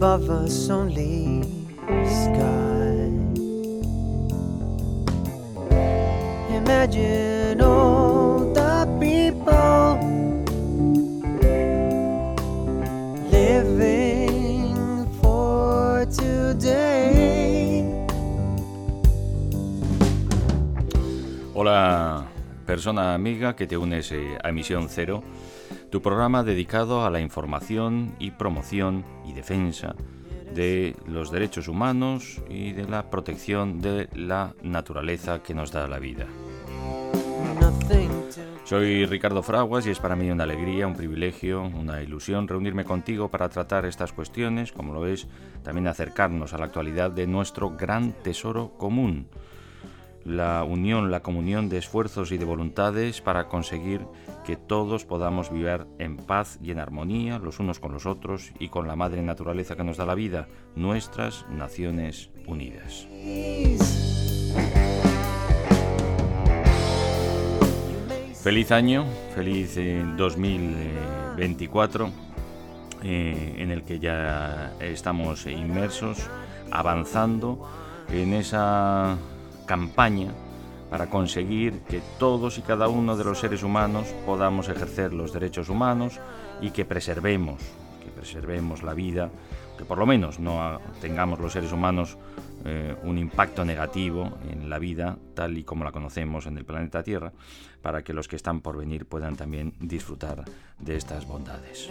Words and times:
Above 0.00 0.30
us 0.30 0.70
only 0.70 1.42
sky. 2.06 3.10
Imagine 6.54 7.60
all 7.60 8.52
the 8.54 8.86
people 9.00 9.98
living 13.28 15.04
for 15.20 16.06
today. 16.06 17.82
Hola, 21.54 22.28
persona 22.64 23.14
amiga 23.14 23.56
que 23.56 23.66
te 23.66 23.76
unes 23.76 24.12
eh, 24.12 24.38
a 24.44 24.50
Emisión 24.50 24.88
Cero, 24.88 25.24
tu 25.90 26.00
programa 26.00 26.44
dedicado 26.44 27.04
a 27.04 27.10
la 27.10 27.18
información 27.18 28.14
y 28.20 28.30
promoción 28.30 29.17
defensa 29.38 29.94
de 30.54 30.96
los 31.06 31.30
derechos 31.30 31.68
humanos 31.68 32.42
y 32.48 32.72
de 32.72 32.84
la 32.88 33.10
protección 33.10 33.80
de 33.80 34.08
la 34.14 34.54
naturaleza 34.62 35.42
que 35.42 35.54
nos 35.54 35.70
da 35.70 35.86
la 35.86 35.98
vida. 35.98 36.26
Soy 38.64 39.06
Ricardo 39.06 39.42
Fraguas 39.42 39.86
y 39.86 39.90
es 39.90 39.98
para 39.98 40.16
mí 40.16 40.30
una 40.30 40.44
alegría, 40.44 40.86
un 40.86 40.94
privilegio, 40.94 41.62
una 41.62 42.02
ilusión 42.02 42.48
reunirme 42.48 42.84
contigo 42.84 43.30
para 43.30 43.48
tratar 43.48 43.86
estas 43.86 44.12
cuestiones, 44.12 44.72
como 44.72 44.92
lo 44.92 45.06
es 45.06 45.26
también 45.62 45.86
acercarnos 45.86 46.52
a 46.52 46.58
la 46.58 46.66
actualidad 46.66 47.10
de 47.10 47.26
nuestro 47.26 47.70
gran 47.70 48.12
tesoro 48.12 48.72
común, 48.76 49.28
la 50.28 50.62
unión, 50.62 51.10
la 51.10 51.20
comunión 51.20 51.68
de 51.68 51.78
esfuerzos 51.78 52.32
y 52.32 52.38
de 52.38 52.44
voluntades 52.44 53.20
para 53.22 53.48
conseguir 53.48 54.02
que 54.44 54.56
todos 54.56 55.04
podamos 55.04 55.50
vivir 55.50 55.86
en 55.98 56.16
paz 56.16 56.58
y 56.62 56.70
en 56.70 56.78
armonía 56.78 57.38
los 57.38 57.60
unos 57.60 57.80
con 57.80 57.92
los 57.92 58.04
otros 58.04 58.52
y 58.58 58.68
con 58.68 58.86
la 58.86 58.94
madre 58.94 59.22
naturaleza 59.22 59.74
que 59.74 59.84
nos 59.84 59.96
da 59.96 60.04
la 60.04 60.14
vida, 60.14 60.46
nuestras 60.76 61.46
Naciones 61.48 62.30
Unidas. 62.46 63.08
Feliz 68.42 68.70
año, 68.70 69.04
feliz 69.34 69.76
eh, 69.76 70.04
2024, 70.16 72.10
eh, 73.02 73.54
en 73.58 73.70
el 73.70 73.82
que 73.82 73.98
ya 73.98 74.74
estamos 74.80 75.46
inmersos, 75.46 76.18
avanzando 76.70 77.66
en 78.10 78.34
esa 78.34 79.18
campaña 79.68 80.32
para 80.90 81.08
conseguir 81.08 81.80
que 81.82 82.00
todos 82.18 82.58
y 82.58 82.62
cada 82.62 82.88
uno 82.88 83.16
de 83.16 83.24
los 83.24 83.38
seres 83.38 83.62
humanos 83.62 84.08
podamos 84.24 84.68
ejercer 84.68 85.12
los 85.12 85.32
derechos 85.32 85.68
humanos 85.68 86.18
y 86.60 86.70
que 86.70 86.84
preservemos, 86.84 87.60
que 88.02 88.10
preservemos 88.10 88.82
la 88.82 88.94
vida, 88.94 89.30
que 89.76 89.84
por 89.84 89.98
lo 89.98 90.06
menos 90.06 90.40
no 90.40 90.80
tengamos 91.00 91.38
los 91.38 91.52
seres 91.52 91.72
humanos 91.72 92.16
eh, 92.64 92.96
un 93.04 93.18
impacto 93.18 93.64
negativo 93.64 94.38
en 94.50 94.68
la 94.68 94.78
vida 94.78 95.16
tal 95.34 95.58
y 95.58 95.64
como 95.64 95.84
la 95.84 95.92
conocemos 95.92 96.46
en 96.46 96.58
el 96.58 96.64
planeta 96.64 97.02
Tierra, 97.02 97.32
para 97.82 98.02
que 98.02 98.12
los 98.12 98.26
que 98.26 98.36
están 98.36 98.60
por 98.60 98.76
venir 98.76 99.06
puedan 99.06 99.36
también 99.36 99.74
disfrutar 99.78 100.44
de 100.78 100.96
estas 100.96 101.26
bondades. 101.26 101.88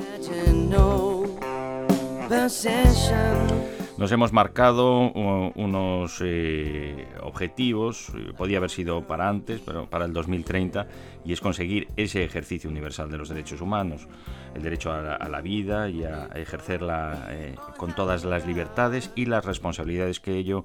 Nos 3.97 4.12
hemos 4.12 4.31
marcado 4.31 5.12
unos 5.12 6.22
eh, 6.24 7.08
objetivos, 7.24 8.09
eh, 8.09 8.31
podía 8.38 8.59
haber 8.59 8.69
sido 8.69 9.08
para 9.08 9.28
antes, 9.28 9.59
pero 9.62 9.90
para 9.90 10.06
el 10.06 10.13
2030, 10.13 10.88
y 11.25 11.34
es 11.34 11.41
conseguir 11.41 11.88
ese 11.97 12.24
ejercicio 12.24 12.69
universal 12.69 13.09
de 13.09 13.18
los 13.18 13.30
derechos 13.30 13.59
humanos, 13.59 14.08
el 14.53 14.62
derecho 14.62 14.91
a 14.91 15.28
la, 15.28 15.41
vida 15.41 15.90
y 15.90 16.03
a 16.03 16.28
ejercerla 16.35 17.28
eh, 17.31 17.56
con 17.78 17.96
todas 17.96 18.24
las 18.24 18.46
libertades 18.46 19.12
y 19.16 19.25
las 19.25 19.44
responsabilidades 19.44 20.19
que 20.19 20.38
ello 20.38 20.64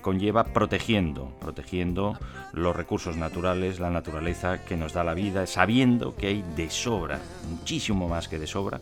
conlleva, 0.00 0.44
protegiendo, 0.44 1.32
protegiendo 1.40 2.16
los 2.52 2.76
recursos 2.76 3.16
naturales, 3.16 3.80
la 3.80 3.90
naturaleza 3.90 4.64
que 4.64 4.76
nos 4.76 4.92
da 4.92 5.02
la 5.02 5.14
vida, 5.14 5.48
sabiendo 5.48 6.14
que 6.14 6.28
hay 6.28 6.44
de 6.54 6.70
sobra, 6.70 7.18
muchísimo 7.50 8.08
más 8.08 8.28
que 8.28 8.38
de 8.38 8.46
sobra, 8.46 8.80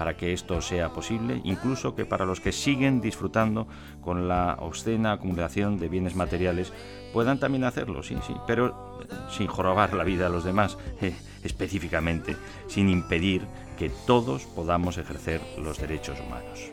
para 0.00 0.16
que 0.16 0.32
esto 0.32 0.62
sea 0.62 0.88
posible, 0.88 1.42
incluso 1.44 1.94
que 1.94 2.06
para 2.06 2.24
los 2.24 2.40
que 2.40 2.52
siguen 2.52 3.02
disfrutando 3.02 3.68
con 4.00 4.28
la 4.28 4.56
obscena 4.60 5.12
acumulación 5.12 5.76
de 5.76 5.90
bienes 5.90 6.16
materiales 6.16 6.72
puedan 7.12 7.38
también 7.38 7.64
hacerlo, 7.64 8.02
sí, 8.02 8.16
sí, 8.26 8.34
pero 8.46 9.02
eh, 9.02 9.14
sin 9.30 9.46
jorobar 9.46 9.92
la 9.92 10.02
vida 10.02 10.28
a 10.28 10.30
los 10.30 10.42
demás, 10.42 10.78
eh, 11.02 11.12
específicamente, 11.44 12.34
sin 12.66 12.88
impedir 12.88 13.42
que 13.78 13.90
todos 14.06 14.44
podamos 14.44 14.96
ejercer 14.96 15.42
los 15.58 15.78
derechos 15.78 16.18
humanos. 16.18 16.70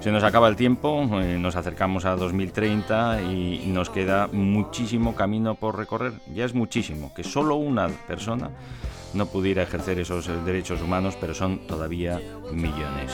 Se 0.00 0.12
nos 0.12 0.22
acaba 0.22 0.48
el 0.48 0.56
tiempo, 0.56 1.08
eh, 1.18 1.38
nos 1.38 1.56
acercamos 1.56 2.04
a 2.04 2.14
2030 2.16 3.22
y 3.22 3.64
nos 3.68 3.88
queda 3.88 4.28
muchísimo 4.32 5.14
camino 5.14 5.54
por 5.54 5.78
recorrer. 5.78 6.12
Ya 6.34 6.44
es 6.44 6.52
muchísimo, 6.52 7.14
que 7.14 7.24
solo 7.24 7.54
una 7.54 7.88
persona 7.88 8.50
no 9.14 9.26
pudiera 9.26 9.62
ejercer 9.62 9.98
esos 9.98 10.28
eh, 10.28 10.32
derechos 10.44 10.80
humanos, 10.80 11.16
pero 11.20 11.34
son 11.34 11.66
todavía 11.66 12.20
millones. 12.52 13.12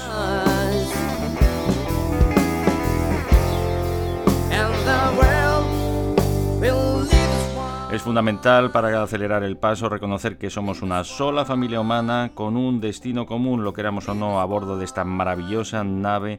Es 7.93 8.03
fundamental 8.03 8.71
para 8.71 9.03
acelerar 9.03 9.43
el 9.43 9.57
paso 9.57 9.89
reconocer 9.89 10.37
que 10.37 10.51
somos 10.51 10.83
una 10.83 11.05
sola 11.05 11.45
familia 11.45 11.81
humana 11.81 12.33
con 12.35 12.57
un 12.57 12.81
destino 12.81 13.27
común, 13.27 13.65
lo 13.65 13.73
queramos 13.73 14.09
o 14.09 14.15
no, 14.15 14.41
a 14.41 14.45
bordo 14.45 14.79
de 14.79 14.85
esta 14.85 15.05
maravillosa 15.05 15.83
nave 15.85 16.39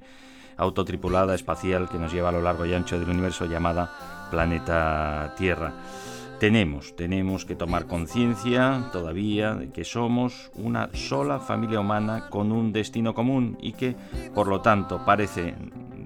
autotripulada 0.57 1.33
espacial 1.33 1.89
que 1.89 1.97
nos 1.97 2.13
lleva 2.13 2.29
a 2.29 2.33
lo 2.33 2.41
largo 2.41 2.65
y 2.65 2.73
ancho 2.73 2.99
del 2.99 3.09
universo 3.09 3.45
llamada 3.45 3.89
Planeta 4.29 5.33
Tierra. 5.37 5.73
Tenemos, 6.39 6.95
tenemos 6.95 7.43
que 7.43 7.55
tomar 7.55 7.85
conciencia 7.85 8.89
todavía 8.93 9.55
de 9.55 9.71
que 9.71 9.83
somos 9.83 10.51
una 10.55 10.89
sola 10.93 11.39
familia 11.39 11.81
humana 11.81 12.29
con 12.29 12.53
un 12.53 12.71
destino 12.71 13.13
común 13.13 13.57
y 13.61 13.73
que, 13.73 13.95
por 14.33 14.47
lo 14.47 14.61
tanto, 14.61 15.03
parece 15.05 15.53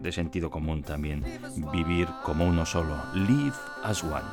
de 0.01 0.11
sentido 0.11 0.49
común 0.49 0.81
también 0.81 1.23
vivir 1.71 2.07
como 2.23 2.45
uno 2.45 2.65
solo. 2.65 2.95
Live 3.13 3.53
as 3.83 4.03
one. 4.03 4.23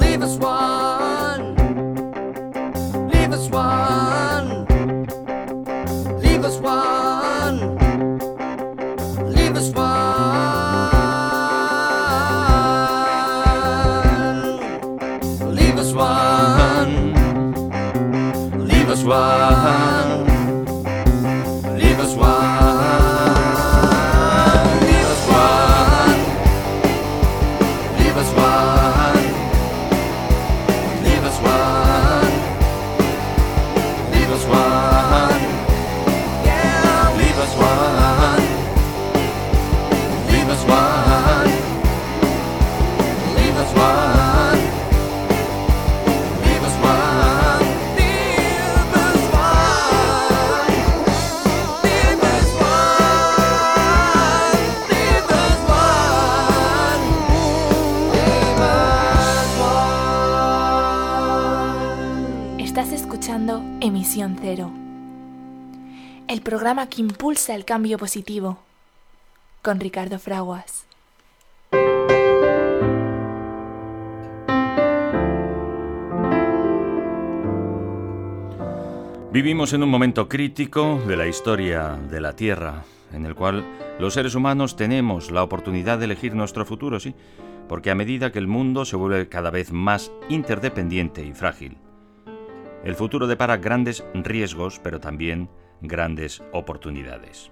Leave 0.00 0.24
us 0.24 0.38
one. 0.40 1.54
Leave 3.12 3.34
us 3.34 3.50
one. 3.50 4.07
Swaha 19.08 19.97
programa 66.48 66.88
que 66.88 67.02
impulsa 67.02 67.54
el 67.54 67.66
cambio 67.66 67.98
positivo, 67.98 68.56
con 69.60 69.78
Ricardo 69.80 70.18
Fraguas. 70.18 70.86
Vivimos 79.30 79.74
en 79.74 79.82
un 79.82 79.90
momento 79.90 80.26
crítico 80.26 80.98
de 81.06 81.18
la 81.18 81.26
historia 81.26 81.98
de 82.10 82.18
la 82.22 82.34
Tierra, 82.34 82.82
en 83.12 83.26
el 83.26 83.34
cual 83.34 83.62
los 83.98 84.14
seres 84.14 84.34
humanos 84.34 84.74
tenemos 84.74 85.30
la 85.30 85.42
oportunidad 85.42 85.98
de 85.98 86.06
elegir 86.06 86.34
nuestro 86.34 86.64
futuro, 86.64 86.98
sí, 86.98 87.14
porque 87.68 87.90
a 87.90 87.94
medida 87.94 88.32
que 88.32 88.38
el 88.38 88.46
mundo 88.46 88.86
se 88.86 88.96
vuelve 88.96 89.28
cada 89.28 89.50
vez 89.50 89.70
más 89.70 90.10
interdependiente 90.30 91.22
y 91.26 91.34
frágil, 91.34 91.76
el 92.84 92.94
futuro 92.94 93.26
depara 93.26 93.58
grandes 93.58 94.02
riesgos, 94.14 94.80
pero 94.82 94.98
también 94.98 95.50
grandes 95.80 96.42
oportunidades. 96.52 97.50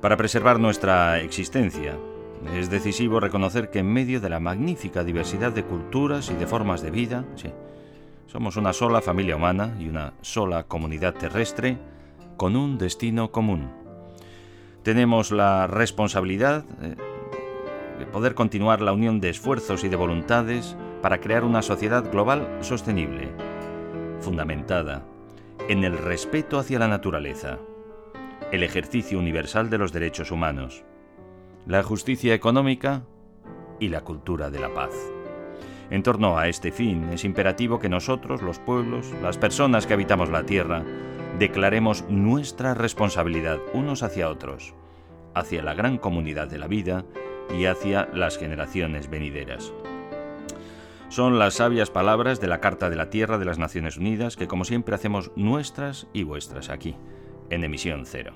Para 0.00 0.16
preservar 0.16 0.60
nuestra 0.60 1.20
existencia, 1.20 1.96
es 2.54 2.70
decisivo 2.70 3.20
reconocer 3.20 3.70
que 3.70 3.80
en 3.80 3.92
medio 3.92 4.20
de 4.20 4.28
la 4.28 4.40
magnífica 4.40 5.02
diversidad 5.02 5.52
de 5.52 5.64
culturas 5.64 6.30
y 6.30 6.34
de 6.34 6.46
formas 6.46 6.82
de 6.82 6.90
vida, 6.90 7.24
somos 8.26 8.56
una 8.56 8.72
sola 8.72 9.00
familia 9.00 9.36
humana 9.36 9.74
y 9.80 9.88
una 9.88 10.12
sola 10.20 10.64
comunidad 10.64 11.14
terrestre 11.14 11.78
con 12.36 12.56
un 12.56 12.78
destino 12.78 13.32
común. 13.32 13.70
Tenemos 14.82 15.32
la 15.32 15.66
responsabilidad 15.66 16.64
eh, 16.80 16.94
de 17.98 18.06
poder 18.06 18.34
continuar 18.34 18.80
la 18.80 18.92
unión 18.92 19.20
de 19.20 19.30
esfuerzos 19.30 19.82
y 19.82 19.88
de 19.88 19.96
voluntades 19.96 20.76
para 21.02 21.18
crear 21.20 21.42
una 21.44 21.62
sociedad 21.62 22.08
global 22.10 22.58
sostenible 22.60 23.28
fundamentada 24.20 25.04
en 25.68 25.84
el 25.84 25.98
respeto 25.98 26.58
hacia 26.58 26.78
la 26.78 26.88
naturaleza, 26.88 27.58
el 28.52 28.62
ejercicio 28.62 29.18
universal 29.18 29.68
de 29.68 29.76
los 29.76 29.92
derechos 29.92 30.30
humanos, 30.30 30.82
la 31.66 31.82
justicia 31.82 32.32
económica 32.32 33.04
y 33.78 33.88
la 33.88 34.00
cultura 34.00 34.48
de 34.48 34.60
la 34.60 34.72
paz. 34.72 34.94
En 35.90 36.02
torno 36.02 36.38
a 36.38 36.48
este 36.48 36.72
fin 36.72 37.10
es 37.10 37.22
imperativo 37.24 37.78
que 37.78 37.90
nosotros, 37.90 38.40
los 38.40 38.58
pueblos, 38.58 39.12
las 39.22 39.36
personas 39.36 39.86
que 39.86 39.92
habitamos 39.92 40.30
la 40.30 40.44
Tierra, 40.44 40.84
declaremos 41.38 42.02
nuestra 42.08 42.72
responsabilidad 42.72 43.58
unos 43.74 44.02
hacia 44.02 44.30
otros, 44.30 44.74
hacia 45.34 45.62
la 45.62 45.74
gran 45.74 45.98
comunidad 45.98 46.48
de 46.48 46.58
la 46.58 46.66
vida 46.66 47.04
y 47.54 47.66
hacia 47.66 48.08
las 48.14 48.38
generaciones 48.38 49.10
venideras. 49.10 49.74
Son 51.08 51.38
las 51.38 51.54
sabias 51.54 51.88
palabras 51.90 52.38
de 52.38 52.48
la 52.48 52.60
Carta 52.60 52.90
de 52.90 52.96
la 52.96 53.08
Tierra 53.08 53.38
de 53.38 53.46
las 53.46 53.58
Naciones 53.58 53.96
Unidas 53.96 54.36
que 54.36 54.46
como 54.46 54.64
siempre 54.64 54.94
hacemos 54.94 55.32
nuestras 55.36 56.06
y 56.12 56.22
vuestras 56.22 56.68
aquí, 56.68 56.96
en 57.48 57.64
emisión 57.64 58.04
cero. 58.04 58.34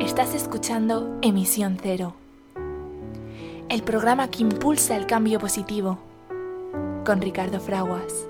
Estás 0.00 0.34
escuchando 0.34 1.18
Emisión 1.22 1.78
Cero, 1.80 2.14
el 3.68 3.82
programa 3.82 4.28
que 4.28 4.42
impulsa 4.42 4.96
el 4.96 5.06
cambio 5.06 5.38
positivo, 5.38 5.98
con 7.04 7.20
Ricardo 7.20 7.60
Fraguas. 7.60 8.28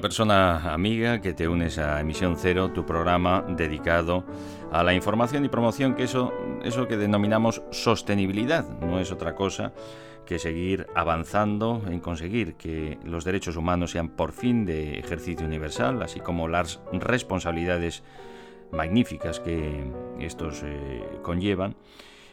Persona 0.00 0.72
amiga 0.72 1.20
que 1.20 1.32
te 1.32 1.48
unes 1.48 1.78
a 1.78 2.00
Emisión 2.00 2.36
Cero, 2.36 2.72
tu 2.72 2.84
programa 2.84 3.44
dedicado 3.48 4.24
a 4.72 4.82
la 4.82 4.94
información 4.94 5.44
y 5.44 5.48
promoción, 5.48 5.94
que 5.94 6.04
eso, 6.04 6.32
eso 6.62 6.88
que 6.88 6.96
denominamos 6.96 7.62
sostenibilidad, 7.70 8.68
no 8.80 8.98
es 8.98 9.12
otra 9.12 9.34
cosa 9.34 9.72
que 10.24 10.38
seguir 10.38 10.86
avanzando 10.94 11.82
en 11.86 12.00
conseguir 12.00 12.54
que 12.54 12.98
los 13.04 13.24
derechos 13.24 13.56
humanos 13.56 13.92
sean 13.92 14.08
por 14.08 14.32
fin 14.32 14.66
de 14.66 14.98
ejercicio 14.98 15.46
universal, 15.46 16.02
así 16.02 16.20
como 16.20 16.48
las 16.48 16.80
responsabilidades 16.92 18.02
magníficas 18.72 19.40
que 19.40 19.84
estos 20.18 20.62
eh, 20.64 21.04
conllevan, 21.22 21.76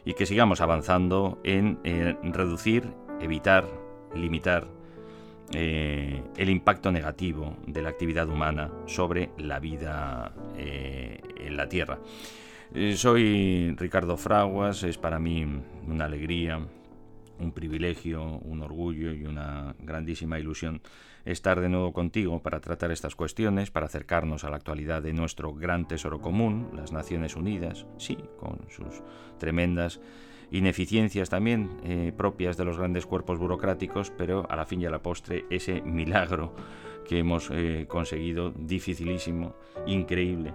y 0.06 0.16
que 0.16 0.26
sigamos 0.26 0.60
avanzando 0.60 1.40
en 1.44 1.78
reducir, 2.34 2.94
evitar, 3.22 3.66
limitar 4.14 4.68
eh, 5.52 6.24
el 6.38 6.50
impacto 6.50 6.92
negativo 6.92 7.58
de 7.68 7.82
la 7.82 7.90
actividad 7.90 8.28
humana 8.30 8.72
sobre 8.86 9.30
la 9.38 9.60
vida 9.60 10.34
eh, 10.58 11.20
en 11.40 11.58
la 11.58 11.68
Tierra. 11.68 12.00
Eh, 12.74 12.96
soy 12.96 13.76
Ricardo 13.78 14.18
Fraguas, 14.18 14.84
es 14.84 14.98
para 14.98 15.20
mí 15.20 15.46
una 15.88 16.06
alegría, 16.06 16.66
un 17.40 17.52
privilegio, 17.52 18.24
un 18.24 18.64
orgullo 18.64 19.14
y 19.14 19.26
una 19.26 19.76
grandísima 19.80 20.40
ilusión 20.40 20.82
estar 21.26 21.60
de 21.62 21.70
nuevo 21.70 21.94
contigo 21.94 22.42
para 22.42 22.60
tratar 22.60 22.92
estas 22.92 23.16
cuestiones, 23.16 23.72
para 23.72 23.86
acercarnos 23.86 24.44
a 24.44 24.50
la 24.50 24.58
actualidad 24.58 25.02
de 25.02 25.14
nuestro 25.14 25.54
gran 25.54 25.88
tesoro 25.88 26.20
común, 26.20 26.72
las 26.76 26.92
Naciones 26.92 27.36
Unidas, 27.36 27.86
sí, 27.98 28.18
con 28.38 28.60
sus 28.70 29.04
tremendas 29.38 30.02
ineficiencias 30.54 31.30
también 31.30 31.70
eh, 31.84 32.14
propias 32.16 32.58
de 32.58 32.66
los 32.66 32.78
grandes 32.78 33.06
cuerpos 33.06 33.40
burocráticos, 33.40 34.12
pero 34.16 34.46
a 34.50 34.56
la 34.56 34.66
fin 34.66 34.82
y 34.82 34.86
a 34.86 34.92
la 34.92 35.02
postre 35.02 35.46
ese 35.50 35.82
milagro 35.82 36.54
que 37.04 37.20
hemos 37.20 37.50
eh, 37.52 37.86
conseguido, 37.88 38.52
dificilísimo, 38.52 39.56
increíble, 39.86 40.54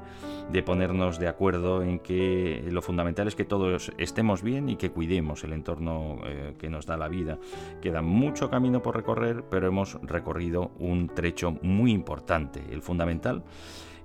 de 0.50 0.62
ponernos 0.62 1.18
de 1.18 1.28
acuerdo 1.28 1.82
en 1.82 1.98
que 1.98 2.64
lo 2.70 2.80
fundamental 2.80 3.28
es 3.28 3.34
que 3.34 3.44
todos 3.44 3.92
estemos 3.98 4.42
bien 4.42 4.68
y 4.68 4.76
que 4.76 4.90
cuidemos 4.90 5.44
el 5.44 5.52
entorno 5.52 6.20
eh, 6.24 6.54
que 6.58 6.70
nos 6.70 6.86
da 6.86 6.96
la 6.96 7.08
vida. 7.08 7.38
Queda 7.82 8.00
mucho 8.00 8.48
camino 8.48 8.82
por 8.82 8.96
recorrer, 8.96 9.44
pero 9.50 9.66
hemos 9.66 9.98
recorrido 10.02 10.70
un 10.78 11.08
trecho 11.08 11.58
muy 11.60 11.92
importante. 11.92 12.62
El 12.70 12.82
fundamental, 12.82 13.42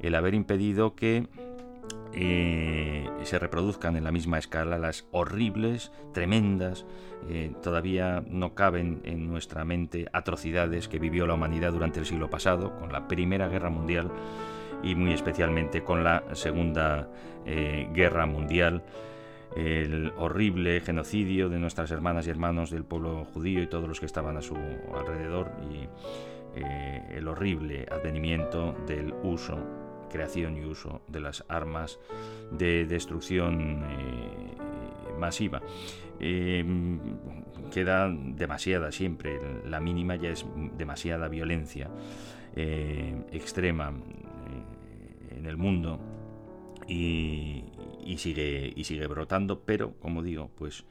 el 0.02 0.16
haber 0.16 0.34
impedido 0.34 0.96
que 0.96 1.28
eh, 2.16 3.10
se 3.24 3.40
reproduzcan 3.40 3.96
en 3.96 4.04
la 4.04 4.12
misma 4.12 4.38
escala 4.38 4.78
las 4.78 5.08
horribles, 5.12 5.92
tremendas, 6.14 6.86
eh, 7.28 7.52
todavía 7.64 8.24
no 8.28 8.54
caben 8.54 9.02
en 9.04 9.28
nuestra 9.28 9.66
mente 9.66 10.08
atrocidades 10.14 10.88
que 10.88 11.00
vivió 11.00 11.26
la 11.26 11.34
humanidad 11.34 11.72
durante 11.72 12.00
el 12.00 12.06
siglo 12.06 12.30
pasado, 12.30 12.76
con 12.78 12.92
la 12.92 13.08
Primera 13.08 13.48
Guerra 13.48 13.70
Mundial 13.70 14.12
y 14.84 14.94
muy 14.96 15.14
especialmente 15.14 15.84
con 15.84 16.04
la 16.04 16.24
Segunda 16.34 17.10
eh, 17.46 17.90
Guerra 17.94 18.26
Mundial, 18.26 18.84
el 19.56 20.12
horrible 20.18 20.82
genocidio 20.82 21.48
de 21.48 21.60
nuestras 21.60 21.92
hermanas 21.92 22.28
y 22.28 22.32
hermanos 22.32 22.72
del 22.72 22.84
pueblo 22.84 23.26
judío 23.26 23.62
y 23.62 23.68
todos 23.68 23.88
los 23.88 24.00
que 24.00 24.08
estaban 24.08 24.36
a 24.36 24.42
su 24.42 24.56
alrededor 24.96 25.52
y 25.72 25.88
el 27.16 27.28
horrible 27.28 27.86
advenimiento 27.92 28.76
del 28.88 29.14
uso 29.24 29.83
creación 30.14 30.58
y 30.58 30.64
uso 30.64 31.02
de 31.08 31.20
las 31.20 31.44
armas 31.50 32.00
de 32.52 32.86
destrucción 32.86 33.84
eh, 33.84 35.18
masiva. 35.20 35.62
Em, 36.20 37.00
queda 37.74 38.08
demasiada 38.10 38.92
siempre, 38.92 39.40
la 39.66 39.80
mínima 39.80 40.16
ya 40.16 40.30
es 40.30 40.46
demasiada 40.78 41.28
violencia 41.28 41.90
eh, 42.56 43.26
extrema 43.32 43.90
eh, 43.90 45.38
en 45.38 45.46
el 45.48 45.58
mundo 45.58 46.00
y, 46.88 47.66
sigue, 48.18 48.72
y 48.76 48.84
sigue 48.84 49.08
brotando, 49.08 49.62
pero 49.66 49.96
como 50.00 50.22
digo, 50.22 50.52
pues 50.56 50.86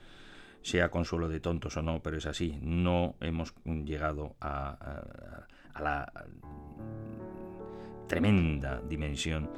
sea 0.62 0.91
consuelo 0.91 1.29
de 1.29 1.38
tontos 1.38 1.76
o 1.76 1.83
no, 1.83 2.02
pero 2.02 2.17
es 2.19 2.26
así, 2.26 2.59
no 2.61 3.14
hemos 3.21 3.55
llegado 3.64 4.35
a 4.41 5.47
la 5.81 6.12
tremenda 8.06 8.80
dimensión 8.88 9.49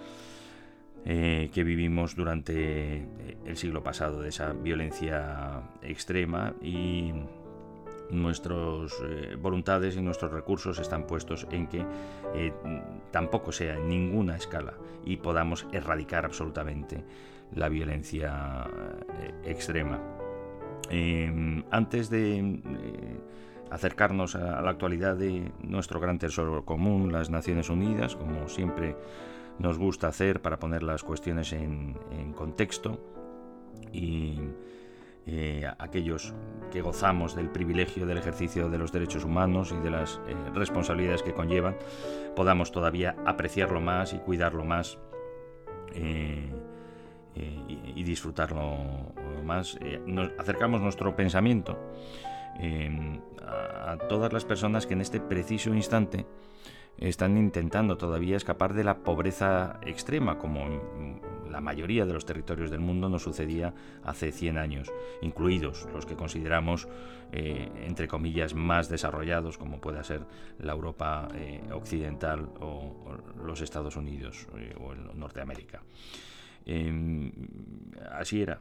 eh, 1.07 1.51
que 1.53 1.65
vivimos 1.65 2.17
durante 2.17 2.97
eh, 2.97 3.37
el 3.45 3.59
siglo 3.59 3.83
pasado, 3.83 4.23
de 4.23 4.31
esa 4.31 4.55
violencia 4.55 5.61
extrema 5.83 6.55
y 6.63 7.13
nuestras 8.09 8.91
eh, 9.05 9.37
voluntades 9.39 9.97
y 9.97 10.01
nuestros 10.01 10.33
recursos 10.33 10.79
están 10.79 11.07
puestos 11.07 11.47
en 11.51 11.67
que 11.67 11.85
tampoco 13.11 13.53
sea 13.53 13.77
en 13.77 13.89
ninguna 13.89 14.37
escala 14.37 14.75
y 15.05 15.19
podamos 15.19 15.67
erradicar 15.73 16.25
absolutamente 16.25 17.05
la 17.55 17.69
violencia 17.69 18.67
extrema. 19.45 20.01
antes 21.71 22.09
de 22.09 22.61
acercarnos 23.75 24.37
a 24.37 24.63
la 24.63 24.71
actualidad 24.71 25.17
de 25.17 25.51
nuestro 25.61 25.99
gran 25.99 26.21
tesoro 26.21 26.65
común, 26.65 27.11
las 27.11 27.29
Naciones 27.29 27.69
Unidas, 27.69 28.15
como 28.15 28.49
siempre 28.49 28.97
nos 29.59 29.79
gusta 29.79 30.07
hacer 30.07 30.41
para 30.41 30.61
poner 30.61 30.85
las 30.85 31.03
cuestiones 31.03 31.53
en, 31.53 31.95
contexto 32.37 33.01
y 33.93 34.39
eh, 35.27 35.69
aquellos 35.79 36.35
que 36.71 36.83
gozamos 36.83 37.35
del 37.35 37.51
privilegio 37.51 38.07
del 38.07 38.19
ejercicio 38.19 38.69
de 38.69 38.79
los 38.79 38.93
derechos 38.93 39.25
humanos 39.25 39.75
y 39.77 39.83
de 39.83 39.91
las 39.91 40.21
eh, 40.29 40.37
responsabilidades 40.55 41.25
que 41.25 41.35
conllevan, 41.35 41.77
podamos 42.37 42.71
todavía 42.71 43.17
apreciarlo 43.27 43.81
más 43.81 44.13
y 44.13 44.19
cuidarlo 44.19 44.65
más 44.65 44.99
eh, 45.95 46.49
y, 47.97 48.05
disfrutarlo 48.05 48.79
más. 49.45 49.77
nos 50.07 50.31
acercamos 50.39 50.81
nuestro 50.81 51.17
pensamiento 51.17 51.77
a 52.57 53.99
todas 54.09 54.33
las 54.33 54.45
personas 54.45 54.87
que 54.87 54.95
en 54.95 55.01
este 55.01 55.21
preciso 55.21 55.75
instante 55.75 56.27
están 56.99 57.37
intentando 57.37 57.97
todavía 57.97 58.37
escapar 58.37 58.75
de 58.75 58.85
la 58.85 58.99
pobreza 58.99 59.81
extrema, 59.85 60.39
como 60.39 60.61
en 60.61 61.21
la 61.55 61.61
mayoría 61.61 62.05
de 62.05 62.13
los 62.13 62.27
territorios 62.27 62.71
del 62.71 62.81
mundo 62.81 63.09
nos 63.09 63.23
sucedía 63.23 63.73
hace 64.03 64.33
100 64.33 64.59
años, 64.59 64.93
incluidos 65.23 65.87
los 65.93 66.05
que 66.05 66.17
consideramos, 66.17 66.89
eh, 67.31 67.71
entre 67.87 68.09
comillas, 68.09 68.55
más 68.55 68.89
desarrollados, 68.89 69.57
como 69.57 69.81
pueda 69.81 70.03
ser 70.03 70.27
la 70.59 70.73
Europa 70.73 71.29
eh, 71.37 71.63
occidental 71.73 72.49
o, 72.61 73.19
los 73.45 73.61
Estados 73.61 73.95
Unidos 73.95 74.49
eh, 74.57 74.75
o 74.81 74.93
el 74.93 75.17
Norteamérica. 75.17 75.83
Em, 76.67 77.33
así 78.11 78.43
era. 78.43 78.59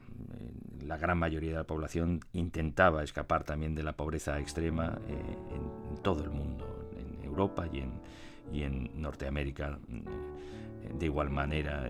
La 0.85 0.97
gran 0.97 1.17
mayoría 1.17 1.51
de 1.51 1.57
la 1.57 1.63
población 1.63 2.19
intentaba 2.33 3.03
escapar 3.03 3.43
también 3.43 3.73
de 3.73 3.83
la 3.83 3.93
pobreza 3.93 4.39
extrema 4.39 4.99
en 5.07 6.03
todo 6.03 6.23
el 6.23 6.29
mundo, 6.29 6.89
en 6.97 7.23
Europa 7.23 7.67
y 7.71 7.79
en, 7.79 7.91
y 8.51 8.63
en 8.63 9.01
Norteamérica 9.01 9.79
mm, 9.87 10.97
de 10.99 11.05
igual 11.05 11.29
manera 11.29 11.89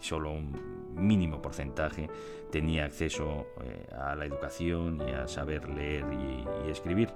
solo 0.00 0.32
un 0.32 0.76
mínimo 0.96 1.42
porcentaje 1.42 2.08
tenía 2.50 2.84
acceso 2.84 3.46
eh, 3.62 3.86
a 3.98 4.14
la 4.14 4.24
educación 4.24 5.02
y 5.06 5.12
a 5.12 5.28
saber 5.28 5.68
leer 5.68 6.04
y, 6.12 6.70
escribir. 6.70 7.10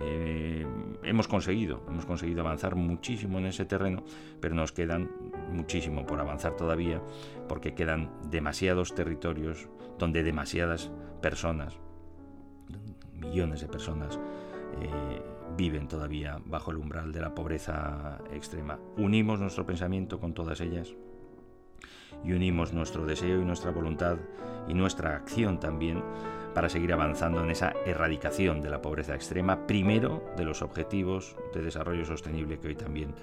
Eh, 0.00 0.66
hemos 1.02 1.26
conseguido, 1.26 1.82
hemos 1.88 2.06
conseguido 2.06 2.40
avanzar 2.42 2.76
muchísimo 2.76 3.38
en 3.38 3.46
ese 3.46 3.64
terreno, 3.64 4.04
pero 4.40 4.54
nos 4.54 4.72
quedan 4.72 5.10
muchísimo 5.52 6.06
por 6.06 6.20
avanzar 6.20 6.56
todavía, 6.56 7.02
porque 7.48 7.74
quedan 7.74 8.10
demasiados 8.30 8.94
territorios 8.94 9.68
donde 9.98 10.22
demasiadas 10.22 10.90
personas, 11.20 11.78
millones 13.12 13.60
de 13.60 13.68
personas, 13.68 14.18
eh, 14.80 15.22
viven 15.56 15.88
todavía 15.88 16.40
bajo 16.44 16.70
el 16.70 16.76
umbral 16.76 17.12
de 17.12 17.20
la 17.20 17.34
pobreza 17.34 18.18
extrema. 18.32 18.78
Unimos 18.96 19.40
nuestro 19.40 19.66
pensamiento 19.66 20.20
con 20.20 20.34
todas 20.34 20.60
ellas 20.60 20.94
y 22.24 22.32
unimos 22.32 22.72
nuestro 22.72 23.06
deseo 23.06 23.40
y 23.40 23.44
nuestra 23.44 23.72
voluntad 23.72 24.18
y 24.68 24.74
nuestra 24.74 25.16
acción 25.16 25.58
también 25.58 26.02
para 26.54 26.68
seguir 26.68 26.92
avanzando 26.92 27.42
en 27.42 27.50
esa 27.50 27.74
erradicación 27.84 28.60
de 28.60 28.70
la 28.70 28.82
pobreza 28.82 29.14
extrema, 29.14 29.66
primero 29.66 30.22
de 30.36 30.44
los 30.44 30.62
objetivos 30.62 31.36
de 31.54 31.62
desarrollo 31.62 32.04
sostenible 32.04 32.58
que 32.58 32.68
hoy 32.68 32.74
también 32.74 33.14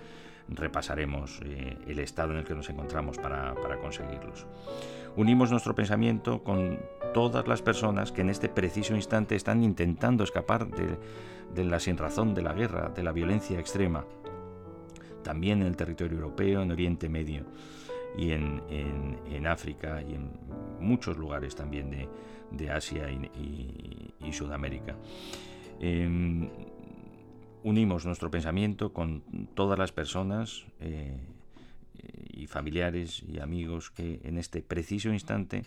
repasaremos 0.47 1.39
eh, 1.43 1.77
el 1.87 1.99
estado 1.99 2.31
en 2.31 2.39
el 2.39 2.45
que 2.45 2.53
nos 2.53 2.69
encontramos 2.69 3.17
para, 3.17 3.55
para 3.55 3.77
conseguirlos. 3.77 4.45
Unimos 5.17 5.49
nuestro 5.49 5.73
pensamiento 5.73 6.43
con 6.43 6.77
todas 7.13 7.47
las 7.47 7.61
personas 7.61 8.11
que 8.11 8.19
en 8.19 8.29
este 8.29 8.49
preciso 8.49 8.93
instante 8.95 9.35
están 9.35 9.63
intentando 9.63 10.25
escapar 10.25 10.67
de, 10.67 11.63
la 11.63 11.79
sinrazón 11.79 12.33
de 12.33 12.41
la 12.41 12.51
guerra, 12.51 12.91
de 12.93 13.01
la 13.01 13.13
violencia 13.13 13.57
extrema, 13.57 14.03
también 15.23 15.61
en 15.61 15.67
el 15.67 15.77
territorio 15.77 16.17
europeo, 16.17 16.61
en 16.61 16.71
Oriente 16.71 17.07
Medio 17.07 17.45
y 18.17 18.31
en, 18.31 19.47
África 19.47 20.01
y 20.01 20.15
en 20.15 20.31
muchos 20.81 21.15
lugares 21.15 21.55
también 21.55 21.89
de, 21.89 22.09
Asia 22.71 23.09
y, 23.11 24.31
Sudamérica. 24.31 24.95
Em, 25.79 26.49
unimos 27.63 28.05
nuestro 28.05 28.29
pensamiento 28.29 28.91
con 28.91 29.23
todas 29.53 29.79
las 29.79 29.91
personas 29.91 30.65
eh, 30.81 31.15
y 32.33 32.47
familiares 32.47 33.23
y 33.27 33.39
amigos 33.39 33.91
que 33.91 34.19
en 34.23 34.37
este 34.37 34.61
preciso 34.61 35.13
instante 35.13 35.63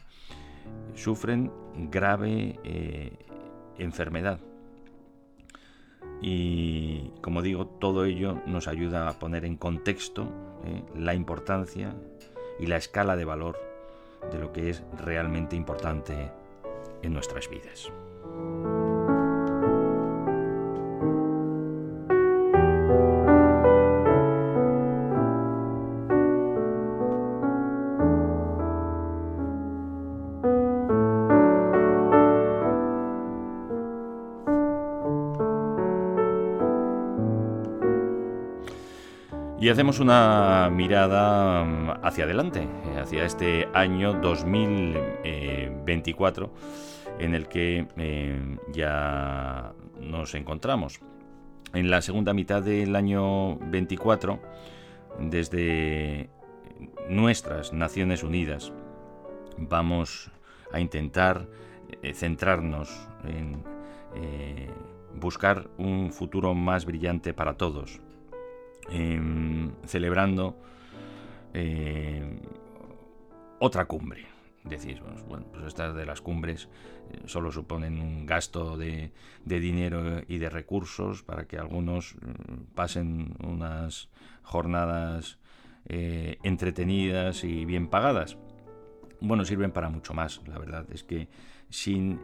sufren 0.95 1.51
grave 1.91 2.59
eh, 2.65 3.13
enfermedad 3.79 4.41
y 6.21 7.11
como 7.21 7.43
digo, 7.43 7.67
todo 7.67 8.05
ello 8.05 8.41
nos 8.47 8.67
ayuda 8.67 9.09
a 9.09 9.19
poner 9.19 9.45
en 9.45 9.57
contexto 9.57 10.29
eh, 10.65 10.83
la 10.97 11.15
importancia 11.15 11.95
y 12.59 12.67
la 12.67 12.77
escala 12.77 13.17
de 13.17 13.25
valor 13.25 13.59
de 14.33 14.39
lo 14.39 14.53
que 14.53 14.71
es 14.71 14.83
realmente 14.97 15.55
importante 15.55 16.33
en 17.03 17.13
nuestras 17.13 17.49
vidas. 17.49 17.93
Y 39.69 39.71
hacemos 39.71 40.01
una 40.01 40.71
mirada 40.73 41.63
mm, 41.63 41.91
hacia 42.03 42.25
adelante, 42.25 42.63
eh, 42.63 42.99
hacia 42.99 43.27
este 43.27 43.69
año 43.75 44.15
2024 44.15 46.51
en 47.19 47.35
el 47.35 47.49
que 47.49 47.87
eh, 47.99 48.57
ya 48.73 49.75
nos 50.01 50.35
encontramos. 50.35 51.01
En 51.75 51.91
la 51.91 52.01
segunda 52.01 52.33
mitad 52.33 52.63
del 52.63 52.97
año 52.97 53.59
24, 53.59 54.41
desde 55.19 56.31
nuestras 57.11 57.75
Naciones 57.75 58.23
Unidas, 58.23 58.73
vamos 59.59 60.31
a 60.73 60.81
intentar 60.81 61.47
eh, 62.01 62.15
centrarnos 62.15 63.07
en 63.25 63.63
buscar 65.15 65.69
un 65.77 66.11
futuro 66.11 66.55
más 66.55 66.87
brillante 66.87 67.35
para 67.35 67.59
todos 67.59 68.01
Em, 68.91 69.71
celebrando 69.85 70.57
eh, 71.53 72.41
otra 73.59 73.85
cumbre. 73.85 74.27
Decís, 74.65 75.01
bueno, 75.29 75.47
pues 75.53 75.65
estas 75.67 75.95
de 75.95 76.05
las 76.05 76.21
cumbres 76.21 76.69
eh, 77.11 77.21
solo 77.27 77.51
suponen 77.53 78.01
un 78.01 78.27
gasto 78.27 78.77
de, 78.77 79.13
dinero 79.45 80.23
y 80.27 80.39
de 80.39 80.51
recursos 80.51 81.23
para 81.23 81.47
que 81.47 81.59
algunos 81.59 82.17
mm, 82.17 82.75
pasen 82.75 83.35
unas 83.45 84.09
jornadas 84.43 85.39
eh, 85.87 86.39
entretenidas 86.43 87.45
y 87.45 87.65
bien 87.65 87.89
pagadas. 87.89 88.39
Bueno, 89.21 89.45
sirven 89.45 89.73
para 89.73 89.91
mucho 89.91 90.15
más, 90.15 90.41
la 90.47 90.59
verdad. 90.59 90.87
Es 90.93 91.03
que 91.03 91.29
sin 91.71 92.21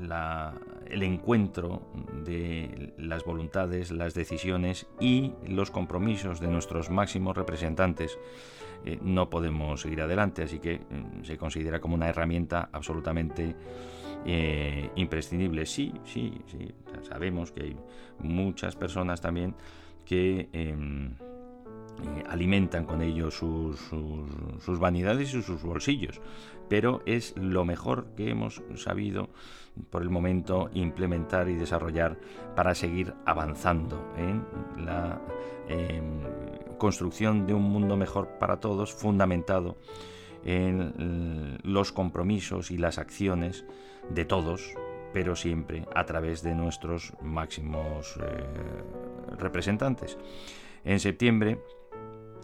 el 0.00 1.02
encuentro 1.02 1.82
de 2.24 2.92
las 2.98 3.24
voluntades, 3.24 3.90
las 3.90 4.14
decisiones 4.14 4.86
y 5.00 5.32
los 5.46 5.70
compromisos 5.70 6.40
de 6.40 6.48
nuestros 6.48 6.90
máximos 6.90 7.36
representantes. 7.36 8.18
Eh, 8.84 8.98
no 9.02 9.30
podemos 9.30 9.80
seguir 9.80 10.02
adelante, 10.02 10.42
así 10.42 10.58
que 10.58 10.78
mm, 10.78 11.24
se 11.24 11.38
considera 11.38 11.80
como 11.80 11.94
una 11.94 12.08
herramienta 12.08 12.68
absolutamente 12.72 13.56
eh, 14.26 14.90
imprescindible. 14.96 15.64
Sí, 15.64 15.92
sí, 16.04 16.34
sí, 16.46 16.74
sabemos 17.08 17.50
que 17.50 17.62
hay 17.62 17.76
muchas 18.18 18.76
personas 18.76 19.20
también 19.20 19.54
que... 20.04 20.48
Eh, 22.02 22.24
alimentan 22.28 22.86
con 22.86 23.02
ello 23.02 23.30
sus, 23.30 23.78
sus, 24.60 24.78
vanidades 24.80 25.32
y 25.32 25.42
sus 25.42 25.62
bolsillos, 25.62 26.20
pero 26.68 27.02
es 27.06 27.34
lo 27.36 27.64
mejor 27.64 28.08
que 28.16 28.30
hemos 28.30 28.62
sabido 28.74 29.30
por 29.90 30.02
el 30.02 30.10
momento 30.10 30.70
implementar 30.74 31.48
y 31.48 31.54
desarrollar 31.54 32.18
para 32.56 32.74
seguir 32.74 33.14
avanzando 33.26 34.12
en 34.16 34.44
la 34.84 35.20
em, 35.68 36.20
construcción 36.78 37.46
de 37.46 37.54
un 37.54 37.62
mundo 37.62 37.96
mejor 37.96 38.38
para 38.38 38.58
todos, 38.58 38.92
fundamentado 38.92 39.76
en 40.44 41.58
los 41.62 41.92
compromisos 41.92 42.70
y 42.70 42.76
las 42.76 42.98
acciones 42.98 43.64
de 44.10 44.24
todos, 44.24 44.74
pero 45.12 45.36
siempre 45.36 45.86
a 45.94 46.04
través 46.04 46.42
de 46.42 46.54
nuestros 46.54 47.14
máximos 47.22 48.16
eh, 48.20 49.36
representantes. 49.38 50.18
En 50.84 51.00
septiembre 51.00 51.60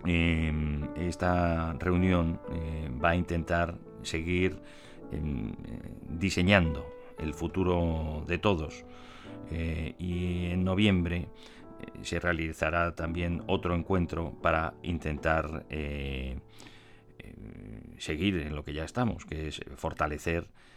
Em, 0.05 0.89
esta 0.97 1.75
reunión 1.75 2.41
eh, 2.53 2.91
va 3.03 3.11
a 3.11 3.17
intentar 3.17 3.77
seguir 4.03 4.57
em, 5.13 5.53
diseñando 6.09 6.87
el 7.19 7.35
futuro 7.35 8.25
de 8.27 8.39
todos. 8.39 8.85
y 9.99 10.47
en 10.47 10.63
noviembre 10.63 11.27
se 12.03 12.21
realizará 12.21 12.95
también 12.95 13.43
otro 13.49 13.75
encuentro 13.75 14.33
para 14.41 14.75
intentar 14.85 15.67
seguir 18.01 18.37
en 18.39 18.55
lo 18.55 18.65
que 18.65 18.73
ya 18.73 18.85
estamos, 18.85 19.25
que 19.25 19.49
es 19.49 19.61
fortalecer 19.77 20.45
eh, 20.45 20.70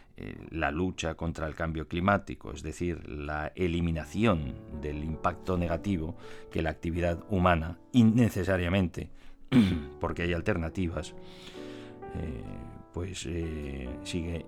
la 0.50 0.70
lucha 0.70 1.14
contra 1.14 1.46
el 1.46 1.54
cambio 1.54 1.88
climático, 1.88 2.52
es 2.52 2.62
decir, 2.62 3.08
la 3.08 3.52
eliminación 3.56 4.54
del 4.80 5.02
impacto 5.02 5.58
negativo 5.58 6.16
que 6.52 6.62
la 6.62 6.70
actividad 6.70 7.24
humana, 7.30 7.78
innecesariamente, 7.92 9.10
porque 10.00 10.22
hay 10.22 10.32
alternativas, 10.32 11.14
eh, 12.14 12.44
pues 12.92 13.26
eh, 13.26 13.88
sigue 14.04 14.46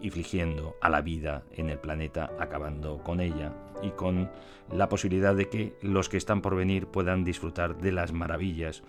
infligiendo 0.00 0.76
a 0.80 0.88
la 0.88 1.00
vida 1.00 1.42
en 1.52 1.70
el 1.70 1.78
planeta, 1.78 2.30
acabando 2.38 2.98
con 2.98 3.20
ella 3.20 3.52
y 3.82 3.90
con 3.90 4.30
la 4.70 4.88
posibilidad 4.88 5.34
de 5.34 5.48
que 5.48 5.76
los 5.82 6.08
que 6.08 6.16
están 6.16 6.42
por 6.42 6.54
venir 6.54 6.86
puedan 6.86 7.24
disfrutar 7.24 7.78
de 7.78 7.90
las 7.90 8.12
maravillas 8.12 8.82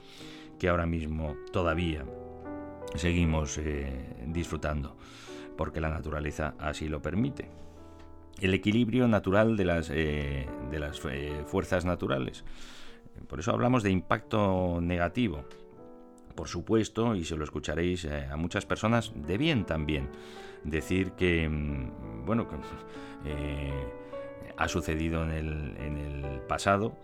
que 0.59 0.69
ahora 0.69 0.85
mismo 0.85 1.35
todavía 1.51 2.05
seguimos 2.95 3.59
disfrutando 4.27 4.95
porque 5.57 5.81
la 5.81 5.89
naturaleza 5.89 6.55
así 6.59 6.87
lo 6.87 7.01
permite. 7.01 7.49
El 8.39 8.53
equilibrio 8.53 9.07
natural 9.07 9.55
de 9.55 9.65
las, 9.65 9.89
eh, 9.89 10.47
de 10.69 10.79
las 10.79 11.01
eh, 11.05 11.43
fuerzas 11.45 11.85
naturales. 11.85 12.43
Por 13.27 13.39
eso 13.39 13.51
hablamos 13.51 13.81
de 13.83 13.91
impacto 13.91 14.79
negativo. 14.81 15.45
Por 16.35 16.49
supuesto, 16.49 17.15
y 17.15 17.23
se 17.23 17.37
lo 17.37 17.45
escucharéis 17.45 18.03
eh, 18.05 18.27
a 18.29 18.35
muchas 18.35 18.65
personas 18.65 19.13
de 19.15 19.37
bien 19.37 19.65
también, 19.65 20.09
decir 20.63 21.11
que, 21.11 21.47
mm, 21.47 22.25
bueno, 22.25 22.47
que, 22.47 22.55
ha 24.57 24.67
sucedido 24.67 25.23
en 25.23 25.31
el, 25.31 25.75
en 25.77 25.97
el 25.97 26.41
pasado 26.41 26.95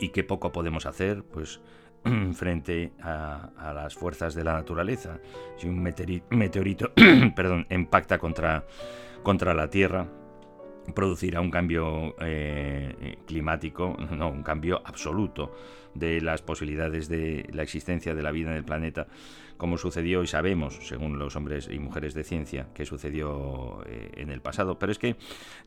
y 0.00 0.10
que 0.10 0.24
poco 0.24 0.52
podemos 0.52 0.86
hacer, 0.86 1.22
pues 1.24 1.60
frente 2.34 2.92
a, 3.00 3.72
las 3.74 3.94
fuerzas 3.94 4.34
de 4.34 4.44
la 4.44 4.54
naturaleza. 4.54 5.18
Si 5.56 5.68
un 5.68 5.82
meteorito 5.82 6.92
perdón, 7.36 7.66
impacta 7.70 8.18
contra, 8.18 8.64
contra 9.22 9.54
la 9.54 9.68
Tierra, 9.68 10.06
producirá 10.94 11.40
un 11.40 11.50
cambio 11.50 12.16
eh, 12.20 13.18
climático, 13.26 13.96
no, 14.10 14.28
un 14.30 14.42
cambio 14.42 14.82
absoluto 14.84 15.54
de 15.94 16.20
las 16.20 16.42
posibilidades 16.42 17.08
de 17.08 17.48
la 17.52 17.62
existencia 17.62 18.14
de 18.14 18.22
la 18.22 18.32
vida 18.32 18.50
en 18.50 18.56
el 18.56 18.64
planeta, 18.64 19.06
como 19.62 19.78
sucedió 19.78 20.24
y 20.24 20.26
sabemos, 20.26 20.76
según 20.82 21.20
los 21.20 21.36
hombres 21.36 21.68
y 21.70 21.78
mujeres 21.78 22.14
de 22.14 22.24
ciencia, 22.24 22.66
que 22.74 22.84
sucedió 22.84 23.84
eh, 23.86 24.10
en 24.16 24.30
el 24.32 24.40
pasado. 24.40 24.76
Pero 24.76 24.90
es 24.90 24.98
que 24.98 25.14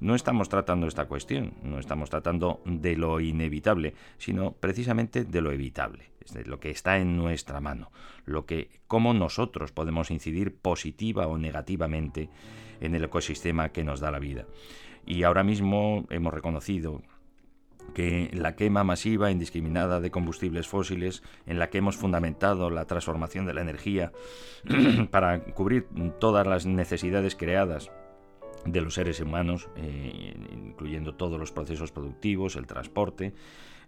no 0.02 0.16
estamos 0.16 0.50
tratando 0.50 0.86
esta 0.86 1.06
cuestión, 1.06 1.54
no 1.64 1.80
estamos 1.80 2.10
tratando 2.10 2.62
de 2.66 2.98
lo 2.98 3.22
inevitable, 3.22 3.94
sino 4.18 4.52
precisamente 4.52 5.24
de 5.24 5.40
lo 5.40 5.54
evitable 5.54 6.12
de 6.34 6.44
lo 6.44 6.60
que 6.60 6.72
está 6.72 6.98
en 6.98 7.16
nuestra 7.16 7.62
mano, 7.62 7.92
lo 8.26 8.46
que 8.46 8.70
cómo 8.88 9.14
nosotros 9.14 9.72
podemos 9.72 10.12
incidir 10.12 10.58
positiva 10.58 11.28
o 11.28 11.38
negativamente 11.38 12.30
en 12.82 12.96
el 12.96 13.06
ecosistema 13.06 13.70
que 13.70 13.86
nos 13.86 14.02
da 14.02 14.12
la 14.12 14.20
vida. 14.20 14.46
Y 15.06 15.24
ahora 15.24 15.44
mismo 15.44 16.06
hemos 16.10 16.34
reconocido 16.34 17.02
que 17.94 18.30
la 18.34 18.56
quema 18.56 18.84
masiva 18.84 19.32
indiscriminada 19.32 20.00
de 20.00 20.12
combustibles 20.12 20.68
fósiles, 20.68 21.24
en 21.46 21.60
la 21.60 21.70
que 21.70 21.78
hemos 21.78 21.96
fundamentado 21.96 22.70
la 22.70 22.86
transformación 22.86 23.46
de 23.46 23.54
la 23.54 23.62
energía 23.62 24.12
para 25.12 25.44
cubrir 25.54 25.88
todas 26.20 26.46
las 26.46 26.66
necesidades 26.66 27.36
creadas 27.36 27.92
de 28.66 28.82
los 28.82 28.96
seres 28.96 29.20
humanos, 29.20 29.70
eh, 29.76 30.34
incluyendo 30.52 31.16
todos 31.16 31.40
los 31.40 31.52
procesos 31.52 31.92
productivos, 31.92 32.56
el 32.56 32.66
transporte, 32.66 33.34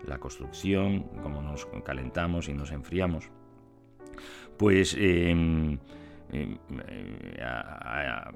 la 0.06 0.20
construcción, 0.20 1.04
cómo 1.24 1.42
nos 1.42 1.68
calentamos 1.84 2.48
y 2.48 2.54
nos 2.54 2.72
enfriamos, 2.72 3.32
pues 4.58 4.96
em, 4.98 5.80
em, 6.32 6.58
eh, 6.88 7.42
ha, 7.44 8.32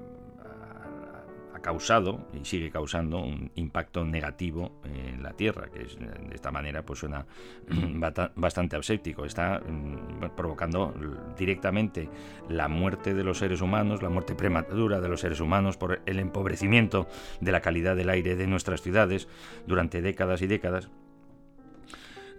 causado 1.62 2.28
y 2.34 2.44
sigue 2.44 2.70
causando 2.70 3.20
un 3.20 3.50
impacto 3.54 4.04
negativo 4.04 4.80
en 4.84 5.22
la 5.22 5.32
Tierra, 5.32 5.68
que 5.70 5.82
es, 5.82 5.98
de 5.98 6.34
esta 6.34 6.50
manera 6.50 6.84
pues 6.84 6.98
suena 6.98 7.26
bastante 8.36 8.76
aséptico, 8.76 9.24
está 9.24 9.60
mm, 9.60 10.36
provocando 10.36 10.94
directamente 11.38 12.08
la 12.48 12.68
muerte 12.68 13.14
de 13.14 13.24
los 13.24 13.38
seres 13.38 13.60
humanos, 13.60 14.02
la 14.02 14.10
muerte 14.10 14.34
prematura 14.34 15.00
de 15.00 15.08
los 15.08 15.20
seres 15.20 15.40
humanos 15.40 15.76
por 15.76 16.02
el 16.04 16.18
empobrecimiento 16.18 17.06
de 17.40 17.52
la 17.52 17.60
calidad 17.60 17.96
del 17.96 18.10
aire 18.10 18.36
de 18.36 18.46
nuestras 18.46 18.82
ciudades 18.82 19.28
durante 19.66 20.02
décadas 20.02 20.42
y 20.42 20.46
décadas 20.46 20.90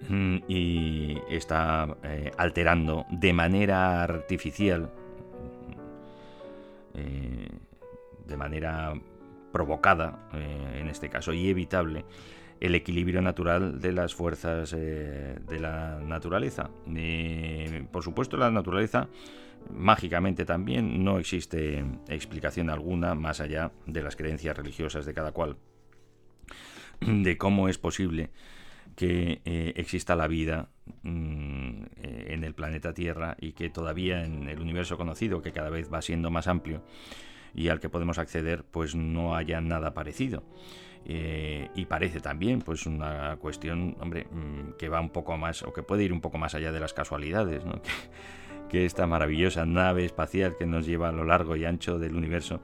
Mm, 0.09 0.37
y 0.47 1.17
está 1.29 1.95
eh, 2.03 2.31
alterando 2.37 3.05
de 3.09 3.31
manera 3.31 4.03
artificial, 4.03 4.89
eh, 6.95 7.47
de 8.27 8.37
manera 8.37 8.93
provocada, 9.53 10.27
eh, 10.33 10.79
en 10.81 10.89
este 10.89 11.09
caso, 11.09 11.31
y 11.31 11.47
evitable, 11.47 12.03
el 12.59 12.75
equilibrio 12.75 13.21
natural 13.21 13.79
de 13.79 13.93
las 13.93 14.13
fuerzas 14.13 14.71
de 14.71 15.59
la 15.59 15.99
naturaleza. 16.01 16.69
por 17.91 18.03
supuesto, 18.03 18.37
la 18.37 18.51
naturaleza, 18.51 19.09
mágicamente 19.69 20.45
también, 20.45 21.03
no 21.03 21.19
existe 21.19 21.83
explicación 22.09 22.69
alguna 22.69 23.15
más 23.15 23.41
allá 23.41 23.71
de 23.85 24.03
las 24.03 24.15
creencias 24.15 24.55
religiosas 24.57 25.05
de 25.05 25.13
cada 25.13 25.31
cual, 25.31 25.57
de 27.01 27.37
cómo 27.37 27.69
es 27.69 27.77
posible 27.77 28.29
que 28.95 29.41
eh, 29.45 29.73
exista 29.75 30.15
la 30.15 30.27
vida 30.27 30.69
mm, 31.03 31.83
eh, 31.97 32.25
en 32.29 32.43
el 32.43 32.53
planeta 32.53 32.93
Tierra 32.93 33.35
y 33.39 33.53
que 33.53 33.69
todavía 33.69 34.23
en 34.23 34.47
el 34.47 34.59
universo 34.59 34.97
conocido, 34.97 35.41
que 35.41 35.51
cada 35.51 35.69
vez 35.69 35.91
va 35.91 36.01
siendo 36.01 36.29
más 36.29 36.47
amplio 36.47 36.83
y 37.53 37.69
al 37.69 37.79
que 37.79 37.89
podemos 37.89 38.17
acceder, 38.17 38.63
pues 38.63 38.95
no 38.95 39.35
haya 39.35 39.61
nada 39.61 39.93
parecido. 39.93 40.43
Eh, 41.05 41.69
y 41.75 41.85
parece 41.85 42.21
también 42.21 42.61
pues 42.61 42.85
una 42.85 43.35
cuestión 43.35 43.97
hombre 43.99 44.25
mm, 44.31 44.77
que 44.77 44.87
va 44.87 45.01
un 45.01 45.09
poco 45.09 45.37
más 45.37 45.61
o 45.63 45.73
que 45.73 45.83
puede 45.83 46.03
ir 46.03 46.13
un 46.13 46.21
poco 46.21 46.37
más 46.37 46.55
allá 46.55 46.71
de 46.71 46.79
las 46.79 46.93
casualidades 46.93 47.61
que, 48.69 48.85
esta 48.85 49.05
maravillosa 49.05 49.65
nave 49.65 50.05
espacial 50.05 50.55
que 50.57 50.65
nos 50.65 50.85
lleva 50.85 51.09
a 51.09 51.11
lo 51.11 51.25
largo 51.25 51.57
y 51.57 51.65
ancho 51.65 51.99
del 51.99 52.15
universo 52.15 52.61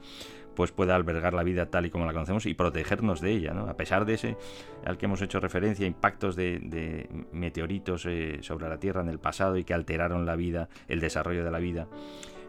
pues 0.55 0.71
pueda 0.71 0.95
albergar 0.95 1.33
la 1.33 1.43
vida 1.43 1.69
tal 1.69 1.85
y 1.85 1.89
como 1.89 2.05
la 2.05 2.13
conocemos 2.13 2.45
y 2.45 2.53
protegernos 2.53 3.21
de 3.21 3.31
ella. 3.31 3.53
A 3.69 3.77
pesar 3.77 4.05
de 4.05 4.15
ese 4.15 4.37
al 4.85 4.97
que 4.97 5.05
hemos 5.05 5.21
hecho 5.21 5.39
referencia, 5.39 5.87
impactos 5.87 6.35
de, 6.35 7.07
meteoritos 7.31 8.05
eh, 8.05 8.39
sobre 8.41 8.67
la 8.67 8.77
Tierra 8.77 9.01
en 9.01 9.07
el 9.07 9.19
pasado 9.19 9.55
y 9.57 9.63
que 9.63 9.73
alteraron 9.73 10.25
la 10.25 10.35
vida, 10.35 10.67
el 10.89 10.99
desarrollo 10.99 11.45
de 11.45 11.51
la 11.51 11.59
vida 11.59 11.87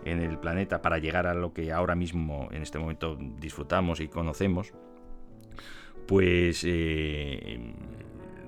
en 0.05 0.21
el 0.21 0.39
planeta 0.39 0.83
para 0.83 0.99
llegar 0.99 1.27
a 1.27 1.35
lo 1.35 1.53
que 1.53 1.73
ahora 1.73 1.95
mismo 1.95 2.49
en 2.53 2.63
este 2.63 2.79
momento 2.79 3.17
disfrutamos 3.39 4.01
y 4.01 4.09
conocemos, 4.09 4.73
pues 6.07 6.65
eh, 6.67 7.73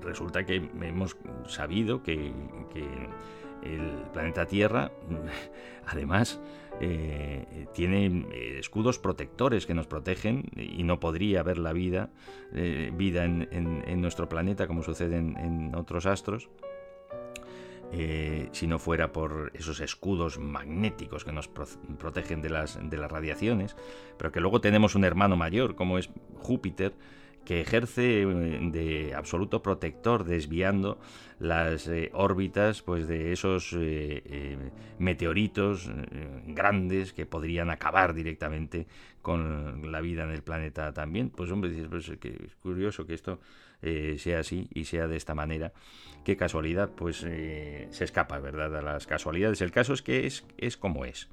resulta 0.01 0.45
que 0.45 0.55
hemos 0.81 1.15
sabido 1.47 2.03
que, 2.03 2.33
el 3.63 4.03
planeta 4.11 4.45
Tierra, 4.45 4.91
además, 5.87 6.41
eh, 6.81 7.67
tiene 7.73 8.25
eh, 8.33 8.57
escudos 8.59 8.99
protectores 8.99 9.65
que 9.65 9.73
nos 9.73 9.87
protegen 9.87 10.43
y 10.57 10.83
no 10.83 10.99
podría 10.99 11.39
haber 11.39 11.57
la 11.57 11.71
vida, 11.71 12.09
vida 12.51 13.23
en, 13.23 14.01
nuestro 14.01 14.27
planeta 14.27 14.67
como 14.67 14.83
sucede 14.83 15.15
en, 15.15 15.73
otros 15.75 16.05
astros. 16.05 16.49
Si 18.51 18.67
no 18.67 18.79
fuera 18.79 19.11
por 19.11 19.51
esos 19.53 19.79
escudos 19.79 20.39
magnéticos 20.39 21.23
que 21.23 21.31
nos 21.31 21.47
protegen 21.47 22.41
de 22.41 22.49
las, 22.49 22.79
de 22.89 22.97
las 22.97 23.11
radiaciones, 23.11 23.75
pero 24.17 24.31
que 24.31 24.39
luego 24.39 24.61
tenemos 24.61 24.95
un 24.95 25.03
hermano 25.03 25.35
mayor 25.35 25.75
como 25.75 25.97
es 25.97 26.09
Júpiter, 26.35 26.93
que 27.45 27.61
ejerce 27.61 28.21
eh, 28.21 28.59
de 28.71 29.13
absoluto 29.15 29.61
protector, 29.61 30.23
desviando 30.23 30.99
las 31.39 31.87
eh, 31.87 32.09
órbitas 32.13 32.81
pues, 32.81 33.07
de 33.07 33.33
esos 33.33 33.75
eh, 33.77 34.57
meteoritos 34.97 35.89
grandes 36.47 37.11
que 37.11 37.25
podrían 37.25 37.69
acabar 37.69 38.13
directamente 38.13 38.87
con 39.21 39.91
la 39.91 40.01
vida 40.01 40.23
en 40.23 40.31
el 40.31 40.43
planeta 40.43 40.93
también. 40.93 41.29
Pues 41.29 41.51
hombre, 41.51 41.71
pues, 41.89 42.11
que 42.19 42.29
es 42.29 42.55
curioso 42.61 43.05
que 43.05 43.13
esto 43.13 43.39
sea 44.17 44.39
así 44.39 44.69
y 44.73 44.85
sea 44.85 45.07
de 45.07 45.17
esta 45.17 45.35
manera. 45.35 45.73
Qué 46.23 46.37
casualidad, 46.37 46.89
pues 46.95 47.17
se 47.17 47.89
escapa, 47.89 48.39
¿verdad?, 48.39 48.75
a 48.77 48.81
las 48.81 49.07
casualidades. 49.07 49.61
El 49.61 49.71
caso 49.71 49.93
es 49.93 50.01
que 50.01 50.25
es, 50.25 50.45
es 50.57 50.77
como 50.77 51.05
es 51.05 51.29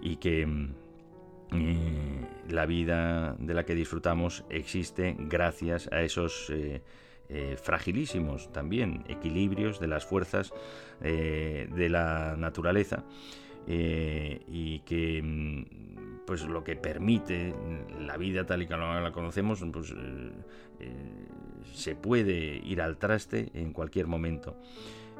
y 0.00 0.16
que 0.16 0.46
mm, 0.46 2.24
la 2.48 2.66
vida 2.66 3.36
de 3.38 3.54
la 3.54 3.64
que 3.64 3.74
disfrutamos 3.74 4.44
existe 4.50 5.16
gracias 5.18 5.88
a 5.92 6.02
esos 6.02 6.50
eh, 6.50 6.82
eh, 7.28 7.56
fragilísimos 7.60 8.52
también 8.52 9.04
equilibrios 9.08 9.80
de 9.80 9.88
las 9.88 10.04
fuerzas 10.04 10.52
eh, 11.00 11.68
de 11.74 11.88
la 11.88 12.36
naturaleza 12.36 13.04
y 13.66 14.80
que 14.80 15.22
mm, 15.22 16.24
pues 16.26 16.44
lo 16.44 16.62
que 16.64 16.76
permite 16.76 17.54
la 17.98 18.18
vida 18.18 18.44
tal 18.44 18.62
y 18.62 18.66
como 18.66 19.00
la 19.00 19.12
conocemos 19.12 19.64
pues 19.72 19.94
se 21.72 21.94
puede 21.94 22.60
ir 22.64 22.80
al 22.82 22.98
traste 22.98 23.50
en 23.54 23.72
cualquier 23.72 24.06
momento. 24.06 24.56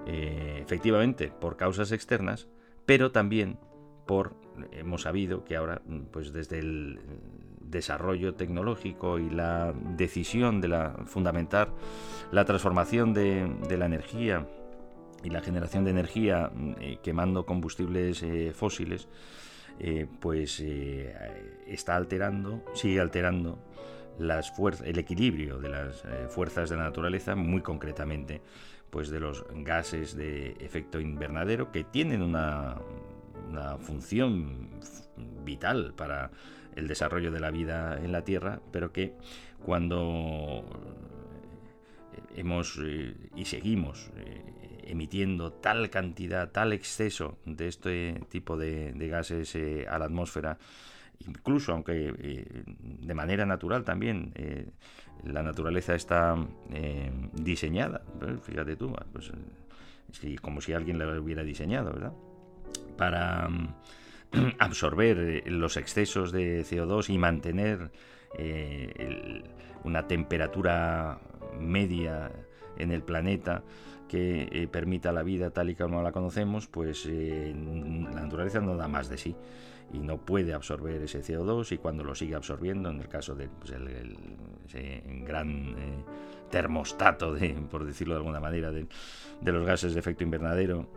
Efectivamente 0.07 1.33
por 1.41 1.57
causas 1.57 1.91
externas 1.91 2.47
pero 2.87 3.13
también 3.13 3.59
por 4.07 4.37
hemos 4.73 5.03
sabido 5.03 5.45
que 5.45 5.57
ahora 5.57 5.83
pues 6.13 6.33
desde 6.33 6.59
el 6.59 7.01
desarrollo 7.61 8.35
tecnológico 8.35 9.19
y 9.19 9.31
la 9.31 9.75
decisión 9.97 10.61
de 10.61 10.69
la 10.69 10.95
fundamentar 11.07 11.71
la 12.31 12.45
transformación 12.45 13.15
de, 13.15 13.77
la 13.77 13.87
energía 13.87 14.47
y 15.23 15.31
la 15.31 15.41
generación 15.41 15.85
de 15.85 15.91
energía 15.91 16.53
eh, 16.81 16.99
quemando 17.03 17.47
combustibles 17.47 18.23
eh, 18.23 18.53
fósiles 18.55 19.09
eh, 19.81 20.07
pues 20.21 20.63
está 21.67 21.97
alterando 21.97 22.63
sigue 22.75 23.01
alterando 23.01 23.59
el 24.19 24.99
equilibrio 24.99 25.59
de 25.59 25.69
las 25.69 26.05
fuerzas 26.29 26.71
de 26.71 26.77
la 26.77 26.85
naturaleza 26.85 27.35
muy 27.35 27.63
concretamente 27.63 28.41
pues 28.91 29.11
de 29.11 29.19
los 29.19 29.45
gases 29.53 30.15
de 30.17 30.53
efecto 30.61 31.01
invernadero 31.01 31.73
que 31.73 31.85
tienen 31.85 32.23
una 32.23 32.77
función 33.81 34.71
vital 35.45 35.95
para 35.97 36.31
el 36.77 36.89
desarrollo 36.89 37.31
de 37.31 37.41
la 37.41 37.51
vida 37.51 37.99
en 38.03 38.13
la 38.13 38.25
Tierra, 38.25 38.61
pero 38.73 38.93
que 38.93 39.15
cuando 39.65 40.65
eh, 42.13 42.41
hemos 42.41 42.79
eh, 42.83 43.15
y 43.35 43.45
seguimos 43.45 44.11
eh, 44.17 44.83
emitiendo 44.87 45.53
tal 45.53 45.91
cantidad, 45.91 46.51
tal 46.51 46.73
exceso 46.73 47.39
de 47.45 47.69
este 47.69 48.21
tipo 48.29 48.57
de, 48.57 48.93
gases 49.09 49.57
a 49.89 49.99
la 49.99 50.05
atmósfera, 50.05 50.59
incluso 51.21 51.73
aunque 51.73 52.65
de 52.67 53.15
manera 53.15 53.47
natural 53.47 53.85
también 53.85 54.33
la 55.25 55.43
naturaleza 55.43 55.95
está 55.95 56.37
diseñada, 57.33 58.03
fíjate 58.43 58.77
tú, 58.77 58.95
pues, 59.13 59.33
como 60.41 60.61
si 60.61 60.73
alguien 60.73 60.99
la 60.99 61.19
hubiera 61.19 61.43
diseñado, 61.43 61.93
¿verdad? 61.93 62.13
para 62.97 63.49
mm, 63.49 63.75
absorber 64.59 65.19
eh, 65.19 65.51
los 65.51 65.77
excesos 65.77 66.33
de 66.33 66.63
CO2 66.63 67.11
y 67.11 67.19
mantener 67.19 67.91
eh, 68.39 69.43
una 69.85 70.07
temperatura 70.07 71.19
media 71.59 72.33
en 72.77 72.91
el 72.91 73.03
planeta 73.03 73.63
que 74.09 74.49
eh, 74.51 74.69
permita 74.69 75.13
la 75.13 75.23
vida 75.23 75.51
tal 75.51 75.71
y 75.71 75.75
como 75.75 76.03
la 76.03 76.13
conocemos, 76.13 76.67
pues 76.67 77.07
la 77.07 78.21
naturaleza 78.21 78.61
no 78.61 78.77
da 78.77 78.89
más 78.89 79.09
de 79.09 79.19
sí 79.19 79.37
y 79.93 79.99
no 79.99 80.19
puede 80.19 80.55
absorber 80.55 81.03
ese 81.03 81.23
CO2 81.23 81.73
y 81.73 81.79
cuando 81.79 82.05
lo 82.05 82.15
sigue 82.15 82.35
absorbiendo, 82.35 82.91
en 82.91 83.01
el 83.01 83.09
caso 83.09 83.35
de 83.35 83.49
pues, 83.49 83.73
ese 84.67 85.03
gran 85.25 85.77
termostato, 86.51 87.37
por 87.71 87.85
decirlo 87.85 88.15
de 88.15 88.19
alguna 88.19 88.41
manera, 88.41 88.71
de 88.71 88.87
los 89.53 89.67
gases 89.67 89.95
de 89.95 90.01
efecto 90.01 90.25
invernadero, 90.25 90.89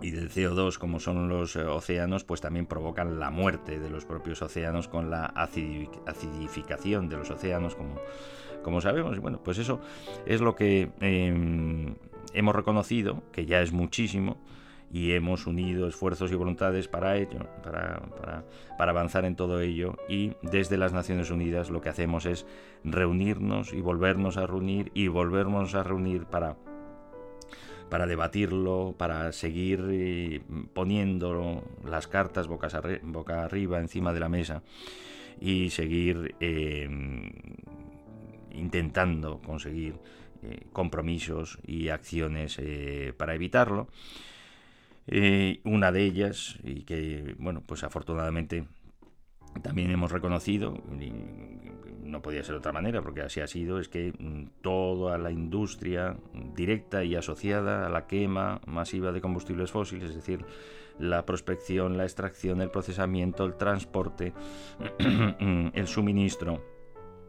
y 0.00 0.10
del 0.10 0.30
CO2 0.30 0.78
como 0.78 1.00
son 1.00 1.28
los 1.28 1.56
eh, 1.56 1.64
océanos, 1.64 2.24
pues 2.24 2.40
también 2.40 2.66
provocan 2.66 3.18
la 3.18 3.30
muerte 3.30 3.80
de 3.80 3.90
los 3.90 4.04
propios 4.04 4.42
océanos 4.42 4.88
con 4.88 5.10
la 5.10 5.26
acidificación 5.26 7.08
de 7.08 7.16
los 7.16 7.30
océanos, 7.30 7.74
como, 7.74 8.00
como 8.62 8.80
sabemos. 8.80 9.16
Y 9.16 9.20
bueno, 9.20 9.40
pues 9.42 9.58
eso 9.58 9.80
es 10.26 10.40
lo 10.40 10.54
que 10.54 10.90
em, 11.00 11.96
hemos 12.32 12.54
reconocido, 12.54 13.22
que 13.32 13.46
ya 13.46 13.60
es 13.60 13.72
muchísimo, 13.72 14.38
y 14.90 15.12
hemos 15.12 15.46
unido 15.46 15.86
esfuerzos 15.86 16.32
y 16.32 16.34
voluntades 16.34 16.88
para 16.88 17.16
ello, 17.16 17.46
para, 17.62 18.00
para, 18.16 18.44
para, 18.78 18.90
avanzar 18.90 19.24
en 19.24 19.36
todo 19.36 19.60
ello. 19.60 19.96
Y 20.08 20.32
desde 20.42 20.78
las 20.78 20.92
Naciones 20.92 21.30
Unidas 21.30 21.70
lo 21.70 21.80
que 21.80 21.90
hacemos 21.90 22.26
es 22.26 22.46
reunirnos 22.84 23.72
y 23.72 23.80
volvernos 23.80 24.36
a 24.36 24.46
reunir 24.46 24.90
y 24.94 25.08
volvernos 25.08 25.74
a 25.74 25.82
reunir 25.82 26.24
para 26.24 26.56
para 27.88 28.06
debatirlo, 28.06 28.94
para 28.96 29.32
seguir 29.32 29.84
eh, 29.90 30.40
poniendo 30.74 31.64
las 31.84 32.06
cartas 32.06 32.46
boca, 32.46 32.68
arriba 33.44 33.80
encima 33.80 34.12
de 34.12 34.20
la 34.20 34.28
mesa 34.28 34.62
y 35.40 35.70
seguir 35.70 36.34
em, 36.40 37.30
intentando 38.52 39.40
conseguir 39.40 39.94
eh, 40.42 40.66
compromisos 40.72 41.58
y 41.66 41.88
acciones 41.88 42.58
eh, 42.58 43.12
para 43.16 43.34
evitarlo. 43.34 43.88
Una 45.64 45.92
de 45.92 46.04
ellas, 46.04 46.58
y 46.62 46.82
que, 46.82 47.34
bueno, 47.38 47.62
pues 47.66 47.84
afortunadamente 47.84 48.66
también 49.62 49.90
hemos 49.90 50.12
reconocido, 50.12 50.74
no 52.02 52.22
podía 52.22 52.42
ser 52.42 52.54
de 52.54 52.58
otra 52.58 52.72
manera, 52.72 53.02
porque 53.02 53.22
así 53.22 53.40
ha 53.40 53.46
sido, 53.46 53.80
es 53.80 53.88
que 53.88 54.12
mm, 54.18 54.60
toda 54.62 55.18
la 55.18 55.30
industria 55.30 56.16
directa 56.54 57.04
y 57.04 57.14
asociada 57.14 57.86
a 57.86 57.90
la 57.90 58.06
quema 58.06 58.60
masiva 58.66 59.12
de 59.12 59.20
combustibles 59.20 59.70
fósiles, 59.70 60.10
es 60.10 60.16
decir, 60.16 60.44
la 60.98 61.24
prospección, 61.24 61.96
la 61.96 62.04
extracción, 62.04 62.60
el 62.60 62.70
procesamiento, 62.70 63.44
el 63.44 63.56
transporte, 63.56 64.32
el 65.72 65.86
suministro 65.86 66.77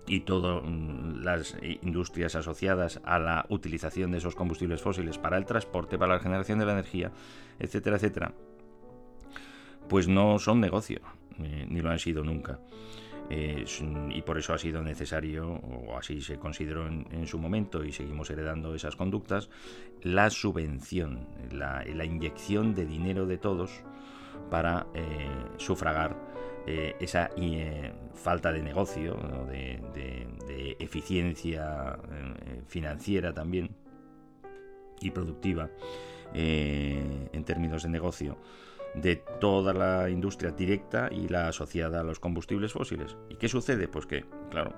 y 0.10 0.22
todas 0.22 0.64
mm, 0.64 1.24
las 1.24 1.56
industrias 1.62 2.36
asociadas 2.36 3.00
a 3.06 3.20
la 3.20 3.46
utilización 3.50 4.12
de 4.12 4.18
esos 4.18 4.36
combustibles 4.36 4.82
fósiles 4.82 5.18
para 5.18 5.38
el 5.38 5.46
transporte, 5.46 5.98
para 5.98 6.16
la 6.16 6.20
generación 6.20 6.60
de 6.60 6.66
la 6.66 6.74
energía, 6.74 7.12
etcétera, 7.60 7.96
etcétera, 7.96 8.34
pues 9.88 10.08
no 10.08 10.40
son 10.40 10.60
negocio, 10.60 11.00
eh, 11.40 11.66
ni 11.70 11.80
lo 11.82 11.92
han 11.92 12.00
sido 12.00 12.24
nunca. 12.24 12.60
y 13.30 14.22
por 14.24 14.40
eso 14.40 14.56
ha 14.56 14.58
sido 14.58 14.82
necesario, 14.82 15.48
o 15.48 15.96
así 15.96 16.20
se 16.20 16.40
consideró 16.40 16.88
en, 16.88 17.28
su 17.28 17.38
momento, 17.38 17.86
y 17.86 17.92
seguimos 17.92 18.32
heredando 18.32 18.74
esas 18.74 18.96
conductas, 18.96 19.52
la 20.02 20.32
subvención, 20.32 21.28
la, 21.52 21.86
inyección 21.86 22.74
de 22.74 22.88
dinero 22.88 23.28
de 23.28 23.38
todos 23.38 23.84
para 24.50 24.88
eh, 24.96 25.30
sufragar 25.58 26.29
eh, 26.72 26.96
esa 27.00 27.32
falta 28.14 28.52
de 28.52 28.62
negocio, 28.62 29.18
de, 29.50 29.80
de, 29.96 30.76
eficiencia 30.80 31.98
financiera 32.68 33.34
también 33.34 33.72
y 35.02 35.10
productiva 35.10 35.70
en 36.34 37.44
términos 37.44 37.84
de 37.84 37.90
negocio 37.90 38.38
de 38.94 39.16
toda 39.40 39.74
la 39.74 40.10
industria 40.10 40.52
directa 40.52 41.10
y 41.12 41.28
la 41.28 41.48
asociada 41.48 42.02
a 42.02 42.04
los 42.04 42.20
combustibles 42.20 42.74
fósiles. 42.74 43.18
¿Y 43.30 43.36
qué 43.36 43.48
sucede? 43.48 43.88
Pues 43.88 44.06
que, 44.06 44.26
claro, 44.52 44.74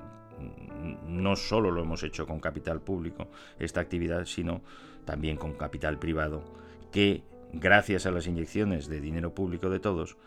no 1.08 1.36
solo 1.36 1.72
lo 1.72 1.82
hemos 1.82 2.04
hecho 2.04 2.26
con 2.26 2.40
capital 2.40 2.82
público, 2.82 3.28
esta 3.60 3.82
actividad, 3.82 4.26
sino 4.26 4.62
también 5.06 5.38
con 5.38 5.54
capital 5.54 6.00
privado, 6.00 6.44
que 6.92 7.24
gracias 7.54 8.06
a 8.06 8.12
las 8.12 8.28
inyecciones 8.28 8.88
de 8.88 9.02
dinero 9.02 9.34
público 9.34 9.70
de 9.70 9.80
todos, 9.80 10.18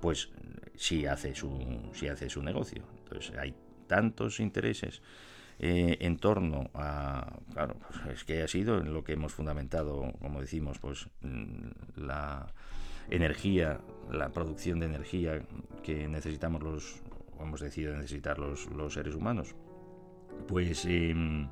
pues 0.00 0.30
sí 0.76 1.06
hace 1.06 1.34
su, 1.34 1.90
sí 1.92 2.08
hace 2.08 2.28
su 2.30 2.42
negocio. 2.42 2.82
Entonces 3.04 3.36
hay 3.36 3.54
tantos 3.86 4.40
intereses 4.40 5.02
eh, 5.58 5.96
en 6.00 6.18
torno 6.18 6.70
a, 6.74 7.32
claro, 7.52 7.76
pues 7.88 8.18
es 8.18 8.24
que 8.24 8.42
ha 8.42 8.48
sido 8.48 8.78
en 8.78 8.92
lo 8.94 9.02
que 9.02 9.14
hemos 9.14 9.32
fundamentado, 9.32 10.12
como 10.20 10.40
decimos, 10.40 10.78
pues 10.78 11.08
la 11.96 12.46
energía, 13.10 13.80
la 14.10 14.30
producción 14.30 14.78
de 14.78 14.86
energía 14.86 15.42
que 15.82 16.06
necesitamos 16.06 16.62
los, 16.62 17.02
hemos 17.40 17.60
decidido 17.60 17.96
necesitar 17.96 18.38
los, 18.38 18.66
los 18.66 18.94
seres 18.94 19.14
humanos. 19.14 19.56
Pues, 20.46 20.84
em, 20.84 21.48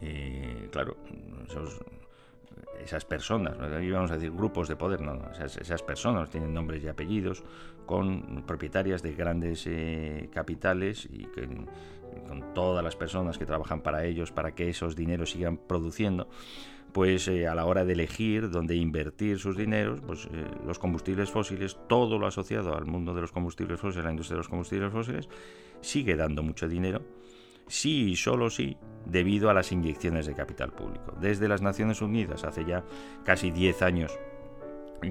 eh, 0.00 0.68
claro, 0.70 0.96
esas 2.78 3.04
personas, 3.04 3.58
aquí 3.60 3.90
vamos 3.90 4.10
a 4.10 4.14
decir 4.14 4.30
grupos 4.30 4.68
de 4.68 4.76
poder, 4.76 5.00
no, 5.00 5.20
esas, 5.32 5.82
personas 5.82 6.30
tienen 6.30 6.54
nombres 6.54 6.82
y 6.82 6.88
apellidos 6.88 7.42
con 7.86 8.44
propietarias 8.46 9.02
de 9.02 9.14
grandes 9.14 9.66
eh, 9.66 10.28
capitales 10.32 11.08
y 11.10 11.24
con 11.24 11.68
todas 12.54 12.82
las 12.82 12.96
personas 12.96 13.38
que 13.38 13.46
trabajan 13.46 13.80
para 13.82 14.04
ellos, 14.04 14.32
para 14.32 14.54
que 14.54 14.68
esos 14.68 14.96
dineros 14.96 15.30
sigan 15.30 15.56
produciendo, 15.56 16.28
pues 16.92 17.28
eh, 17.28 17.46
a 17.46 17.54
la 17.54 17.66
hora 17.66 17.84
de 17.84 17.92
elegir 17.92 18.50
dónde 18.50 18.76
invertir 18.76 19.38
sus 19.38 19.56
dineros, 19.56 20.00
pues 20.00 20.26
eh, 20.26 20.44
los 20.66 20.78
combustibles 20.78 21.30
fósiles, 21.30 21.78
todo 21.88 22.18
lo 22.18 22.26
asociado 22.26 22.76
al 22.76 22.86
mundo 22.86 23.14
de 23.14 23.20
los 23.20 23.32
combustibles 23.32 23.80
fósiles, 23.80 24.04
a 24.04 24.08
la 24.08 24.12
industria 24.12 24.36
de 24.36 24.40
los 24.40 24.48
combustibles 24.48 24.92
fósiles, 24.92 25.28
sigue 25.80 26.16
dando 26.16 26.42
mucho 26.42 26.68
dinero, 26.68 27.02
sí 27.70 28.10
y 28.10 28.16
solo 28.16 28.50
sí, 28.50 28.76
debido 29.06 29.48
a 29.48 29.54
las 29.54 29.72
inyecciones 29.72 30.26
de 30.26 30.34
capital 30.34 30.72
público. 30.72 31.16
Desde 31.20 31.48
las 31.48 31.62
Naciones 31.62 32.02
Unidas, 32.02 32.44
hace 32.44 32.64
ya 32.64 32.84
casi 33.24 33.50
10 33.50 33.82
años 33.82 34.18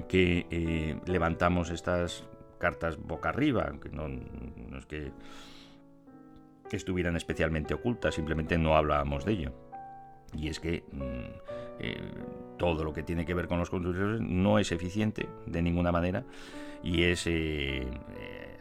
que 0.08 0.46
eh, 0.50 1.00
levantamos 1.06 1.70
estas 1.70 2.24
cartas 2.58 2.98
boca 2.98 3.30
arriba, 3.30 3.66
aunque 3.68 3.88
no, 3.88 4.06
es 4.76 4.86
que, 4.86 5.10
estuvieran 6.70 7.16
especialmente 7.16 7.74
ocultas, 7.74 8.14
simplemente 8.14 8.56
no 8.56 8.76
hablábamos 8.76 9.24
de 9.24 9.32
ello. 9.32 9.52
Y 10.32 10.48
es 10.48 10.60
que 10.60 10.84
mm, 10.92 12.58
todo 12.58 12.84
lo 12.84 12.92
que 12.92 13.02
tiene 13.02 13.26
que 13.26 13.34
ver 13.34 13.48
con 13.48 13.58
los 13.58 13.70
combustibles 13.70 14.20
no 14.20 14.60
es 14.60 14.70
eficiente 14.70 15.28
de 15.46 15.62
ninguna 15.62 15.90
manera 15.90 16.24
y 16.84 17.02
es 17.02 17.28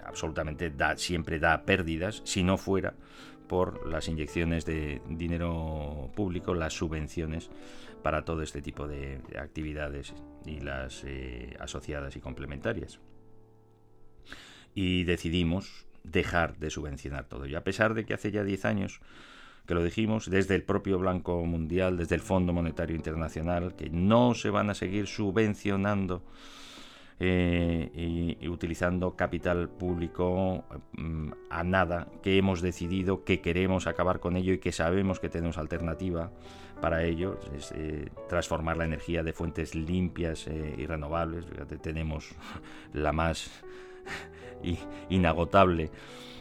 absolutamente 0.03 0.71
da, 0.71 0.97
siempre 0.97 1.37
da 1.37 1.61
pérdidas 1.65 2.23
si 2.25 2.41
no 2.41 2.57
fuera 2.57 2.95
por 3.49 3.85
las 3.85 4.07
inyecciones 4.07 4.63
de 4.65 5.01
dinero 5.09 6.09
público, 6.15 6.53
las 6.53 6.73
subvenciones 6.73 7.49
para 8.01 8.23
todo 8.23 8.43
este 8.43 8.61
tipo 8.61 8.87
de, 8.87 9.19
actividades 9.37 10.13
y 10.45 10.61
las 10.61 11.03
eh, 11.03 11.57
asociadas 11.59 12.15
y 12.15 12.21
complementarias. 12.21 13.01
Y 14.73 15.03
decidimos 15.03 15.87
dejar 16.03 16.57
de 16.59 16.69
subvencionar 16.69 17.25
todo. 17.25 17.45
Y 17.45 17.55
a 17.55 17.63
pesar 17.65 17.93
de 17.95 18.05
que 18.05 18.13
hace 18.13 18.31
ya 18.31 18.45
10 18.45 18.63
años 18.63 19.01
que 19.65 19.73
lo 19.75 19.83
dijimos, 19.83 20.29
desde 20.29 20.55
el 20.55 20.63
propio 20.63 20.97
Blanco 20.97 21.43
Mundial, 21.45 21.97
desde 21.97 22.15
el 22.15 22.21
Fondo 22.21 22.53
Monetario 22.53 22.95
Internacional, 22.95 23.75
que 23.75 23.89
no 23.89 24.33
se 24.33 24.49
van 24.49 24.69
a 24.69 24.73
seguir 24.73 25.05
subvencionando 25.05 26.23
eh, 27.21 28.37
y, 28.39 28.47
utilizando 28.47 29.17
capital 29.17 29.67
público 29.67 30.63
mm, 30.93 31.31
a 31.49 31.65
nada, 31.65 32.07
que 32.23 32.37
hemos 32.37 32.61
decidido 32.61 33.25
que 33.25 33.41
queremos 33.41 33.87
acabar 33.87 34.21
con 34.21 34.37
ello 34.37 34.53
y 34.53 34.59
que 34.59 34.71
sabemos 34.71 35.19
que 35.19 35.27
tenemos 35.27 35.57
alternativa 35.57 36.31
para 36.79 37.03
ello, 37.03 37.37
eh, 37.75 38.07
transformar 38.29 38.77
la 38.77 38.85
energía 38.85 39.21
de 39.21 39.33
fuentes 39.33 39.75
limpias 39.75 40.47
eh, 40.47 40.75
y 40.77 40.85
renovables. 40.85 41.45
tenemos 41.81 42.29
la 42.93 43.11
más 43.11 43.51
inagotable 45.09 45.91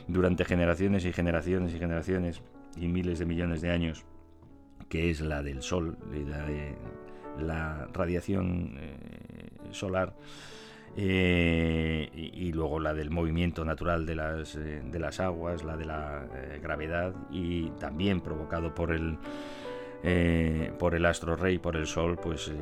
durante 0.06 0.44
generaciones 0.44 1.04
y 1.04 1.12
generaciones 1.12 1.74
y 1.74 1.78
generaciones 1.80 2.40
y 2.76 2.86
miles 2.86 3.18
de 3.18 3.26
millones 3.26 3.62
de 3.62 3.70
años, 3.70 4.04
que 4.88 5.10
es 5.10 5.22
la 5.22 5.42
del 5.42 5.60
sol, 5.60 5.98
la 6.12 6.46
de 6.46 6.76
la 7.36 7.88
radiación 7.92 8.78
solar 9.72 10.14
eh, 11.00 12.10
y, 12.12 12.50
luego 12.50 12.80
la 12.80 12.92
del 12.92 13.10
movimiento 13.10 13.64
natural 13.64 14.04
de 14.04 14.16
las, 14.16 14.56
eh, 14.56 14.82
de 14.84 14.98
las 14.98 15.20
aguas, 15.20 15.62
la 15.62 15.76
de 15.76 15.84
la 15.84 16.26
eh, 16.34 16.58
gravedad 16.60 17.14
y 17.30 17.70
también 17.78 18.20
provocado 18.20 18.74
por 18.74 18.90
el, 18.90 19.16
por 20.76 20.96
el 20.96 21.06
astro 21.06 21.36
rey, 21.36 21.58
por 21.58 21.76
el 21.76 21.86
sol, 21.86 22.18
pues 22.20 22.52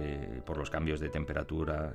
por 0.44 0.58
los 0.58 0.68
cambios 0.68 1.00
de 1.00 1.08
temperatura, 1.08 1.94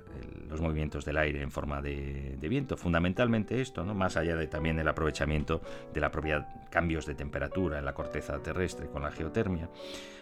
los 0.50 0.62
movimientos 0.62 1.06
del 1.06 1.18
aire 1.18 1.44
en 1.44 1.52
forma 1.52 1.80
de, 1.80 2.38
viento. 2.42 2.76
Fundamentalmente 2.76 3.62
esto, 3.62 3.84
¿no? 3.84 3.94
más 3.94 4.18
allá 4.18 4.36
de 4.36 4.48
también 4.48 4.80
el 4.80 4.88
aprovechamiento 4.88 5.62
de 5.94 6.00
la 6.00 6.10
propia 6.10 6.48
cambios 6.72 7.06
de 7.06 7.14
temperatura 7.14 7.78
en 7.78 7.86
la 7.86 7.94
corteza 7.94 8.42
terrestre 8.42 8.88
con 8.88 9.04
la 9.04 9.12
geotermia, 9.12 9.70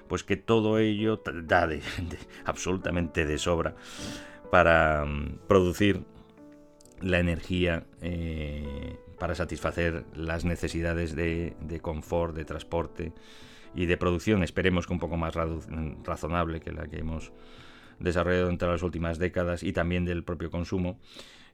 pues 0.07 0.25
que 0.25 0.35
todo 0.35 0.79
ello 0.79 1.21
da 1.43 1.69
absolutamente 2.45 3.25
de 3.25 3.37
sobra 3.37 3.75
para 4.51 5.05
mm, 5.05 5.39
producir 5.47 6.03
la 7.01 7.19
energía 7.19 7.85
eh, 8.01 8.97
para 9.19 9.35
satisfacer 9.35 10.05
las 10.15 10.45
necesidades 10.45 11.15
de, 11.15 11.79
confort, 11.81 12.35
de 12.35 12.45
transporte 12.45 13.13
y 13.75 13.85
de 13.85 13.97
producción, 13.97 14.43
esperemos 14.43 14.87
que 14.87 14.93
un 14.93 14.99
poco 14.99 15.17
más 15.17 15.35
razonable 16.03 16.61
que 16.61 16.71
la 16.71 16.87
que 16.87 16.99
hemos 16.99 17.31
desarrollado 17.99 18.49
entre 18.49 18.69
las 18.69 18.81
últimas 18.81 19.19
décadas 19.19 19.61
y 19.61 19.73
también 19.73 20.05
del 20.05 20.23
propio 20.23 20.49
consumo, 20.49 20.99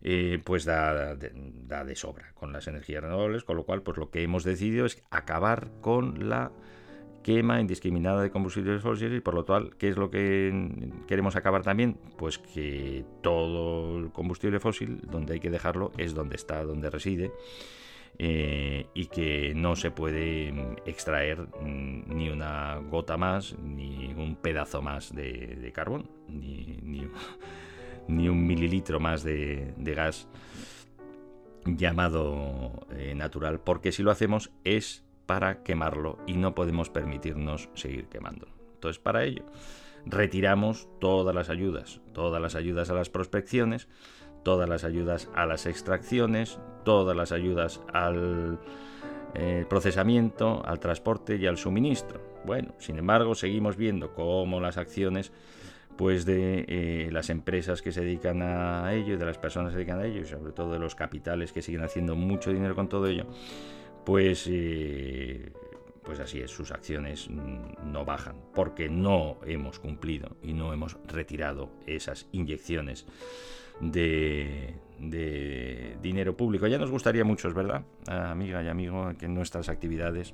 eh, 0.01 0.39
pues 0.43 0.63
da 0.63 1.15
de, 1.15 1.31
da 1.33 1.83
de 1.83 1.95
sobra 1.95 2.31
con 2.35 2.53
las 2.53 2.67
energías 2.67 3.03
renovables, 3.03 3.43
con 3.43 3.57
lo 3.57 3.65
cual 3.65 3.81
pues 3.81 3.97
lo 3.97 4.11
que 4.11 4.21
hemos 4.21 4.43
decidido 4.43 4.85
es 4.85 5.03
acabar 5.09 5.71
con 5.81 6.29
la 6.29 6.51
quema 7.25 7.59
indiscriminada 7.59 8.21
de 8.21 8.29
combustibles 8.29 8.83
fósiles 8.83 9.17
y 9.17 9.19
por 9.19 9.33
lo 9.33 9.45
tal, 9.45 9.75
¿qué 9.77 9.89
es 9.89 9.97
lo 9.97 10.11
que 10.11 10.91
queremos 11.07 11.35
acabar 11.35 11.63
también? 11.63 11.97
Pues 12.17 12.37
que 12.37 13.03
todo 13.23 13.97
el 13.97 14.11
combustible 14.11 14.59
fósil, 14.59 15.01
donde 15.09 15.33
hay 15.33 15.39
que 15.39 15.49
dejarlo, 15.49 15.91
es 15.97 16.13
donde 16.13 16.35
está, 16.35 16.63
donde 16.63 16.91
reside. 16.91 17.31
Eh, 18.19 18.85
y 18.93 19.07
que 19.07 19.53
no 19.55 19.75
se 19.75 19.89
puede 19.89 20.77
extraer 20.85 21.47
mm, 21.61 22.15
ni 22.15 22.29
una 22.29 22.75
gota 22.91 23.17
más, 23.17 23.57
ni 23.57 24.13
un 24.13 24.35
pedazo 24.35 24.83
más 24.83 25.13
de, 25.13 25.71
carbón, 25.73 26.07
ni, 26.29 26.77
ni, 28.07 28.29
un 28.29 28.45
mililitro 28.47 28.99
más 28.99 29.23
de, 29.23 29.73
gas 29.79 30.27
llamado 31.65 32.85
eh, 32.91 33.15
natural, 33.15 33.61
porque 33.61 33.91
si 33.91 34.03
lo 34.03 34.11
hacemos 34.11 34.51
es 34.63 35.04
para 35.25 35.63
quemarlo 35.63 36.17
y 36.27 36.33
no 36.33 36.55
podemos 36.55 36.89
permitirnos 36.89 37.69
seguir 37.73 38.07
quemándolo. 38.07 38.51
Entonces, 38.73 38.99
para 38.99 39.23
ello, 39.23 39.43
retiramos 40.05 40.87
todas 40.99 41.33
las 41.33 41.49
ayudas, 41.49 42.01
todas 42.13 42.41
las 42.41 42.55
ayudas 42.55 42.89
a 42.89 42.93
las 42.93 43.09
prospecciones, 43.09 43.87
todas 44.43 44.69
las 44.69 44.83
ayudas 44.83 45.29
a 45.33 45.45
las 45.45 45.65
extracciones, 45.65 46.59
todas 46.83 47.17
las 47.17 47.31
ayudas 47.31 47.81
al 47.91 48.59
eh, 49.33 49.65
procesamiento, 49.67 50.61
al 50.65 50.79
transporte 50.79 51.35
y 51.37 51.47
al 51.47 51.57
suministro. 51.57 52.21
Bueno, 52.45 52.75
sin 52.77 52.97
embargo, 52.97 53.33
seguimos 53.33 53.75
viendo 53.75 54.13
cómo 54.13 54.59
las 54.61 54.77
acciones 54.77 55.31
pues 55.97 56.25
de 56.25 56.65
eh, 56.67 57.09
las 57.11 57.29
empresas 57.29 57.81
que 57.81 57.91
se 57.91 58.01
dedican 58.01 58.41
a 58.41 58.93
ello, 58.93 59.17
de 59.17 59.25
las 59.25 59.37
personas 59.37 59.69
que 59.69 59.73
se 59.73 59.77
dedican 59.79 59.99
a 59.99 60.05
ello, 60.05 60.21
y 60.21 60.25
sobre 60.25 60.51
todo 60.51 60.73
de 60.73 60.79
los 60.79 60.93
capitales 60.93 61.53
que 61.53 61.61
siguen 61.61 61.83
haciendo 61.83 62.15
mucho 62.15 62.51
dinero 62.51 62.75
con 62.75 62.89
todo 62.89 63.07
ello, 63.07 63.25
pues, 64.05 64.47
eh, 64.49 65.51
pues 66.03 66.19
así 66.19 66.39
es, 66.39 66.51
sus 66.51 66.71
acciones 66.71 67.29
no 67.29 68.05
bajan, 68.05 68.35
porque 68.53 68.89
no 68.89 69.37
hemos 69.45 69.79
cumplido 69.79 70.37
y 70.43 70.53
no 70.53 70.71
hemos 70.73 70.97
retirado 71.07 71.71
esas 71.87 72.27
inyecciones 72.31 73.05
de, 73.81 74.75
dinero 76.01 76.37
público. 76.37 76.67
Ya 76.67 76.77
nos 76.77 76.91
gustaría 76.91 77.23
mucho, 77.23 77.51
¿verdad, 77.53 77.83
amiga 78.07 78.63
y 78.63 78.67
amigo, 78.67 79.11
que 79.17 79.27
nuestras 79.27 79.69
actividades 79.69 80.33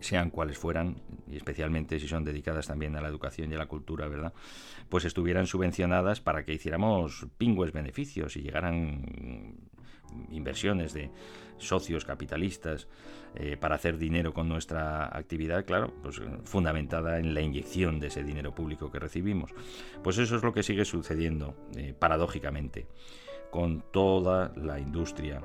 sean 0.00 0.30
cuales 0.30 0.56
fueran, 0.56 0.96
y 1.30 1.36
especialmente 1.36 2.00
si 2.00 2.08
son 2.08 2.24
dedicadas 2.24 2.66
también 2.66 2.96
a 2.96 3.02
la 3.02 3.08
educación 3.08 3.52
y 3.52 3.54
a 3.54 3.58
la 3.58 3.66
cultura, 3.66 4.08
¿verdad? 4.08 4.32
Pues 4.88 5.04
estuvieran 5.04 5.46
subvencionadas 5.46 6.22
para 6.22 6.44
que 6.44 6.54
hiciéramos 6.54 7.26
pingües 7.36 7.72
beneficios 7.72 8.34
y 8.36 8.42
llegaran 8.42 9.58
inversiones 10.30 10.94
de 10.94 11.10
socios 11.60 12.04
capitalistas 12.04 12.88
eh, 13.34 13.56
para 13.56 13.76
hacer 13.76 13.98
dinero 13.98 14.34
con 14.34 14.48
nuestra 14.48 15.06
actividad, 15.16 15.64
claro, 15.64 15.92
pues 16.02 16.20
fundamentada 16.44 17.18
en 17.18 17.32
la 17.34 17.40
inyección 17.40 18.00
de 18.00 18.08
ese 18.08 18.24
dinero 18.24 18.54
público 18.54 18.90
que 18.90 18.98
recibimos. 18.98 19.52
Pues 20.02 20.18
eso 20.18 20.36
es 20.36 20.42
lo 20.42 20.52
que 20.52 20.62
sigue 20.62 20.84
sucediendo, 20.84 21.54
eh, 21.76 21.94
paradójicamente, 21.96 22.86
con 23.50 23.84
toda 23.92 24.52
la 24.56 24.80
industria 24.80 25.42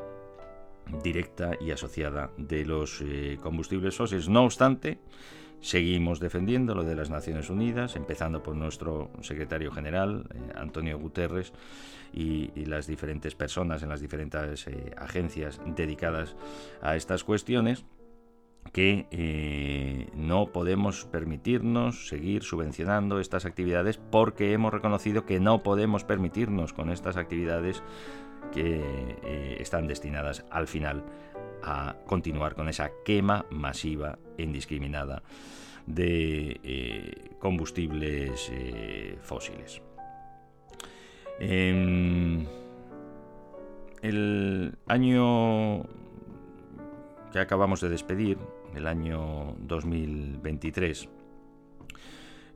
directa 1.04 1.51
y 1.60 1.71
asociada 1.71 2.32
de 2.38 2.65
los 2.65 3.01
eh, 3.01 3.38
combustibles 3.41 3.95
fósiles. 3.95 4.30
No 4.30 4.43
obstante, 4.43 4.99
seguimos 5.65 6.19
defendiendo 6.19 6.75
lo 6.75 6.84
de 6.84 6.95
las 6.95 7.10
Naciones 7.10 7.49
Unidas, 7.49 7.95
empezando 7.95 8.43
por 8.43 8.56
nuestro 8.56 9.10
secretario 9.21 9.71
general, 9.71 10.28
Antonio 10.54 10.99
Guterres, 10.99 11.54
y, 12.13 12.51
las 12.65 12.86
diferentes 12.86 13.34
personas 13.34 13.82
en 13.82 13.89
las 13.89 13.99
diferentes 13.99 14.67
eh, 14.67 14.91
agencias 14.95 15.60
dedicadas 15.75 16.36
a 16.82 16.95
estas 16.95 17.23
cuestiones 17.23 17.84
que 18.73 19.08
eh, 19.10 20.08
no 20.15 20.51
podemos 20.51 21.06
permitirnos 21.06 22.10
seguir 22.10 22.43
subvencionando 22.43 23.19
estas 23.19 23.45
actividades 23.45 23.97
porque 23.97 24.54
hemos 24.54 24.71
reconocido 24.71 25.25
que 25.25 25.39
no 25.39 25.63
podemos 25.63 26.04
permitirnos 26.04 26.73
con 26.73 26.91
estas 26.91 27.17
actividades 27.17 27.82
que 28.54 29.17
eh, 29.23 29.58
están 29.60 29.88
destinadas 29.88 30.45
al 30.51 30.67
final 30.67 31.04
a 31.65 31.95
continuar 32.06 32.54
con 32.56 32.69
esa 32.69 32.91
quema 33.04 33.45
masiva 33.49 34.19
e 34.38 34.43
indiscriminada 34.43 35.23
de 35.86 37.34
combustibles 37.39 38.51
fósiles. 39.21 39.82
En 41.39 42.47
el 44.01 44.78
año 44.88 45.84
que 47.32 47.39
acabamos 47.39 47.82
de 47.82 47.89
despedir, 47.89 48.38
el 48.75 48.88
año 48.88 49.56
2023, 49.60 51.10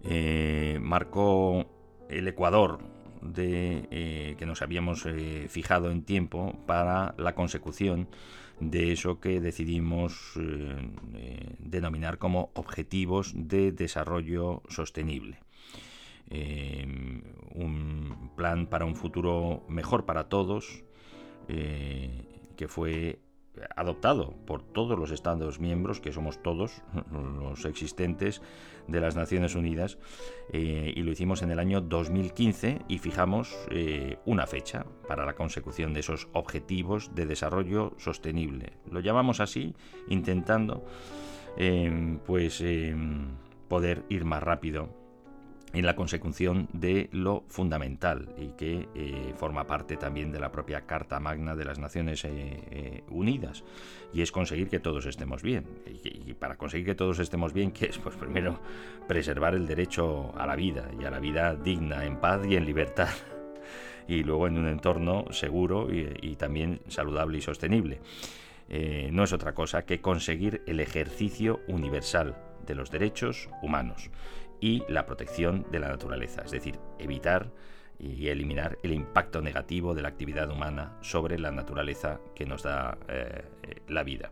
eh, 0.04 0.80
marcó 0.82 1.65
el 2.10 2.28
Ecuador 2.28 2.80
de, 3.22 3.88
eh, 3.91 4.36
que 4.38 4.45
nos 4.45 4.62
habíamos 4.62 5.06
eh, 5.06 5.48
fijado 5.50 5.91
en 5.91 6.04
tiempo 6.04 6.58
para 6.65 7.13
la 7.17 7.36
consecución 7.36 8.08
de 8.60 8.91
eso 8.91 9.19
que 9.19 9.39
decidimos 9.39 10.34
denominar 11.60 12.17
como 12.17 12.52
objetivos 12.54 13.32
de 13.36 13.72
desarrollo 13.72 14.63
sostenible. 14.69 15.39
Em, 16.30 17.24
un 17.56 18.32
plan 18.36 18.67
para 18.67 18.86
un 18.86 18.95
futuro 18.95 19.65
mejor 19.67 20.06
para 20.06 20.30
todos, 20.30 20.84
eh, 21.48 22.52
que 22.56 22.67
fue 22.67 23.19
adoptado 23.76 24.34
por 24.45 24.63
todos 24.63 24.98
los 24.98 25.12
Estados 25.12 25.60
miembros, 25.60 26.00
que 26.00 26.12
somos 26.12 26.41
todos 26.41 26.82
los 27.12 27.65
existentes 27.65 28.41
de 28.88 29.02
las 29.02 29.15
Naciones 29.15 29.56
Unidas, 29.56 29.98
eh, 30.52 30.93
y 30.95 31.02
lo 31.02 31.12
hicimos 31.12 31.41
en 31.41 31.52
el 31.52 31.60
año 31.60 31.82
2015 31.82 32.84
y 32.88 32.98
fijamos 32.98 33.56
eh, 33.69 34.17
una 34.26 34.48
fecha 34.48 34.86
para 35.08 35.26
la 35.26 35.36
consecución 35.36 35.93
de 35.93 36.00
esos 36.02 36.28
objetivos 36.34 37.13
de 37.15 37.26
desarrollo 37.26 37.93
sostenible. 37.98 38.74
Lo 38.89 39.00
llamamos 39.00 39.39
así, 39.39 39.76
intentando 40.08 40.86
pues 42.26 42.63
poder 43.67 44.04
ir 44.08 44.24
más 44.24 44.41
rápido 44.41 44.89
en 45.74 45.86
la 45.86 45.96
consecución 45.96 46.68
de 46.74 47.10
lo 47.12 47.44
fundamental 47.48 48.30
y 48.38 48.50
que 48.50 48.88
eh, 48.96 49.34
forma 49.36 49.68
parte 49.68 49.98
también 49.98 50.32
de 50.32 50.40
la 50.40 50.52
propia 50.52 50.82
Carta 50.82 51.20
Magna 51.20 51.56
de 51.56 51.66
las 51.66 51.80
Naciones 51.80 52.26
eh, 52.26 52.30
eh, 52.72 53.04
Unidas. 53.10 53.64
Y 54.14 54.22
es 54.22 54.32
conseguir 54.32 54.70
que 54.70 54.80
todos 54.80 55.06
estemos 55.06 55.44
bien. 55.44 55.66
Y, 56.04 56.34
para 56.34 56.56
conseguir 56.56 56.86
que 56.88 56.96
todos 56.96 57.20
estemos 57.20 57.54
bien 57.54 57.72
que 57.72 57.86
es 57.86 57.98
pues 57.98 58.16
primero 58.16 58.60
preservar 59.08 59.54
el 59.54 59.68
derecho 59.68 60.34
a 60.38 60.48
la 60.48 60.56
vida 60.56 60.90
y 61.00 61.06
a 61.06 61.12
la 61.12 61.20
vida 61.20 61.56
digna 61.56 62.06
en 62.06 62.18
paz 62.18 62.42
y 62.48 62.56
en 62.56 62.66
libertad. 62.66 63.10
Y 64.08 64.24
luego 64.24 64.48
en 64.48 64.58
un 64.58 64.68
entorno 64.68 65.26
seguro 65.30 65.88
y, 65.94 66.36
también 66.36 66.82
saludable 66.88 67.38
y 67.38 67.42
sostenible. 67.42 68.00
No 69.12 69.24
es 69.24 69.34
otra 69.34 69.54
cosa 69.54 69.86
que 69.86 70.02
conseguir 70.02 70.64
el 70.66 70.80
ejercicio 70.80 71.60
universal 71.68 72.36
de 72.66 72.74
los 72.74 72.90
derechos 72.90 73.50
humanos 73.62 74.10
y 74.62 74.84
la 74.88 75.06
protección 75.06 75.65
de 75.72 75.80
la 75.80 75.89
naturaleza, 75.89 76.41
es 76.43 76.52
decir, 76.52 76.80
evitar 76.98 77.52
y 78.00 78.30
eliminar 78.30 78.78
el 78.82 78.93
impacto 78.93 79.41
negativo 79.41 79.93
de 79.93 80.02
la 80.02 80.08
actividad 80.08 80.50
humana 80.50 80.98
sobre 81.02 81.38
la 81.38 81.52
naturaleza 81.52 82.19
que 82.34 82.45
nos 82.45 82.63
da 82.63 82.98
eh, 83.10 83.43
la 83.89 84.04
vida. 84.04 84.32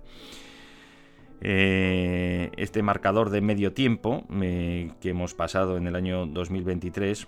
Eh, 1.41 2.49
este 2.57 2.81
marcador 2.81 3.29
de 3.29 3.41
medio 3.41 3.73
tiempo 3.73 4.25
que 4.29 5.09
hemos 5.09 5.35
pasado 5.35 5.77
en 5.77 5.85
el 5.85 5.95
año 5.95 6.25
2023 6.25 7.27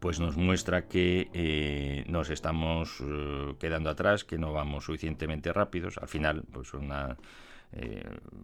pues 0.00 0.20
nos 0.20 0.36
muestra 0.36 0.86
que 0.88 1.30
eh, 1.32 2.04
nos 2.08 2.28
estamos 2.28 3.02
quedando 3.58 3.88
atrás, 3.88 4.24
que 4.24 4.36
no 4.36 4.52
vamos 4.52 4.84
suficientemente 4.84 5.52
rápidos. 5.52 5.96
Al 5.98 6.08
final, 6.08 6.42
pues 6.52 6.74
una 6.74 7.16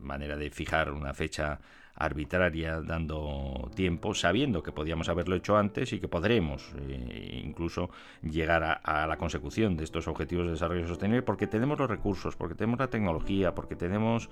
manera 0.00 0.36
de 0.36 0.50
fijar 0.50 0.92
una 0.92 1.12
fecha 1.12 1.60
arbitraria 1.94 2.80
dando 2.80 3.70
tiempo, 3.74 4.14
sabiendo 4.14 4.62
que 4.62 4.72
podíamos 4.72 5.08
haberlo 5.08 5.36
hecho 5.36 5.56
antes 5.56 5.92
y 5.92 6.00
que 6.00 6.08
podremos 6.08 6.72
eh, 6.78 7.42
incluso 7.44 7.90
llegar 8.22 8.80
a, 8.82 9.06
la 9.06 9.16
consecución 9.16 9.76
de 9.76 9.84
estos 9.84 10.08
objetivos 10.08 10.46
de 10.46 10.52
desarrollo 10.52 10.86
sostenible 10.86 11.22
porque 11.22 11.46
tenemos 11.46 11.78
los 11.78 11.90
recursos, 11.90 12.36
porque 12.36 12.54
tenemos 12.54 12.78
la 12.78 12.88
tecnología, 12.88 13.54
porque 13.54 13.76
tenemos 13.76 14.30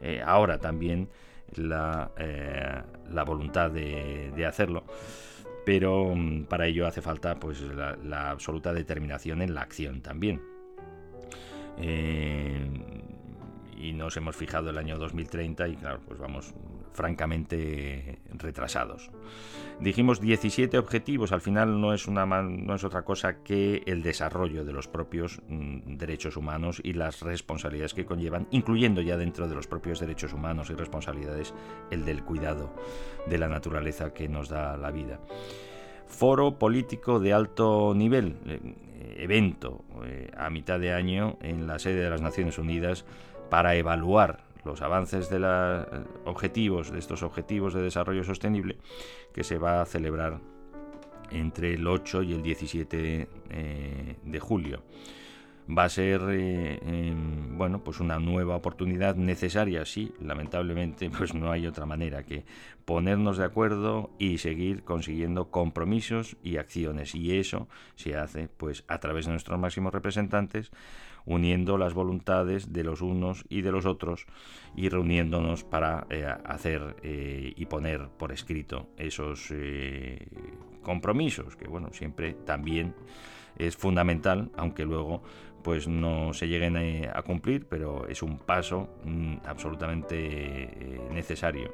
eh, 0.00 0.22
ahora 0.24 0.58
también 0.58 1.08
la, 1.56 2.10
eh, 2.16 2.82
la 3.10 3.24
voluntad 3.24 3.70
de, 3.70 4.46
hacerlo. 4.46 4.84
Pero 5.66 6.14
mm, 6.14 6.44
para 6.44 6.66
ello 6.66 6.86
hace 6.86 7.02
falta 7.02 7.34
pues 7.38 7.60
la, 7.62 8.30
absoluta 8.30 8.72
determinación 8.72 9.42
en 9.42 9.54
la 9.54 9.62
acción 9.62 10.00
también 10.00 10.40
y 13.80 13.92
nos 13.94 14.16
hemos 14.16 14.36
fijado 14.36 14.70
el 14.70 14.78
año 14.78 14.98
2030 14.98 15.68
y 15.68 15.76
claro, 15.76 16.00
pues 16.06 16.18
vamos 16.18 16.52
francamente 16.92 18.18
retrasados. 18.32 19.10
Dijimos 19.80 20.20
17 20.20 20.76
objetivos, 20.78 21.32
al 21.32 21.40
final 21.40 21.80
no 21.80 21.94
es, 21.94 22.06
una, 22.06 22.26
no 22.26 22.74
es 22.74 22.84
otra 22.84 23.02
cosa 23.02 23.42
que 23.42 23.82
el 23.86 24.02
desarrollo 24.02 24.64
de 24.64 24.72
los 24.72 24.88
propios 24.88 25.40
mm, 25.48 25.96
derechos 25.96 26.36
humanos 26.36 26.80
y 26.84 26.92
las 26.92 27.22
responsabilidades 27.22 27.94
que 27.94 28.04
conllevan, 28.04 28.46
incluyendo 28.50 29.00
ya 29.00 29.16
dentro 29.16 29.48
de 29.48 29.54
los 29.54 29.66
propios 29.66 30.00
derechos 30.00 30.32
humanos 30.32 30.70
y 30.70 30.74
responsabilidades 30.74 31.54
el 31.90 32.04
del 32.04 32.22
cuidado 32.24 32.74
de 33.26 33.38
la 33.38 33.48
naturaleza 33.48 34.12
que 34.12 34.28
nos 34.28 34.48
da 34.48 34.76
la 34.76 34.90
vida. 34.90 35.20
Foro 36.06 36.58
político 36.58 37.20
de 37.20 37.32
alto 37.32 37.94
nivel, 37.94 38.36
eh, 38.46 38.60
evento 39.16 39.84
eh, 40.04 40.30
a 40.36 40.50
mitad 40.50 40.78
de 40.78 40.92
año 40.92 41.38
en 41.40 41.66
la 41.66 41.78
sede 41.78 42.02
de 42.02 42.10
las 42.10 42.20
Naciones 42.20 42.58
Unidas 42.58 43.04
para 43.48 43.76
evaluar 43.76 44.49
los 44.64 44.82
avances 44.82 45.30
de 45.30 45.38
los 45.38 45.86
objetivos, 46.24 46.90
de 46.92 46.98
estos 46.98 47.22
objetivos 47.22 47.74
de 47.74 47.82
desarrollo 47.82 48.24
sostenible, 48.24 48.78
que 49.32 49.44
se 49.44 49.58
va 49.58 49.82
a 49.82 49.86
celebrar 49.86 50.40
entre 51.30 51.74
el 51.74 51.86
8 51.86 52.22
y 52.22 52.32
el 52.32 52.42
17 52.42 53.28
eh, 53.50 54.16
de 54.22 54.40
julio. 54.40 54.82
Va 55.68 55.84
a 55.84 55.88
ser 55.88 56.20
eh, 56.30 56.80
em, 56.82 57.56
bueno, 57.56 57.84
pues 57.84 58.00
una 58.00 58.18
nueva 58.18 58.56
oportunidad 58.56 59.14
necesaria, 59.14 59.84
sí, 59.84 60.12
lamentablemente, 60.20 61.10
pues 61.16 61.32
no 61.32 61.52
hay 61.52 61.66
otra 61.66 61.86
manera 61.86 62.24
que 62.24 62.44
ponernos 62.84 63.38
de 63.38 63.44
acuerdo 63.44 64.10
y 64.18 64.38
seguir 64.38 64.82
consiguiendo 64.82 65.50
compromisos 65.50 66.36
y 66.42 66.56
acciones. 66.56 67.14
Y 67.14 67.38
eso 67.38 67.68
se 67.94 68.16
hace 68.16 68.48
pues 68.48 68.84
a 68.88 68.98
través 68.98 69.26
de 69.26 69.32
nuestros 69.32 69.60
máximos 69.60 69.92
representantes 69.92 70.72
uniendo 71.24 71.78
las 71.78 71.94
voluntades 71.94 72.72
de 72.72 72.84
los 72.84 73.00
unos 73.00 73.44
y 73.48 73.62
de 73.62 73.72
los 73.72 73.86
otros 73.86 74.26
y 74.74 74.88
reuniéndonos 74.88 75.64
para 75.64 76.06
eh, 76.10 76.26
hacer 76.44 76.96
eh, 77.02 77.52
y 77.56 77.66
poner 77.66 78.08
por 78.08 78.32
escrito 78.32 78.88
esos 78.96 79.50
eh, 79.50 80.26
compromisos, 80.82 81.56
que 81.56 81.68
bueno, 81.68 81.90
siempre 81.92 82.34
también 82.34 82.94
es 83.58 83.76
fundamental, 83.76 84.50
aunque 84.56 84.84
luego 84.84 85.22
pues 85.62 85.86
no 85.86 86.32
se 86.32 86.48
lleguen 86.48 86.76
a, 87.14 87.22
cumplir, 87.22 87.66
pero 87.68 88.08
es 88.08 88.22
un 88.22 88.38
paso 88.38 88.88
mm, 89.04 89.38
absolutamente 89.44 91.00
necesario 91.12 91.70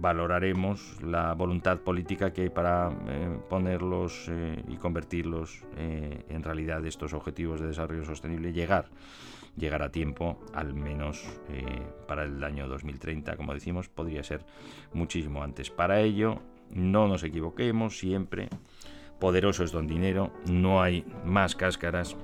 valoraremos 0.00 1.02
la 1.02 1.34
voluntad 1.34 1.80
política 1.80 2.32
que 2.32 2.42
hay 2.42 2.48
para 2.50 2.90
eh, 3.08 3.38
ponerlos 3.48 4.26
eh, 4.28 4.62
y 4.68 4.76
convertirlos 4.76 5.64
eh, 5.76 6.24
en 6.28 6.42
realidad 6.42 6.84
estos 6.86 7.12
objetivos 7.12 7.60
de 7.60 7.68
desarrollo 7.68 8.04
sostenible, 8.04 8.52
llegar, 8.52 8.86
llegar 9.56 9.82
a 9.82 9.90
tiempo, 9.90 10.38
al 10.54 10.74
menos 10.74 11.24
para 12.06 12.24
el 12.24 12.42
año 12.44 12.68
2030, 12.68 13.36
como 13.36 13.54
decimos, 13.54 13.88
podría 13.88 14.22
ser 14.22 14.44
muchísimo 14.92 15.42
antes. 15.42 15.70
Para 15.70 16.00
ello, 16.00 16.40
no 16.70 17.08
nos 17.08 17.24
equivoquemos, 17.24 17.98
siempre 17.98 18.48
poderoso 19.18 19.64
es 19.64 19.72
don 19.72 19.88
dinero, 19.88 20.32
no 20.48 20.80
hay 20.80 21.04
más 21.24 21.56
cáscaras 21.56 22.16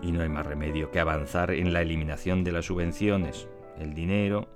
y 0.00 0.12
no 0.12 0.22
hay 0.22 0.28
más 0.28 0.46
remedio 0.46 0.92
que 0.92 1.00
avanzar 1.00 1.50
en 1.50 1.72
la 1.72 1.82
eliminación 1.82 2.44
de 2.44 2.52
las 2.52 2.66
subvenciones. 2.66 3.48
El 3.78 3.94
dinero 3.94 4.48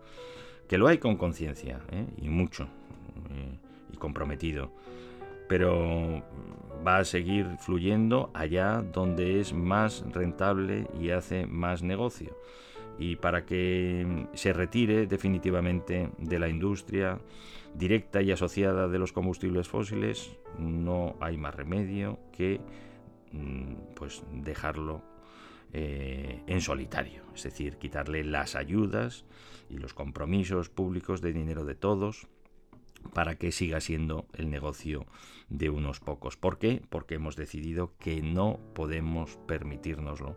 que 0.69 0.79
lo 0.79 0.89
hay 0.89 0.99
con 0.99 1.17
conciencia 1.17 1.81
¿eh? 1.91 2.07
y 2.17 2.29
mucho 2.29 2.65
eh, 3.31 3.59
y 3.93 3.97
comprometido, 3.97 4.73
pero 5.49 6.23
va 6.87 6.99
a 6.99 7.05
seguir 7.05 7.47
fluyendo 7.59 8.31
allá 8.35 8.83
donde 8.83 9.41
es 9.41 9.53
más 9.53 10.05
rentable 10.13 10.87
y 11.01 11.11
hace 11.11 11.47
más 11.47 11.83
negocio. 11.83 12.37
Y 12.99 13.17
para 13.17 13.45
que 13.45 14.27
se 14.33 14.53
retire 14.53 15.07
definitivamente 15.07 16.11
de 16.19 16.39
la 16.39 16.49
industria 16.49 17.19
directa 17.75 18.23
y 18.23 18.33
asociada 18.33 18.89
de 18.89 18.99
los 18.99 19.13
combustibles 19.13 19.69
fósiles, 19.69 20.31
no 20.59 21.17
hay 21.21 21.37
más 21.37 21.55
remedio 21.55 22.19
que 22.33 22.61
mm, 23.33 23.75
pues 23.95 24.25
dejarlo 24.33 25.03
eh, 25.73 26.43
en 26.47 26.61
solitario, 26.63 27.23
es 27.35 27.43
decir, 27.43 27.77
quitarle 27.77 28.25
las 28.25 28.55
ayudas 28.55 29.27
y 29.69 29.79
los 29.79 29.95
compromisos 29.95 30.69
públicos 30.69 31.21
de 31.21 31.33
dinero 31.33 31.65
de 31.65 31.75
todos 31.75 32.29
para 33.13 33.37
que 33.37 33.53
siga 33.53 33.81
siendo 33.81 34.27
el 34.35 34.51
negocio 34.51 35.07
de 35.49 35.71
unos 35.71 36.01
pocos. 36.01 36.37
¿Por 36.37 36.59
qué? 36.59 36.83
Porque 36.89 37.15
hemos 37.15 37.37
decidido 37.37 37.93
que 37.99 38.23
no 38.23 38.59
podemos 38.75 39.39
permitírnoslo 39.47 40.37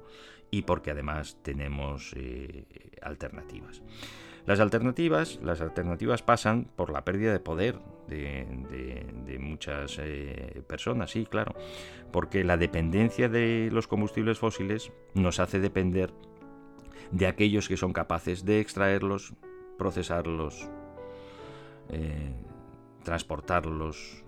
y 0.51 0.63
porque 0.63 0.91
además 0.91 1.37
tenemos 1.43 2.13
eh, 2.15 2.65
alternativas. 3.01 3.81
Las 4.45 4.59
alternativas, 4.59 5.39
las 5.43 5.61
alternativas 5.61 6.23
pasan 6.23 6.65
por 6.75 6.91
la 6.91 7.05
pérdida 7.05 7.31
de 7.31 7.39
poder 7.39 7.79
de, 8.07 9.37
muchas 9.39 9.97
eh, 9.99 10.63
personas, 10.67 11.12
sí, 11.12 11.25
claro, 11.25 11.54
porque 12.12 12.43
la 12.43 12.58
dependencia 12.58 13.29
de 13.29 13.69
los 13.71 13.87
combustibles 13.87 14.39
fósiles 14.39 14.91
nos 15.13 15.39
hace 15.39 15.60
depender 15.60 16.12
de 17.12 17.27
aquellos 17.27 17.67
que 17.67 17.77
son 17.77 17.93
capaces 17.93 18.45
de 18.45 18.60
extraerlos, 18.60 19.33
procesarlos, 19.77 20.69
eh, 21.89 22.33
transportarlos, 23.03 24.23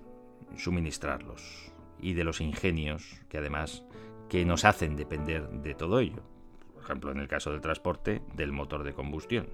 suministrarlos 0.57 1.71
y 1.99 2.13
de 2.13 2.23
los 2.23 2.41
ingenios 2.41 3.21
que 3.29 3.37
además 3.37 3.83
que 4.29 4.45
nos 4.45 4.65
hacen 4.65 4.95
depender 4.95 5.47
de 5.49 5.75
todo 5.75 5.99
ello. 5.99 6.23
Por 6.73 6.83
ejemplo, 6.83 7.11
en 7.11 7.19
el 7.19 7.27
caso 7.27 7.51
del 7.51 7.61
transporte, 7.61 8.21
del 8.33 8.51
motor 8.51 8.83
de 8.83 8.93
combustión. 8.93 9.47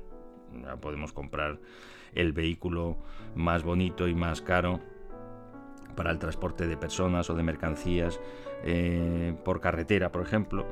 podemos 0.79 1.11
comprar 1.11 1.59
el 2.13 2.31
vehículo 2.31 2.97
más 3.35 3.63
bonito 3.63 4.07
y 4.07 4.15
más 4.15 4.41
caro 4.41 4.79
para 5.95 6.11
el 6.11 6.19
transporte 6.19 6.67
de 6.67 6.77
personas 6.77 7.29
o 7.29 7.35
de 7.35 7.43
mercancías 7.43 8.19
eh, 8.63 9.35
por 9.43 9.59
carretera, 9.59 10.11
por 10.11 10.21
ejemplo, 10.21 10.65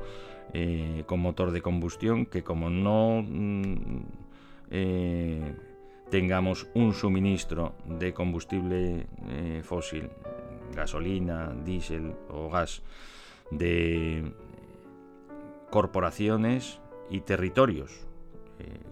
eh, 0.52 1.04
con 1.06 1.20
motor 1.20 1.50
de 1.50 1.62
combustión, 1.62 2.26
que 2.26 2.42
como 2.42 2.70
no 2.70 3.22
mm, 3.22 4.00
eh, 4.70 5.54
tengamos 6.10 6.68
un 6.74 6.94
suministro 6.94 7.74
de 7.84 8.14
combustible 8.14 9.06
fósil, 9.62 10.08
gasolina, 10.74 11.52
diésel 11.64 12.14
o 12.30 12.48
gas, 12.48 12.82
de 13.50 14.32
corporaciones 15.70 16.80
y 17.10 17.20
territorios, 17.20 18.05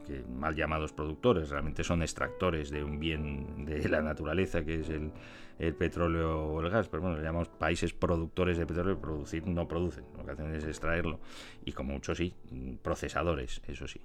que 0.06 0.24
mal 0.28 0.54
llamados 0.54 0.92
productores, 0.92 1.48
realmente 1.48 1.84
son 1.84 2.02
extractores 2.02 2.70
de 2.70 2.84
un 2.84 2.98
bien 2.98 3.64
de 3.64 3.88
la 3.88 4.02
naturaleza 4.02 4.64
que 4.64 4.80
es 4.80 4.88
el, 4.88 5.10
el 5.58 5.74
petróleo 5.74 6.46
o 6.46 6.60
el 6.60 6.70
gas, 6.70 6.88
pero 6.88 7.02
bueno, 7.02 7.16
le 7.16 7.22
llamamos 7.22 7.48
países 7.48 7.92
productores 7.92 8.58
de 8.58 8.66
petróleo, 8.66 9.00
producir 9.00 9.46
no 9.46 9.68
producen, 9.68 10.04
lo 10.16 10.24
que 10.24 10.32
hacen 10.32 10.54
es 10.54 10.64
extraerlo, 10.64 11.20
y 11.64 11.72
como 11.72 11.94
muchos 11.94 12.18
sí, 12.18 12.34
procesadores, 12.82 13.62
eso 13.66 13.86
sí, 13.86 14.00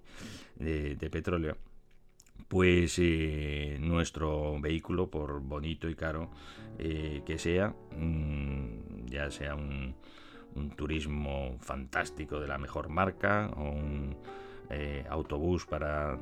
de, 0.55 1.09
petróleo. 1.09 1.57
Pues 2.47 2.95
eh, 2.97 3.77
nuestro 3.79 4.59
vehículo, 4.59 5.09
por 5.09 5.39
bonito 5.41 5.89
y 5.89 5.95
caro 5.95 6.31
eh, 6.79 7.21
que 7.25 7.37
sea, 7.37 7.75
mm, 7.95 9.05
ya 9.07 9.29
sea 9.29 9.55
un, 9.55 9.93
un 10.55 10.71
turismo 10.71 11.57
fantástico 11.59 12.39
de 12.39 12.47
la 12.47 12.57
mejor 12.57 12.89
marca 12.89 13.51
o 13.55 13.69
un 13.69 14.15
eh, 14.69 15.05
autobús 15.09 15.65
para 15.65 16.13
eh, 16.13 16.17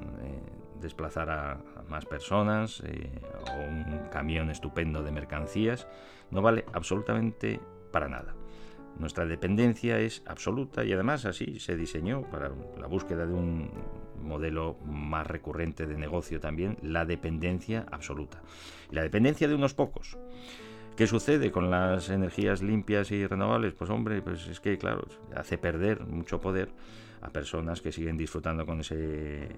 desplazar 0.79 1.29
a, 1.29 1.61
más 1.89 2.05
personas 2.05 2.81
eh, 2.85 3.09
o 3.51 3.69
un 3.69 4.09
camión 4.11 4.49
estupendo 4.49 5.03
de 5.03 5.11
mercancías, 5.11 5.87
no 6.31 6.41
vale 6.41 6.65
absolutamente 6.73 7.59
para 7.91 8.07
nada. 8.07 8.35
Nuestra 8.99 9.25
dependencia 9.25 9.99
es 9.99 10.23
absoluta 10.25 10.83
y 10.83 10.91
además 10.91 11.25
así 11.25 11.59
se 11.59 11.77
diseñó 11.77 12.23
para 12.23 12.51
la 12.79 12.87
búsqueda 12.87 13.25
de 13.25 13.33
un 13.33 13.69
modelo 14.21 14.77
más 14.85 15.27
recurrente 15.27 15.85
de 15.85 15.97
negocio 15.97 16.39
también, 16.39 16.77
la 16.81 17.05
dependencia 17.05 17.85
absoluta. 17.91 18.41
La 18.91 19.03
dependencia 19.03 19.47
de 19.47 19.55
unos 19.55 19.73
pocos. 19.73 20.17
¿Qué 20.95 21.05
sucede 21.05 21.51
con 21.51 21.69
las 21.69 22.09
energías 22.09 22.63
limpias 22.63 23.11
y 23.11 23.27
renovables? 23.27 23.73
Pues 23.73 23.91
hombre, 23.91 24.21
pues 24.23 24.47
es 24.47 24.59
que 24.59 24.79
claro, 24.79 25.05
hace 25.35 25.59
perder 25.59 26.07
mucho 26.07 26.41
poder 26.41 26.69
a 27.21 27.29
personas 27.29 27.81
que 27.81 27.91
siguen 27.91 28.17
disfrutando 28.17 28.65
con 28.65 28.79
ese, 28.81 29.49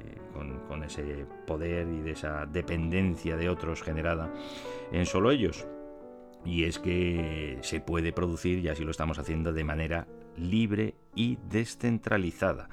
con, 0.68 0.84
ese 0.84 1.26
poder 1.45 1.88
y 1.88 2.01
de 2.01 2.12
esa 2.12 2.45
dependencia 2.45 3.36
de 3.36 3.49
otros 3.49 3.82
generada 3.82 4.32
en 4.91 5.05
solo 5.05 5.32
ellos. 5.32 5.68
Y 6.45 6.64
es 6.64 6.80
que 6.80 7.60
se 7.62 7.82
puede 7.82 8.14
producir, 8.14 8.60
y 8.60 8.70
así 8.70 8.84
lo 8.84 8.91
estamos 8.91 9.20
haciendo, 9.20 9.51
de 9.51 9.64
manera 9.64 10.07
libre 10.38 10.95
y 11.16 11.38
descentralizada. 11.49 12.70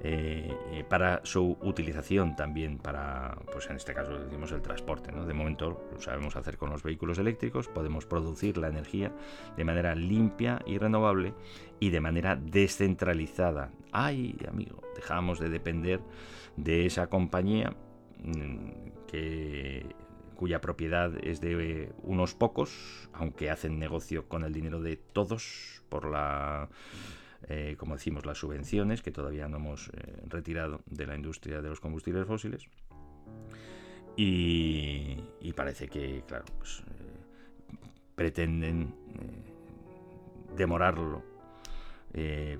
Eh, 0.00 0.56
eh, 0.70 0.84
para 0.88 1.20
su 1.24 1.58
utilización 1.60 2.36
también 2.36 2.78
para, 2.78 3.36
pues 3.52 3.68
en 3.68 3.76
este 3.76 3.94
caso 3.94 4.16
decimos 4.16 4.52
el 4.52 4.62
transporte. 4.62 5.10
¿no? 5.10 5.24
De 5.26 5.34
momento 5.34 5.88
lo 5.92 6.00
sabemos 6.00 6.36
hacer 6.36 6.56
con 6.56 6.70
los 6.70 6.84
vehículos 6.84 7.18
eléctricos, 7.18 7.66
podemos 7.68 8.06
producir 8.06 8.58
la 8.58 8.68
energía 8.68 9.12
de 9.56 9.64
manera 9.64 9.96
limpia 9.96 10.62
y 10.66 10.78
renovable 10.78 11.34
y 11.80 11.90
de 11.90 12.00
manera 12.00 12.36
descentralizada. 12.36 13.72
Ay, 13.90 14.36
amigo, 14.48 14.82
dejamos 14.94 15.40
de 15.40 15.48
depender 15.48 16.00
de 16.56 16.86
esa 16.86 17.08
compañía 17.08 17.74
mm, 18.22 19.06
que 19.08 19.96
cuya 20.36 20.60
propiedad 20.60 21.12
es 21.24 21.40
de 21.40 21.92
unos 22.04 22.34
pocos, 22.34 23.10
aunque 23.12 23.50
hacen 23.50 23.80
negocio 23.80 24.28
con 24.28 24.44
el 24.44 24.52
dinero 24.52 24.80
de 24.80 24.96
todos 24.96 25.82
por 25.88 26.08
la 26.08 26.68
eh, 27.46 27.76
como 27.78 27.94
decimos, 27.94 28.26
las 28.26 28.38
subvenciones 28.38 29.02
que 29.02 29.12
todavía 29.12 29.48
no 29.48 29.58
hemos 29.58 29.88
eh, 29.88 30.22
retirado 30.26 30.80
de 30.86 31.06
la 31.06 31.14
industria 31.14 31.62
de 31.62 31.68
los 31.68 31.80
combustibles 31.80 32.26
fósiles. 32.26 32.64
Y, 34.16 35.16
parece 35.54 35.88
que, 35.88 36.22
claro, 36.26 36.44
pues, 36.58 36.80
eh, 36.80 37.64
pretenden 38.14 38.94
demorarlo 40.56 41.22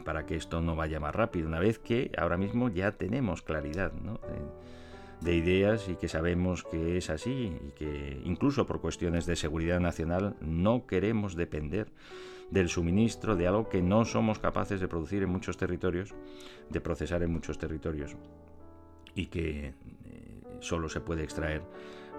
para 0.04 0.24
que 0.24 0.36
esto 0.36 0.60
no 0.60 0.76
vaya 0.76 1.00
más 1.00 1.14
rápido, 1.14 1.48
una 1.48 1.58
vez 1.58 1.78
que 1.78 2.12
ahora 2.16 2.36
mismo 2.36 2.68
ya 2.68 2.92
tenemos 2.92 3.42
claridad 3.42 3.92
de, 5.20 5.34
ideas 5.34 5.88
y 5.88 5.96
que 5.96 6.06
sabemos 6.06 6.62
que 6.62 6.98
es 6.98 7.10
así 7.10 7.56
y 7.66 7.70
que 7.72 8.20
incluso 8.24 8.66
por 8.66 8.80
cuestiones 8.80 9.26
de 9.26 9.34
seguridad 9.34 9.80
nacional 9.80 10.36
no 10.40 10.86
queremos 10.86 11.34
depender 11.34 11.88
del 12.50 12.68
suministro 12.68 13.36
de 13.36 13.46
algo 13.46 13.68
que 13.68 13.82
no 13.82 14.04
somos 14.04 14.38
capaces 14.38 14.80
de 14.80 14.88
producir 14.88 15.22
en 15.22 15.30
muchos 15.30 15.56
territorios, 15.56 16.14
de 16.70 16.80
procesar 16.80 17.22
en 17.22 17.32
muchos 17.32 17.58
territorios 17.58 18.16
y 19.14 19.26
que 19.26 19.66
eh, 19.66 20.42
solo 20.60 20.88
se 20.88 21.00
puede 21.00 21.24
extraer 21.24 21.62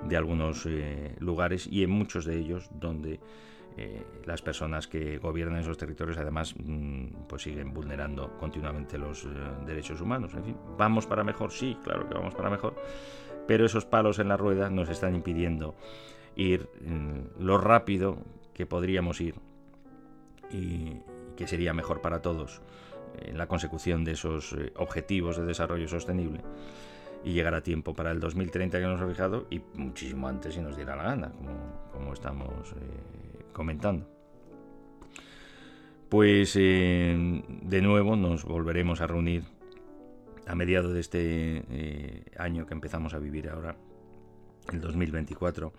de 0.07 0.15
algunos 0.15 0.65
eh, 0.65 1.15
lugares 1.19 1.67
y 1.67 1.84
en 1.84 1.89
muchos 1.89 2.25
de 2.25 2.38
ellos 2.38 2.69
donde 2.73 3.19
eh, 3.77 4.03
las 4.25 4.41
personas 4.41 4.88
que 4.88 5.17
gobiernan 5.17 5.59
esos 5.59 5.77
territorios 5.77 6.17
además 6.17 6.55
mm, 6.57 7.27
pues 7.27 7.43
siguen 7.43 7.73
vulnerando 7.73 8.38
continuamente 8.38 8.97
los 8.97 9.27
derechos 9.65 10.01
humanos. 10.01 10.34
En 10.36 10.43
fin, 10.43 10.57
¿vamos 10.77 11.05
para 11.05 11.23
mejor? 11.23 11.51
Sí, 11.51 11.77
claro 11.84 12.07
que 12.07 12.13
vamos 12.13 12.36
para 12.36 12.49
mejor, 12.49 12.75
pero 13.47 13.65
esos 13.65 13.86
palos 13.86 14.19
en 14.19 14.27
la 14.27 14.38
rueda 14.38 14.69
nos 14.69 14.89
están 14.89 15.15
impidiendo 15.15 15.75
ir 16.36 16.69
mm, 16.82 17.43
lo 17.43 17.57
rápido 17.57 18.17
que 18.53 18.65
podríamos 18.65 19.21
ir 19.21 19.36
y 20.51 21.01
que 21.35 21.47
sería 21.47 21.73
mejor 21.73 22.01
para 22.01 22.21
todos 22.21 22.61
en 23.17 23.37
la 23.37 23.47
consecución 23.47 24.03
de 24.03 24.13
esos 24.13 24.53
eh, 24.53 24.71
objetivos 24.75 25.37
de 25.37 25.45
desarrollo 25.45 25.87
sostenible 25.87 26.41
y 27.23 27.33
llegar 27.33 27.53
a 27.53 27.61
tiempo 27.61 27.93
para 27.93 28.11
el 28.11 28.19
2030 28.19 28.79
que 28.79 28.85
nos 28.85 29.01
ha 29.01 29.07
fijado 29.07 29.47
y 29.49 29.61
muchísimo 29.75 30.27
antes 30.27 30.53
si 30.53 30.61
nos 30.61 30.75
diera 30.75 30.95
la 30.95 31.03
gana, 31.03 31.31
como, 31.91 32.13
estamos 32.13 32.71
eh, 32.71 33.45
comentando. 33.51 34.07
Pues 36.07 36.55
eh, 36.55 37.43
de 37.47 37.81
nuevo 37.81 38.15
nos 38.15 38.45
volveremos 38.45 39.01
a 39.01 39.07
reunir 39.07 39.43
a 40.47 40.55
mediados 40.55 40.93
de 40.93 40.99
este 40.99 42.23
año 42.37 42.65
que 42.65 42.73
empezamos 42.73 43.13
a 43.13 43.19
vivir 43.19 43.49
ahora, 43.49 43.75
el 44.71 44.81
2024 44.81 45.73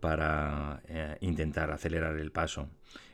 para 0.00 0.82
eh, 0.88 1.16
intentar 1.20 1.70
acelerar 1.70 2.16
el 2.18 2.32
paso 2.32 2.68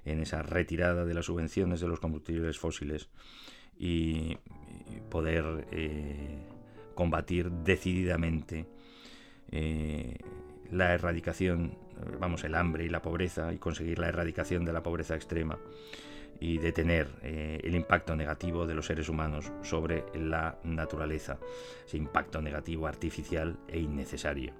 en 0.04 0.20
esa 0.20 0.42
retirada 0.42 1.04
de 1.04 1.14
las 1.14 1.26
subvenciones 1.26 1.80
de 1.80 1.88
los 1.88 2.00
combustibles 2.00 2.58
fósiles 2.58 3.08
y, 3.78 4.36
poder 5.10 5.66
eh, 5.70 6.38
combatir 6.94 7.50
decididamente 7.50 8.66
eh, 9.50 10.18
la 10.70 10.92
erradicación, 10.92 11.78
vamos, 12.18 12.44
el 12.44 12.54
hambre 12.54 12.84
y 12.84 12.88
la 12.88 13.00
pobreza 13.00 13.52
y 13.52 13.58
conseguir 13.58 13.98
la 13.98 14.08
erradicación 14.08 14.64
de 14.64 14.72
la 14.72 14.82
pobreza 14.82 15.14
extrema 15.14 15.58
y 16.40 16.58
detener 16.58 17.08
el 17.22 17.74
impacto 17.74 18.14
negativo 18.14 18.66
de 18.66 18.74
los 18.74 18.86
seres 18.86 19.08
humanos 19.08 19.50
sobre 19.62 20.04
la 20.14 20.58
naturaleza, 20.62 21.38
ese 21.84 21.96
impacto 21.96 22.40
negativo 22.40 22.86
artificial 22.86 23.58
e 23.66 23.80
innecesario 23.80 24.52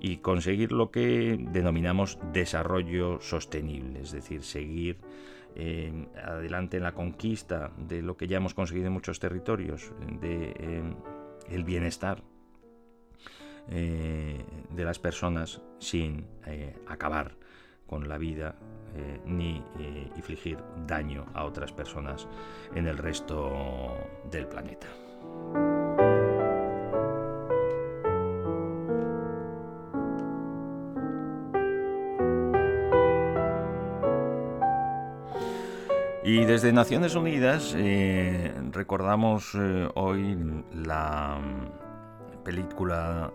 y 0.00 0.18
conseguir 0.18 0.72
lo 0.72 0.90
que 0.90 1.38
denominamos 1.38 2.18
desarrollo 2.32 3.20
sostenible, 3.20 4.00
es 4.00 4.12
decir, 4.12 4.42
seguir 4.42 4.98
eh, 5.56 6.08
adelante 6.24 6.78
en 6.78 6.84
la 6.84 6.92
conquista 6.92 7.72
de 7.76 8.02
lo 8.02 8.16
que 8.16 8.26
ya 8.26 8.38
hemos 8.38 8.54
conseguido 8.54 8.86
en 8.86 8.92
muchos 8.92 9.18
territorios, 9.18 9.92
de 10.20 10.54
eh, 10.56 10.82
el 11.48 11.64
bienestar 11.64 12.22
eh, 13.68 14.42
de 14.70 14.84
las 14.84 14.98
personas 14.98 15.60
sin 15.78 16.26
acabar 16.86 17.36
con 17.86 18.08
la 18.08 18.18
vida 18.18 18.56
ni 19.24 19.62
infligir 20.16 20.58
daño 20.86 21.26
a 21.34 21.44
otras 21.44 21.72
personas 21.72 22.26
en 22.74 22.86
el 22.86 22.98
resto 22.98 23.96
del 24.30 24.46
planeta. 24.48 24.88
Y 36.32 36.44
desde 36.44 36.72
Naciones 36.72 37.16
Unidas 37.16 37.74
eh, 37.76 38.54
recordamos 38.70 39.52
eh, 39.56 39.88
hoy 39.96 40.62
la 40.72 41.40
mm, 41.42 42.44
película, 42.44 43.32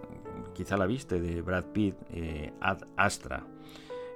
quizá 0.54 0.78
la 0.78 0.86
viste, 0.86 1.20
de 1.20 1.42
Brad 1.42 1.66
Pitt, 1.74 1.96
eh, 2.12 2.54
Ad 2.62 2.84
Astra, 2.96 3.44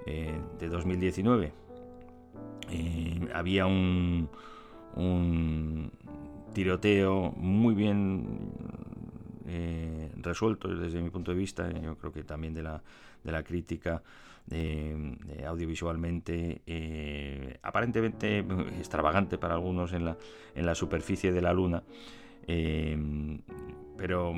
de 0.05 0.69
2019. 0.69 1.51
había 3.33 3.65
un, 3.65 4.29
tiroteo 6.53 7.33
muy 7.35 7.75
bien 7.75 8.53
resuelto 10.21 10.69
desde 10.69 11.01
mi 11.01 11.09
punto 11.09 11.31
de 11.31 11.37
vista, 11.37 11.69
yo 11.69 11.97
creo 11.97 12.13
que 12.13 12.23
también 12.23 12.53
de 12.53 12.63
la, 12.63 12.81
de 13.25 13.31
la 13.33 13.43
crítica 13.43 14.01
audiovisualmente, 15.45 16.61
aparentemente 17.61 18.39
extravagante 18.79 19.37
para 19.37 19.53
algunos 19.55 19.93
en 19.93 20.05
la, 20.05 20.17
en 20.55 20.65
la 20.65 20.75
superficie 20.75 21.31
de 21.31 21.41
la 21.41 21.53
Luna, 21.53 21.83
pero 23.97 24.33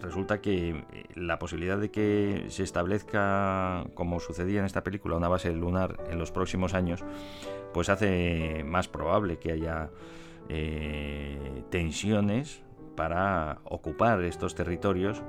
resulta 0.00 0.40
que 0.40 0.84
la 1.14 1.38
posibilidad 1.38 1.78
de 1.78 1.90
que 1.90 2.46
se 2.48 2.62
establezca, 2.62 3.86
como 3.94 4.20
sucedía 4.20 4.60
en 4.60 4.66
esta 4.66 4.84
película, 4.84 5.16
una 5.16 5.28
base 5.28 5.52
lunar 5.52 5.98
en 6.10 6.18
los 6.18 6.30
próximos 6.30 6.74
años, 6.74 7.04
pues 7.72 7.88
hace 7.88 8.64
más 8.64 8.88
probable 8.88 9.38
que 9.38 9.52
haya 9.52 9.90
eh, 10.48 11.62
tensiones 11.70 12.62
para 12.96 13.58
ocupar 13.64 14.22
estos 14.24 14.54
territorios 14.54 15.22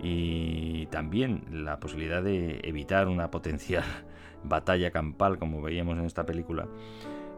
y 0.00 0.86
también 0.86 1.44
la 1.50 1.78
posibilidad 1.80 2.22
de 2.22 2.60
evitar 2.64 3.08
una 3.08 3.30
potencial 3.30 3.84
batalla 4.44 4.90
campal 4.90 5.38
como 5.38 5.62
veíamos 5.62 5.98
en 5.98 6.04
esta 6.04 6.26
película 6.26 6.68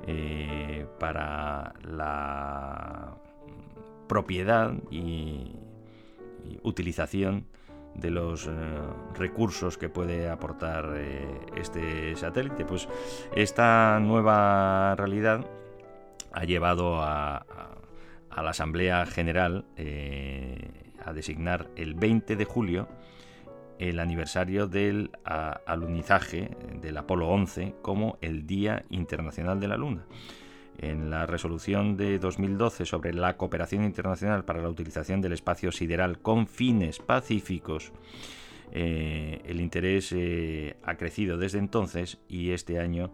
eh, 0.07 0.87
para 0.99 1.75
la 1.83 3.15
propiedad 4.07 4.75
y, 4.91 5.55
utilización 6.63 7.45
de 7.95 8.11
los 8.11 8.47
eh, 8.47 8.51
recursos 9.15 9.77
que 9.77 9.91
puede 9.91 10.31
aportar 10.31 10.97
este 11.57 12.17
satélite. 12.17 12.65
Pues 12.65 12.89
esta 13.35 13.99
nueva 14.01 14.95
realidad 14.97 15.45
ha 16.33 16.45
llevado 16.45 17.03
a, 17.03 17.45
la 18.37 18.51
Asamblea 18.51 19.05
General 19.05 19.65
eh, 19.77 20.88
a 21.09 21.13
designar 21.13 21.71
el 21.77 21.95
20 21.95 22.37
de 22.37 22.45
julio 22.45 22.89
el 23.79 24.01
aniversario 24.01 24.67
del 24.67 25.11
alunizaje 25.25 26.51
del 26.81 26.97
Apolo 26.97 27.29
11 27.29 27.77
como 27.83 28.19
el 28.21 28.47
Día 28.47 28.85
Internacional 28.91 29.61
de 29.61 29.69
la 29.69 29.77
Luna. 29.77 30.05
En 30.79 31.11
la 31.11 31.27
resolución 31.27 31.97
de 31.97 32.19
2012 32.19 32.85
sobre 32.85 33.13
la 33.13 33.37
cooperación 33.37 33.85
internacional 33.85 34.45
para 34.45 34.63
la 34.63 34.69
utilización 34.69 35.21
del 35.21 35.33
espacio 35.33 35.73
sideral 35.73 36.21
con 36.21 36.47
fines 36.47 36.99
pacíficos, 36.99 37.93
eh, 38.73 39.41
el 39.45 39.61
interés 39.61 40.13
eh, 40.13 40.77
ha 40.83 40.97
crecido 40.97 41.37
desde 41.37 41.59
entonces 41.59 42.19
y 42.29 42.51
este 42.51 42.79
año 42.79 43.11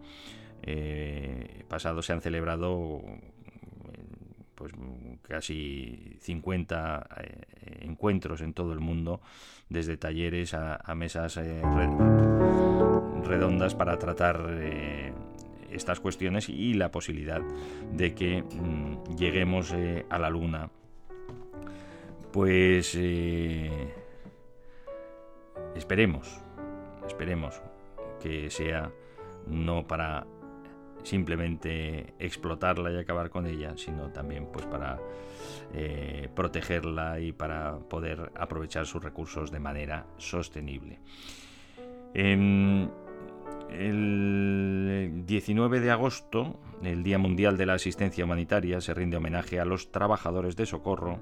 eh, 0.63 1.63
pasado 1.67 2.01
se 2.01 2.13
han 2.13 2.21
celebrado 2.21 3.01
pues 4.55 4.71
casi 5.21 6.17
50 6.21 7.07
eh, 7.17 7.79
encuentros 7.81 8.41
en 8.41 8.53
todo 8.53 8.73
el 8.73 8.79
mundo, 8.79 9.21
desde 9.69 9.97
talleres 9.97 10.53
a, 10.53 10.95
mesas 10.95 11.37
eh, 11.37 11.61
redondas 13.23 13.75
para 13.75 13.97
tratar 13.97 14.49
estas 15.71 15.99
cuestiones 15.99 16.49
y 16.49 16.73
la 16.73 16.89
posibilidad 16.91 17.41
de 17.91 18.15
que 18.15 18.43
mm, 18.43 19.15
lleguemos 19.17 19.73
a 20.09 20.19
la 20.19 20.29
luna. 20.29 20.69
Pues 22.31 22.97
esperemos, 25.75 26.41
esperemos 27.07 27.61
que 28.21 28.49
sea 28.49 28.91
no 29.47 29.87
para 29.87 30.25
simplemente 31.05 32.13
explotarla 32.19 32.91
y 32.91 32.97
acabar 32.97 33.29
con 33.29 33.45
ella, 33.45 33.77
sino 33.77 34.09
también 34.09 34.47
pues 34.51 34.65
para 34.65 34.99
eh, 35.73 36.29
protegerla 36.35 37.19
y 37.19 37.31
para 37.31 37.77
poder 37.77 38.31
aprovechar 38.35 38.85
sus 38.85 39.03
recursos 39.03 39.51
de 39.51 39.59
manera 39.59 40.07
sostenible. 40.17 40.99
el 42.13 42.89
19 45.25 45.79
de 45.79 45.91
agosto, 45.91 46.59
el 46.81 47.03
Día 47.03 47.17
Mundial 47.19 47.57
de 47.57 47.65
la 47.65 47.73
Asistencia 47.73 48.25
Humanitaria, 48.25 48.81
se 48.81 48.93
rinde 48.93 49.17
homenaje 49.17 49.59
a 49.59 49.65
los 49.65 49.91
trabajadores 49.91 50.55
de 50.55 50.65
socorro 50.65 51.19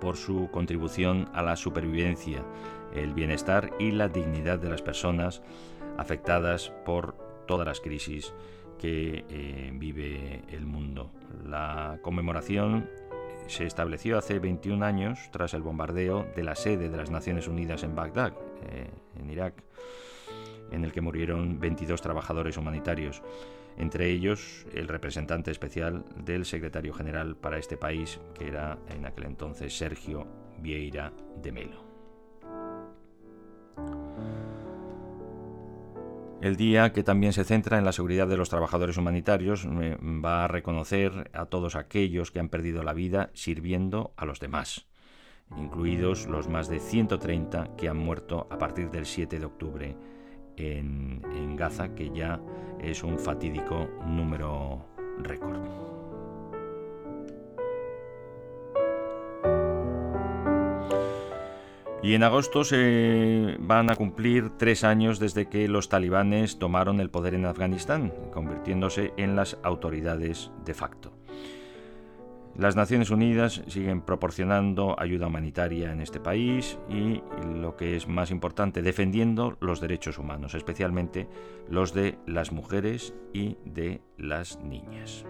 por 0.00 0.16
su 0.16 0.48
contribución 0.50 1.28
a 1.32 1.42
la 1.42 1.56
supervivencia, 1.56 2.42
el 2.94 3.14
bienestar 3.14 3.70
y 3.78 3.92
la 3.92 4.08
dignidad 4.08 4.58
de 4.58 4.70
las 4.70 4.82
personas 4.82 5.42
afectadas 5.98 6.72
por 6.84 7.14
todas 7.46 7.66
las 7.66 7.80
crisis 7.80 8.32
que 8.80 9.26
eh, 9.28 9.70
vive 9.74 10.42
el 10.48 10.64
mundo. 10.64 11.10
La 11.46 11.98
conmemoración 12.00 12.88
se 13.46 13.66
estableció 13.66 14.16
hace 14.16 14.38
21 14.38 14.82
años 14.84 15.18
tras 15.32 15.52
el 15.52 15.60
bombardeo 15.60 16.26
de 16.34 16.42
la 16.42 16.54
sede 16.54 16.88
de 16.88 16.96
las 16.96 17.10
Naciones 17.10 17.46
Unidas 17.46 17.82
en 17.82 17.94
Bagdad, 17.94 18.32
eh, 18.70 18.88
en 19.18 19.28
Irak, 19.28 19.62
en 20.70 20.84
el 20.84 20.92
que 20.92 21.02
murieron 21.02 21.60
22 21.60 22.00
trabajadores 22.00 22.56
humanitarios, 22.56 23.22
entre 23.76 24.08
ellos 24.08 24.66
el 24.72 24.88
representante 24.88 25.50
especial 25.50 26.06
del 26.16 26.46
secretario 26.46 26.94
general 26.94 27.36
para 27.36 27.58
este 27.58 27.76
país, 27.76 28.18
que 28.34 28.48
era 28.48 28.78
en 28.88 29.04
aquel 29.04 29.26
entonces 29.26 29.76
Sergio 29.76 30.26
Vieira 30.58 31.12
de 31.42 31.52
Melo. 31.52 31.90
El 36.40 36.56
día 36.56 36.92
que 36.92 37.02
también 37.02 37.34
se 37.34 37.44
centra 37.44 37.76
en 37.76 37.84
la 37.84 37.92
seguridad 37.92 38.26
de 38.26 38.38
los 38.38 38.48
trabajadores 38.48 38.96
humanitarios 38.96 39.68
va 39.68 40.44
a 40.44 40.48
reconocer 40.48 41.30
a 41.34 41.44
todos 41.44 41.76
aquellos 41.76 42.30
que 42.30 42.40
han 42.40 42.48
perdido 42.48 42.82
la 42.82 42.94
vida 42.94 43.30
sirviendo 43.34 44.14
a 44.16 44.24
los 44.24 44.40
demás, 44.40 44.86
incluidos 45.54 46.26
los 46.26 46.48
más 46.48 46.70
de 46.70 46.80
130 46.80 47.76
que 47.76 47.90
han 47.90 47.98
muerto 47.98 48.46
a 48.50 48.56
partir 48.56 48.90
del 48.90 49.04
7 49.04 49.38
de 49.38 49.44
octubre 49.44 49.96
en, 50.56 51.56
Gaza, 51.56 51.94
que 51.94 52.10
ya 52.10 52.40
es 52.80 53.04
un 53.04 53.18
fatídico 53.18 53.90
número 54.06 54.86
récord. 55.18 55.99
Y 62.02 62.14
en 62.14 62.22
agosto 62.22 62.64
se 62.64 63.56
van 63.60 63.90
a 63.90 63.96
cumplir 63.96 64.50
tres 64.56 64.84
años 64.84 65.18
desde 65.18 65.48
que 65.48 65.68
los 65.68 65.90
talibanes 65.90 66.58
tomaron 66.58 66.98
el 66.98 67.10
poder 67.10 67.34
en 67.34 67.44
Afganistán, 67.44 68.12
convirtiéndose 68.32 69.12
en 69.18 69.36
las 69.36 69.58
autoridades 69.62 70.50
de 70.64 70.72
facto. 70.72 71.12
Las 72.56 72.74
Naciones 72.74 73.10
Unidas 73.10 73.62
siguen 73.68 74.00
proporcionando 74.00 74.98
ayuda 74.98 75.28
humanitaria 75.28 75.92
en 75.92 76.00
este 76.00 76.20
país 76.20 76.78
y, 76.88 77.22
lo 77.54 77.76
que 77.76 77.96
es 77.96 78.08
más 78.08 78.30
importante, 78.30 78.82
defendiendo 78.82 79.56
los 79.60 79.80
derechos 79.80 80.18
humanos, 80.18 80.54
especialmente 80.54 81.28
los 81.68 81.94
de 81.94 82.18
las 82.26 82.50
mujeres 82.50 83.14
y 83.32 83.56
de 83.64 84.00
las 84.18 84.58
niñas. 84.60 85.24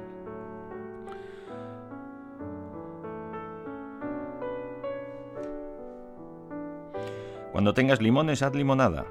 Cuando 7.52 7.74
tengas 7.74 8.00
limones, 8.00 8.42
haz 8.42 8.54
limonada. 8.54 9.06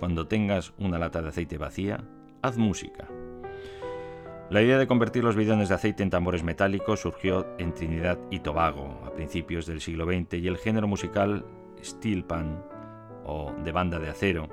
Cuando 0.00 0.26
tengas 0.26 0.72
una 0.78 0.98
lata 0.98 1.20
de 1.20 1.28
aceite 1.28 1.58
vacía, 1.58 2.02
haz 2.40 2.56
música. 2.56 3.06
La 4.48 4.62
idea 4.62 4.78
de 4.78 4.86
convertir 4.86 5.24
los 5.24 5.36
bidones 5.36 5.68
de 5.68 5.74
aceite 5.74 6.02
en 6.02 6.08
tambores 6.08 6.42
metálicos 6.42 7.00
surgió 7.00 7.46
en 7.58 7.74
Trinidad 7.74 8.18
y 8.30 8.40
Tobago 8.40 8.98
a 9.06 9.12
principios 9.12 9.66
del 9.66 9.82
siglo 9.82 10.06
XX 10.06 10.34
y 10.34 10.48
el 10.48 10.56
género 10.56 10.88
musical 10.88 11.44
steel 11.82 12.24
pan 12.24 12.64
o 13.26 13.52
de 13.62 13.72
banda 13.72 13.98
de 13.98 14.08
acero, 14.08 14.48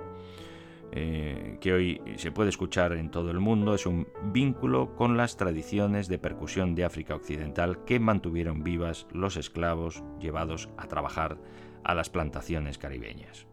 eh, 0.91 1.57
que 1.61 1.71
hoy 1.71 2.01
se 2.17 2.31
puede 2.31 2.49
escuchar 2.49 2.91
en 2.91 3.09
todo 3.09 3.31
el 3.31 3.39
mundo, 3.39 3.73
es 3.73 3.85
un 3.85 4.07
vínculo 4.33 4.95
con 4.95 5.15
las 5.15 5.37
tradiciones 5.37 6.09
de 6.09 6.19
percusión 6.19 6.75
de 6.75 6.83
África 6.83 7.15
Occidental 7.15 7.85
que 7.85 8.01
mantuvieron 8.01 8.63
vivas 8.63 9.07
los 9.13 9.37
esclavos 9.37 10.03
llevados 10.19 10.67
a 10.77 10.87
trabajar 10.87 11.37
a 11.83 11.95
las 11.95 12.09
plantaciones 12.09 12.77
caribeñas. 12.77 13.47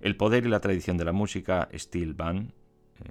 El 0.00 0.16
poder 0.16 0.46
y 0.46 0.48
la 0.48 0.60
tradición 0.60 0.96
de 0.96 1.04
la 1.04 1.12
música 1.12 1.68
steel 1.74 2.14
band 2.14 2.52
eh, 3.00 3.04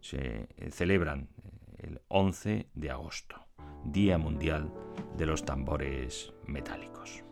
se 0.00 0.48
celebran 0.70 1.28
eh, 1.42 1.86
el 1.86 2.00
11 2.08 2.66
de 2.74 2.90
agosto, 2.90 3.36
Día 3.84 4.18
Mundial 4.18 4.70
de 5.16 5.26
los 5.26 5.44
Tambores 5.44 6.32
Metálicos. 6.46 7.24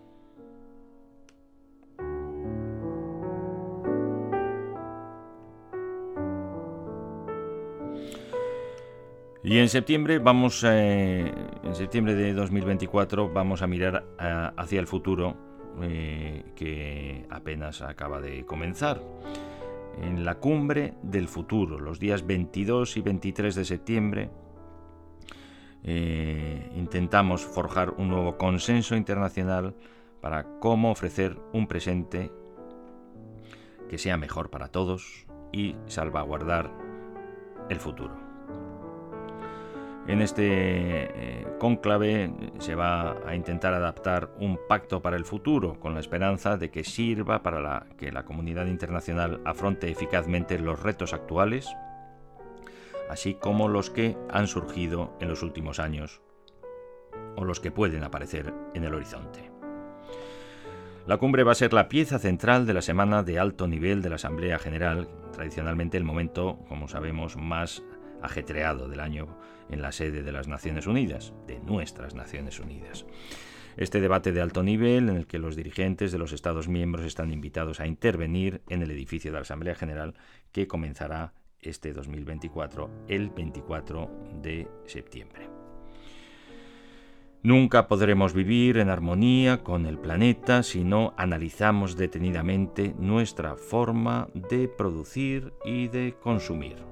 Y 9.44 9.58
en 9.58 9.68
septiembre 9.68 10.18
vamos, 10.18 10.64
eh, 10.66 11.32
en 11.62 11.74
septiembre 11.74 12.14
de 12.14 12.34
2024 12.34 13.32
vamos 13.32 13.62
a 13.62 13.66
mirar 13.66 14.04
hacia 14.18 14.80
el 14.80 14.86
futuro 14.86 15.47
eh, 15.82 16.44
que 16.54 17.26
apenas 17.30 17.82
acaba 17.82 18.20
de 18.20 18.44
comenzar. 18.44 19.02
En 20.02 20.24
la 20.24 20.36
cumbre 20.36 20.94
del 21.02 21.28
futuro, 21.28 21.78
los 21.78 21.98
días 21.98 22.26
22 22.26 22.96
y 22.96 23.00
23 23.00 23.54
de 23.54 23.64
septiembre, 23.64 24.30
eh, 25.82 26.70
intentamos 26.76 27.44
forjar 27.44 27.94
un 27.98 28.08
nuevo 28.08 28.36
consenso 28.36 28.96
internacional 28.96 29.74
para 30.20 30.44
cómo 30.60 30.90
ofrecer 30.90 31.38
un 31.52 31.66
presente 31.66 32.30
que 33.88 33.98
sea 33.98 34.16
mejor 34.16 34.50
para 34.50 34.68
todos 34.68 35.26
y 35.52 35.76
salvaguardar 35.86 36.70
el 37.70 37.78
futuro. 37.80 38.27
En 40.08 40.22
este 40.22 40.42
eh, 40.46 41.46
cónclave 41.58 42.32
se 42.60 42.74
va 42.74 43.18
a 43.28 43.34
intentar 43.34 43.74
adaptar 43.74 44.30
un 44.40 44.58
pacto 44.66 45.02
para 45.02 45.18
el 45.18 45.26
futuro 45.26 45.78
con 45.78 45.92
la 45.92 46.00
esperanza 46.00 46.56
de 46.56 46.70
que 46.70 46.82
sirva 46.82 47.42
para 47.42 47.84
que 47.98 48.10
la 48.10 48.24
comunidad 48.24 48.64
internacional 48.64 49.42
afronte 49.44 49.90
eficazmente 49.90 50.58
los 50.58 50.82
retos 50.82 51.12
actuales, 51.12 51.68
así 53.10 53.34
como 53.34 53.68
los 53.68 53.90
que 53.90 54.16
han 54.30 54.46
surgido 54.46 55.14
en 55.20 55.28
los 55.28 55.42
últimos 55.42 55.78
años 55.78 56.22
o 57.36 57.44
los 57.44 57.60
que 57.60 57.70
pueden 57.70 58.02
aparecer 58.02 58.54
en 58.72 58.84
el 58.84 58.94
horizonte. 58.94 59.50
La 61.06 61.18
cumbre 61.18 61.44
va 61.44 61.52
a 61.52 61.54
ser 61.54 61.74
la 61.74 61.90
pieza 61.90 62.18
central 62.18 62.66
de 62.66 62.72
la 62.72 62.82
semana 62.82 63.22
de 63.22 63.38
alto 63.38 63.68
nivel 63.68 64.00
de 64.00 64.08
la 64.08 64.16
Asamblea 64.16 64.58
General, 64.58 65.06
tradicionalmente 65.32 65.98
el 65.98 66.04
momento, 66.04 66.60
como 66.66 66.88
sabemos, 66.88 67.36
más 67.36 67.82
ajetreado 68.22 68.88
del 68.88 69.00
año 69.00 69.38
en 69.70 69.82
la 69.82 69.92
sede 69.92 70.22
de 70.22 70.32
las 70.32 70.48
Naciones 70.48 70.86
Unidas, 70.86 71.32
de 71.46 71.60
nuestras 71.60 72.14
Naciones 72.14 72.58
Unidas. 72.60 73.06
Este 73.76 74.00
debate 74.00 74.32
de 74.32 74.40
alto 74.40 74.62
nivel, 74.62 75.08
en 75.08 75.16
el 75.16 75.26
que 75.26 75.38
los 75.38 75.54
dirigentes 75.54 76.10
de 76.10 76.18
los 76.18 76.32
Estados 76.32 76.66
miembros 76.66 77.04
están 77.04 77.32
invitados 77.32 77.78
a 77.78 77.86
intervenir 77.86 78.60
en 78.68 78.82
el 78.82 78.90
edificio 78.90 79.30
de 79.30 79.36
la 79.36 79.42
Asamblea 79.42 79.76
General, 79.76 80.14
que 80.50 80.66
comenzará 80.66 81.32
este 81.60 81.92
2024, 81.92 82.90
el 83.08 83.30
24 83.30 84.10
de 84.42 84.68
septiembre. 84.86 85.48
Nunca 87.42 87.86
podremos 87.86 88.34
vivir 88.34 88.78
en 88.78 88.88
armonía 88.88 89.62
con 89.62 89.86
el 89.86 89.98
planeta 89.98 90.64
si 90.64 90.82
no 90.82 91.14
analizamos 91.16 91.96
detenidamente 91.96 92.96
nuestra 92.98 93.54
forma 93.54 94.28
de 94.34 94.66
producir 94.66 95.52
y 95.64 95.86
de 95.86 96.16
consumir. 96.20 96.87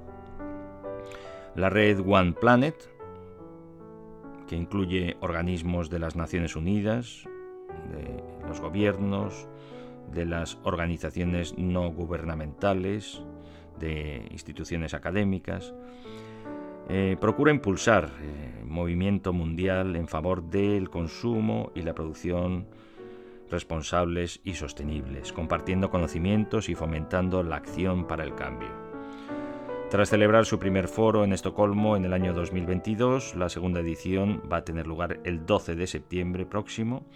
La 1.56 1.70
red 1.70 2.00
One 2.06 2.34
Planet, 2.34 2.74
que 4.46 4.56
incluye 4.56 5.16
organismos 5.20 5.88
de 5.88 5.98
las 5.98 6.14
Naciones 6.14 6.54
Unidas, 6.54 7.24
de 7.90 8.46
los 8.46 8.60
gobiernos, 8.60 9.48
de 10.12 10.26
las 10.26 10.58
organizaciones 10.64 11.56
no 11.56 11.90
gubernamentales, 11.90 13.22
de 13.80 14.28
instituciones 14.30 14.92
académicas, 14.92 15.74
eh, 16.90 17.16
procura 17.18 17.52
impulsar 17.52 18.10
eh, 18.20 18.62
movimiento 18.64 19.32
mundial 19.32 19.96
en 19.96 20.08
favor 20.08 20.42
del 20.50 20.90
consumo 20.90 21.72
y 21.74 21.80
la 21.80 21.94
producción 21.94 22.66
responsables 23.50 24.40
y 24.44 24.54
sostenibles, 24.54 25.32
compartiendo 25.32 25.88
conocimientos 25.88 26.68
y 26.68 26.74
fomentando 26.74 27.42
la 27.42 27.56
acción 27.56 28.06
para 28.06 28.24
el 28.24 28.34
cambio. 28.34 28.85
Tras 29.90 30.10
celebrar 30.10 30.46
su 30.46 30.58
primer 30.58 30.88
foro 30.88 31.22
en 31.22 31.32
Estocolmo 31.32 31.96
en 31.96 32.04
el 32.04 32.12
año 32.12 32.34
2022, 32.34 33.36
la 33.36 33.48
segunda 33.48 33.80
edición 33.80 34.42
va 34.50 34.58
a 34.58 34.64
tener 34.64 34.84
lugar 34.84 35.20
el 35.22 35.46
12 35.46 35.76
de 35.76 35.86
septiembre 35.86 36.44
próximo 36.44 37.06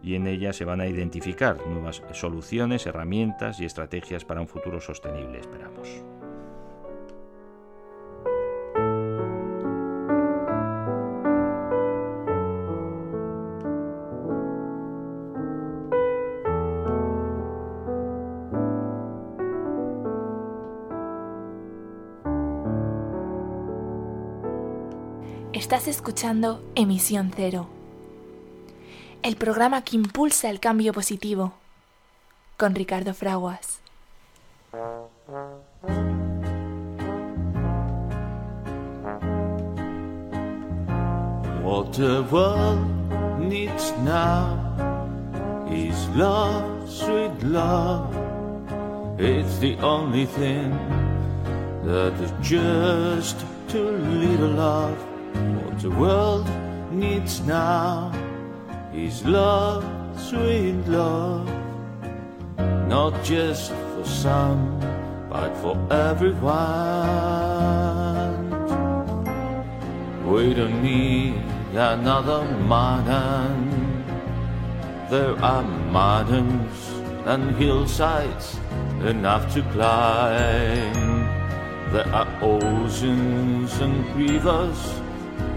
y 0.00 0.14
en 0.14 0.28
ella 0.28 0.52
se 0.52 0.64
van 0.64 0.80
a 0.80 0.86
identificar 0.86 1.66
nuevas 1.66 2.02
soluciones, 2.12 2.86
herramientas 2.86 3.60
y 3.60 3.64
estrategias 3.64 4.24
para 4.24 4.40
un 4.40 4.46
futuro 4.46 4.80
sostenible, 4.80 5.40
esperamos. 5.40 6.04
Estás 25.72 25.86
escuchando 25.86 26.60
Emisión 26.74 27.30
Cero, 27.32 27.68
el 29.22 29.36
programa 29.36 29.82
que 29.82 29.94
impulsa 29.94 30.50
el 30.50 30.58
cambio 30.58 30.92
positivo, 30.92 31.52
con 32.56 32.74
Ricardo 32.74 33.14
Fraguas. 33.14 33.78
What 41.62 41.92
the 41.92 42.24
world 42.32 43.38
needs 43.38 43.94
now 44.02 44.58
is 45.70 45.94
love, 46.16 46.90
sweet 46.90 47.44
love. 47.44 48.12
It's 49.20 49.60
the 49.60 49.78
only 49.80 50.26
thing 50.26 50.72
that 51.84 52.12
is 52.20 52.32
just 52.42 53.36
too 53.68 53.92
little 53.98 54.48
love. 54.48 55.09
The 55.80 55.88
world 55.88 56.46
needs 56.92 57.40
now 57.40 58.12
is 58.92 59.24
love, 59.24 59.82
sweet 60.14 60.76
love. 60.86 61.48
Not 62.86 63.24
just 63.24 63.72
for 63.72 64.04
some, 64.04 64.78
but 65.30 65.56
for 65.56 65.80
everyone. 65.90 66.52
We 70.30 70.52
don't 70.52 70.82
need 70.82 71.40
another 71.72 72.44
mountain. 72.44 74.04
There 75.08 75.34
are 75.42 75.62
mountains 75.64 76.76
and 77.24 77.56
hillsides 77.56 78.60
enough 79.02 79.50
to 79.54 79.62
climb. 79.72 81.24
There 81.90 82.08
are 82.12 82.28
oceans 82.42 83.80
and 83.80 84.04
rivers 84.14 84.99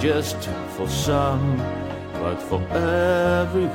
just 0.00 0.48
for 0.76 0.88
some, 0.88 1.58
but 2.14 2.40
for 2.42 2.62
everyone. 2.72 3.74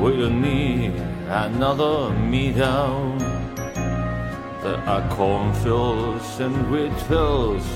We 0.00 0.16
don't 0.16 0.40
need 0.42 0.92
another 1.28 2.10
me 2.10 2.52
down. 2.52 3.18
There 4.62 4.82
are 4.86 5.08
cornfields 5.10 6.40
and 6.40 6.70
wheat 6.70 6.96
fields 7.02 7.66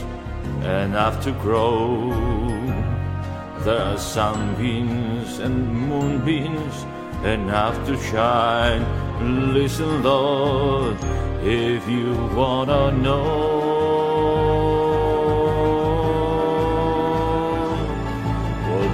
enough 0.64 1.22
to 1.24 1.32
grow. 1.32 2.10
There 3.60 3.82
are 3.82 3.98
sunbeams 3.98 5.38
and 5.38 5.68
moonbeams 5.72 6.84
enough 7.24 7.76
to 7.86 7.96
shine. 8.10 8.84
Listen, 9.52 10.02
Lord, 10.02 10.96
if 11.42 11.88
you 11.88 12.14
wanna 12.34 12.92
know. 12.92 13.79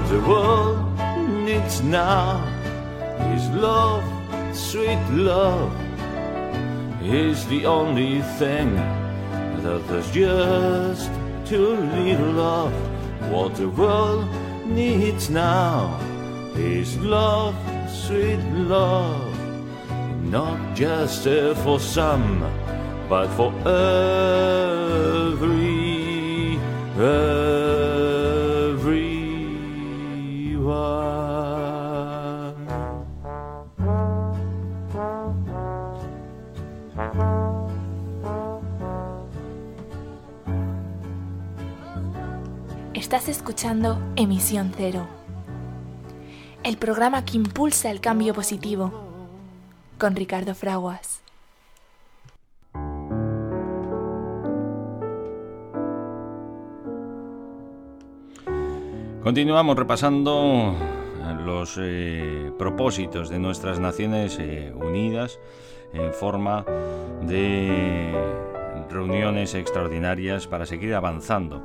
The 0.08 0.20
world 0.20 0.78
needs 1.44 1.82
now 1.82 2.38
is 3.34 3.48
love, 3.50 4.04
sweet 4.54 5.02
love. 5.10 5.72
Is 7.02 7.46
the 7.46 7.66
only 7.66 8.22
thing 8.38 8.76
that 9.62 9.82
there's 9.88 10.10
just 10.12 11.10
too 11.44 11.76
little 11.98 12.40
of. 12.40 12.72
What 13.32 13.56
the 13.56 13.68
world 13.68 14.28
needs 14.64 15.28
now 15.28 15.98
is 16.54 16.96
love, 16.98 17.56
sweet 17.88 18.42
love. 18.54 19.34
Not 20.22 20.76
just 20.76 21.26
uh, 21.26 21.54
for 21.54 21.80
some, 21.80 22.40
but 23.08 23.28
for 23.36 23.52
every, 24.86 25.38
everyone. 26.94 27.65
Estás 43.06 43.28
escuchando 43.28 44.00
Emisión 44.16 44.72
Cero, 44.76 45.06
el 46.64 46.76
programa 46.76 47.24
que 47.24 47.36
impulsa 47.36 47.92
el 47.92 48.00
cambio 48.00 48.34
positivo, 48.34 48.90
con 49.96 50.16
Ricardo 50.16 50.56
Fraguas. 50.56 51.22
Continuamos 59.22 59.76
repasando 59.76 60.74
los 61.44 61.78
eh, 61.80 62.50
propósitos 62.58 63.28
de 63.28 63.38
nuestras 63.38 63.78
Naciones 63.78 64.36
eh, 64.40 64.72
Unidas 64.74 65.38
en 65.94 66.12
forma 66.12 66.64
de 67.22 68.12
reuniones 68.90 69.54
extraordinarias 69.54 70.48
para 70.48 70.66
seguir 70.66 70.96
avanzando 70.96 71.62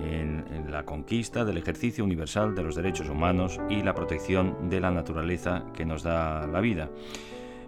en, 0.00 0.70
la 0.70 0.84
conquista 0.84 1.44
del 1.44 1.58
ejercicio 1.58 2.02
universal 2.02 2.54
de 2.54 2.62
los 2.62 2.74
derechos 2.74 3.08
humanos 3.08 3.60
y 3.68 3.82
la 3.82 3.94
protección 3.94 4.70
de 4.70 4.80
la 4.80 4.90
naturaleza 4.90 5.64
que 5.74 5.84
nos 5.84 6.02
da 6.02 6.46
la 6.46 6.60
vida. 6.60 6.88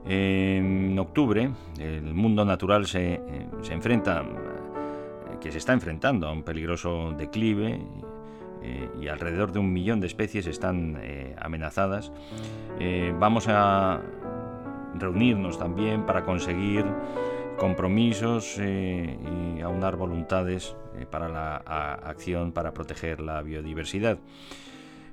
En 0.06 0.98
octubre, 0.98 1.50
el 1.78 2.14
mundo 2.14 2.44
natural 2.44 2.86
se, 2.86 3.14
eh, 3.14 3.46
enfrenta, 3.70 4.24
que 5.40 5.52
se 5.52 5.58
está 5.58 5.72
enfrentando 5.74 6.26
a 6.26 6.32
un 6.32 6.42
peligroso 6.42 7.12
declive 7.16 7.80
eh, 8.62 8.88
y 9.00 9.08
alrededor 9.08 9.52
de 9.52 9.58
un 9.58 9.72
millón 9.72 10.00
de 10.00 10.06
especies 10.06 10.46
están 10.46 10.98
eh, 11.02 11.34
amenazadas. 11.38 12.10
vamos 13.18 13.46
a 13.48 14.00
reunirnos 14.94 15.58
también 15.58 16.06
para 16.06 16.24
conseguir 16.24 16.84
compromisos 17.56 18.56
eh, 18.58 19.18
y 19.56 19.60
aunar 19.60 19.96
voluntades 19.96 20.76
eh, 20.98 21.06
para 21.06 21.28
la 21.28 21.56
acción 21.56 22.52
para 22.52 22.72
proteger 22.72 23.20
la 23.20 23.42
biodiversidad. 23.42 24.18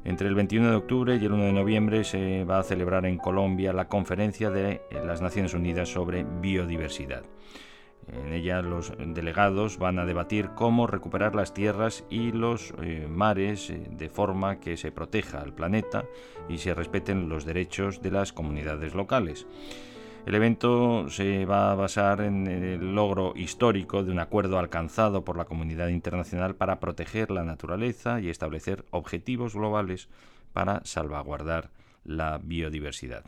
Entre 0.04 0.28
el 0.28 0.36
21 0.36 0.72
de 0.72 0.76
octubre 0.76 1.16
y 1.16 1.26
el 1.26 1.32
1 1.32 1.44
de 1.44 1.54
noviembre 1.54 2.04
se 2.04 2.44
va 2.44 2.60
a 2.60 2.64
celebrar 2.64 3.06
en 3.06 3.18
Colombia 3.18 3.72
la 3.72 3.88
conferencia 3.88 4.50
de 4.50 4.82
las 5.06 5.22
Naciones 5.22 5.54
Unidas 5.54 5.90
sobre 5.90 6.24
biodiversidad. 6.24 7.24
En 8.08 8.34
ella 8.34 8.62
los 8.62 8.94
delegados 8.98 9.78
van 9.78 10.00
a 10.00 10.06
debatir 10.06 10.50
cómo 10.56 10.88
recuperar 10.88 11.36
las 11.36 11.54
tierras 11.54 12.04
y 12.10 12.32
los 12.32 12.74
eh, 12.82 13.08
mares 13.10 13.72
de 13.90 14.10
forma 14.10 14.60
que 14.60 14.76
se 14.76 14.92
proteja 14.92 15.40
al 15.42 15.54
planeta 15.54 16.06
y 16.50 16.58
se 16.58 16.74
respeten 16.74 17.30
los 17.30 17.46
derechos 17.46 18.02
de 18.02 18.12
las 18.12 18.34
comunidades 18.34 18.96
locales. 18.96 19.48
El 20.26 20.36
evento 20.36 21.10
se 21.10 21.46
va 21.46 21.72
a 21.72 21.76
basar 21.76 22.22
en 22.22 22.46
el 22.46 22.94
logro 22.94 23.34
histórico 23.36 24.04
de 24.04 24.12
un 24.12 24.20
acuerdo 24.20 24.60
alcanzado 24.60 25.26
por 25.26 25.36
la 25.36 25.46
comunidad 25.46 25.88
internacional 25.88 26.56
para 26.56 26.80
proteger 26.80 27.32
la 27.32 27.44
naturaleza 27.44 28.22
y 28.22 28.30
establecer 28.30 28.86
objetivos 28.92 29.56
globales 29.56 30.10
para 30.54 30.82
salvaguardar 30.86 31.72
la 32.04 32.38
biodiversidad. 32.38 33.26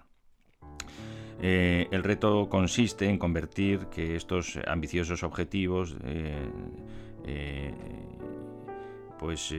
Eh, 1.42 1.88
el 1.92 2.04
reto 2.04 2.48
consiste 2.48 3.10
en 3.10 3.18
convertir 3.18 3.88
que 3.88 4.16
estos 4.16 4.60
ambiciosos 4.68 5.24
objetivos 5.24 5.98
eh, 6.04 6.48
eh, 7.26 7.74
pues 9.18 9.54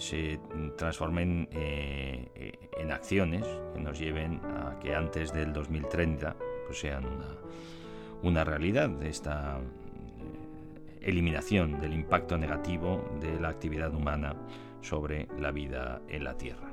se 0.00 0.40
transformen 0.76 1.48
eh, 1.52 2.58
en 2.78 2.90
acciones 2.90 3.44
que 3.74 3.80
nos 3.80 3.98
lleven 3.98 4.40
a 4.44 4.78
que 4.80 4.94
antes 4.94 5.32
del 5.32 5.52
2030 5.52 6.36
pues 6.66 6.80
sean 6.80 7.04
una, 8.22 8.44
realidad 8.44 8.88
de 8.88 9.10
esta 9.10 9.58
eh, 9.58 10.98
eliminación 11.02 11.80
del 11.80 11.92
impacto 11.92 12.38
negativo 12.38 13.04
de 13.20 13.38
la 13.38 13.50
actividad 13.50 13.94
humana 13.94 14.34
sobre 14.80 15.28
la 15.38 15.50
vida 15.50 16.00
en 16.08 16.24
la 16.24 16.36
Tierra. 16.38 16.72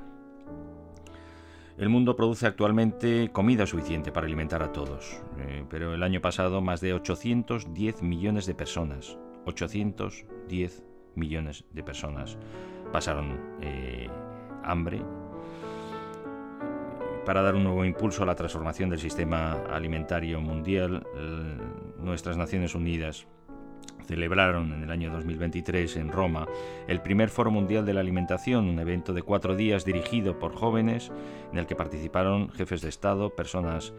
El 1.76 1.90
mundo 1.90 2.16
produce 2.16 2.46
actualmente 2.46 3.30
comida 3.30 3.66
suficiente 3.66 4.10
para 4.10 4.26
alimentar 4.26 4.62
a 4.62 4.72
todos, 4.72 5.20
eh, 5.38 5.64
pero 5.68 5.94
el 5.94 6.02
año 6.02 6.22
pasado 6.22 6.62
más 6.62 6.80
de 6.80 6.94
810 6.94 8.02
millones 8.02 8.46
de 8.46 8.54
personas, 8.54 9.18
810 9.44 10.82
millones 11.14 11.64
de 11.72 11.82
personas 11.82 12.38
pasaron 12.92 13.58
eh, 13.60 14.08
hambre. 14.62 15.02
Para 17.24 17.42
dar 17.42 17.54
un 17.54 17.64
nuevo 17.64 17.84
impulso 17.84 18.22
a 18.22 18.26
la 18.26 18.34
transformación 18.34 18.88
del 18.88 18.98
sistema 18.98 19.64
alimentario 19.70 20.40
mundial, 20.40 21.06
nuestras 21.98 22.38
Naciones 22.38 22.74
Unidas 22.74 23.26
celebraron 24.08 24.72
en 24.72 24.82
el 24.82 24.90
año 24.90 25.12
2023 25.12 25.98
en 25.98 26.10
Roma 26.10 26.48
el 26.88 27.02
primer 27.02 27.28
Foro 27.28 27.50
Mundial 27.50 27.84
de 27.84 27.92
la 27.92 28.00
Alimentación, 28.00 28.66
un 28.66 28.78
evento 28.78 29.12
de 29.12 29.22
cuatro 29.22 29.54
días 29.54 29.84
dirigido 29.84 30.38
por 30.38 30.54
jóvenes 30.54 31.12
en 31.52 31.58
el 31.58 31.66
que 31.66 31.76
participaron 31.76 32.48
jefes 32.48 32.80
de 32.80 32.88
Estado, 32.88 33.36
personas 33.36 33.92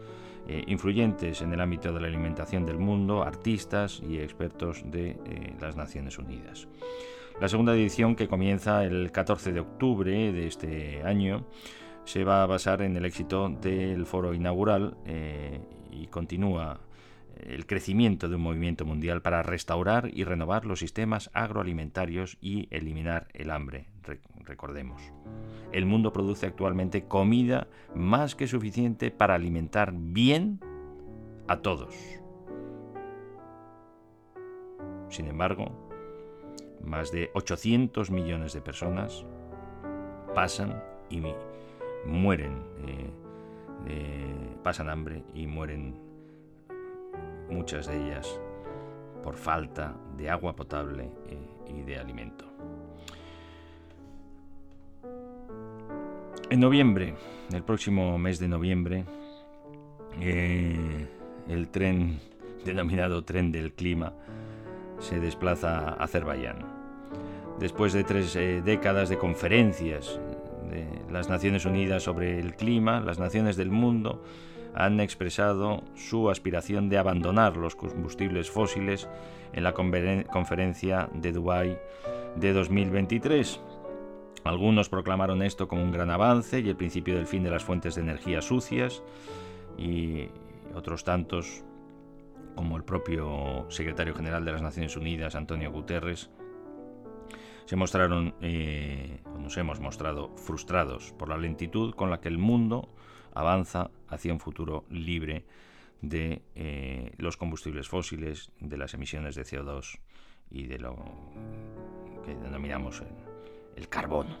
eh, 0.48 0.64
influyentes 0.66 1.42
en 1.42 1.52
el 1.52 1.60
ámbito 1.60 1.92
de 1.92 2.00
la 2.00 2.08
alimentación 2.08 2.66
del 2.66 2.78
mundo, 2.78 3.22
artistas 3.22 4.02
y 4.02 4.18
expertos 4.18 4.82
de 4.84 5.10
eh, 5.10 5.54
las 5.60 5.76
Naciones 5.76 6.18
Unidas. 6.18 6.66
La 7.40 7.48
segunda 7.48 7.72
edición, 7.72 8.16
que 8.16 8.28
comienza 8.28 8.84
el 8.84 9.12
14 9.12 9.52
de 9.52 9.60
octubre 9.60 10.30
de 10.30 10.46
este 10.46 11.02
año, 11.04 11.46
se 12.04 12.22
va 12.22 12.42
a 12.42 12.46
basar 12.46 12.82
en 12.82 12.94
el 12.98 13.06
éxito 13.06 13.48
del 13.48 14.04
foro 14.04 14.34
inaugural 14.34 14.98
eh, 15.06 15.58
y 15.90 16.06
continúa 16.08 16.80
el 17.38 17.64
crecimiento 17.64 18.28
de 18.28 18.36
un 18.36 18.42
movimiento 18.42 18.84
mundial 18.84 19.22
para 19.22 19.42
restaurar 19.42 20.10
y 20.12 20.24
renovar 20.24 20.66
los 20.66 20.80
sistemas 20.80 21.30
agroalimentarios 21.32 22.36
y 22.42 22.68
eliminar 22.70 23.28
el 23.32 23.50
hambre. 23.50 23.86
recordemos, 24.44 25.00
el 25.72 25.86
mundo 25.86 26.12
produce 26.12 26.46
actualmente 26.46 27.04
comida 27.04 27.68
más 27.94 28.34
que 28.34 28.48
suficiente 28.48 29.10
para 29.10 29.34
alimentar 29.34 29.94
bien 29.94 30.60
a 31.48 31.62
todos. 31.62 31.94
Sin 35.08 35.26
embargo, 35.26 35.79
más 36.84 37.12
de 37.12 37.30
800 37.34 38.10
millones 38.10 38.52
de 38.52 38.60
personas 38.60 39.24
pasan 40.34 40.82
y 41.08 41.22
mueren, 42.06 42.62
eh, 42.86 43.10
eh, 43.88 44.56
pasan 44.62 44.88
hambre 44.88 45.24
y 45.34 45.46
mueren 45.46 45.94
muchas 47.48 47.86
de 47.86 47.96
ellas 47.96 48.40
por 49.22 49.36
falta 49.36 49.94
de 50.16 50.30
agua 50.30 50.54
potable 50.54 51.10
eh, 51.28 51.38
y 51.68 51.82
de 51.82 51.98
alimento. 51.98 52.44
En 56.48 56.58
noviembre, 56.58 57.14
el 57.52 57.62
próximo 57.62 58.18
mes 58.18 58.40
de 58.40 58.48
noviembre, 58.48 59.04
el 60.20 61.68
tren 61.70 62.18
denominado 62.64 63.24
tren 63.24 63.52
del 63.52 63.72
clima 63.72 64.12
se 65.00 65.18
desplaza 65.20 65.78
a 65.78 66.04
Azerbaiyán. 66.04 66.64
Después 67.58 67.92
de 67.92 68.04
tres 68.04 68.36
eh, 68.36 68.62
décadas 68.64 69.08
de 69.08 69.18
conferencias 69.18 70.18
de 70.70 70.86
las 71.10 71.28
Naciones 71.28 71.64
Unidas 71.64 72.04
sobre 72.04 72.38
el 72.38 72.54
clima, 72.54 73.00
las 73.00 73.18
naciones 73.18 73.56
del 73.56 73.70
mundo 73.70 74.22
han 74.74 75.00
expresado 75.00 75.82
su 75.94 76.30
aspiración 76.30 76.88
de 76.88 76.98
abandonar 76.98 77.56
los 77.56 77.74
combustibles 77.74 78.50
fósiles 78.50 79.08
en 79.52 79.64
la 79.64 79.72
conferencia 79.72 81.08
de 81.12 81.32
Dubái 81.32 81.76
de 82.36 82.52
2023. 82.52 83.60
Algunos 84.44 84.88
proclamaron 84.88 85.42
esto 85.42 85.68
como 85.68 85.82
un 85.82 85.92
gran 85.92 86.10
avance 86.10 86.60
y 86.60 86.68
el 86.68 86.76
principio 86.76 87.16
del 87.16 87.26
fin 87.26 87.42
de 87.42 87.50
las 87.50 87.64
fuentes 87.64 87.96
de 87.96 88.02
energía 88.02 88.40
sucias 88.40 89.02
y 89.76 90.28
otros 90.74 91.04
tantos 91.04 91.64
como 92.60 92.76
el 92.76 92.84
propio 92.84 93.64
secretario 93.70 94.14
general 94.14 94.44
de 94.44 94.52
las 94.52 94.60
Naciones 94.60 94.94
Unidas, 94.94 95.34
Antonio 95.34 95.72
Guterres, 95.72 96.28
se 97.64 97.74
mostraron, 97.74 98.34
eh, 98.42 99.22
nos 99.38 99.56
hemos 99.56 99.80
mostrado 99.80 100.36
frustrados 100.36 101.12
por 101.12 101.30
la 101.30 101.38
lentitud 101.38 101.94
con 101.94 102.10
la 102.10 102.20
que 102.20 102.28
el 102.28 102.36
mundo 102.36 102.90
avanza 103.32 103.90
hacia 104.08 104.34
un 104.34 104.40
futuro 104.40 104.84
libre 104.90 105.46
de 106.02 106.42
eh, 106.54 107.14
los 107.16 107.38
combustibles 107.38 107.88
fósiles, 107.88 108.52
de 108.60 108.76
las 108.76 108.92
emisiones 108.92 109.36
de 109.36 109.44
CO2 109.44 109.98
y 110.50 110.66
de 110.66 110.80
lo 110.80 110.96
que 112.26 112.34
denominamos 112.34 113.02
el 113.74 113.88
carbono. 113.88 114.36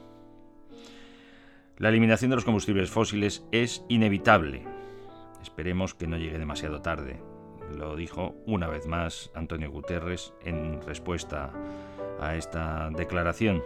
La 1.78 1.88
eliminación 1.88 2.28
de 2.28 2.36
los 2.36 2.44
combustibles 2.44 2.90
fósiles 2.90 3.46
es 3.50 3.82
inevitable. 3.88 4.66
Esperemos 5.42 5.94
que 5.94 6.06
no 6.06 6.18
llegue 6.18 6.38
demasiado 6.38 6.82
tarde. 6.82 7.29
Lo 7.76 7.96
dijo 7.96 8.34
una 8.46 8.68
vez 8.68 8.86
más 8.86 9.30
Antonio 9.34 9.70
Guterres 9.70 10.32
en 10.44 10.80
respuesta 10.82 11.52
a 12.20 12.36
esta 12.36 12.90
declaración. 12.90 13.62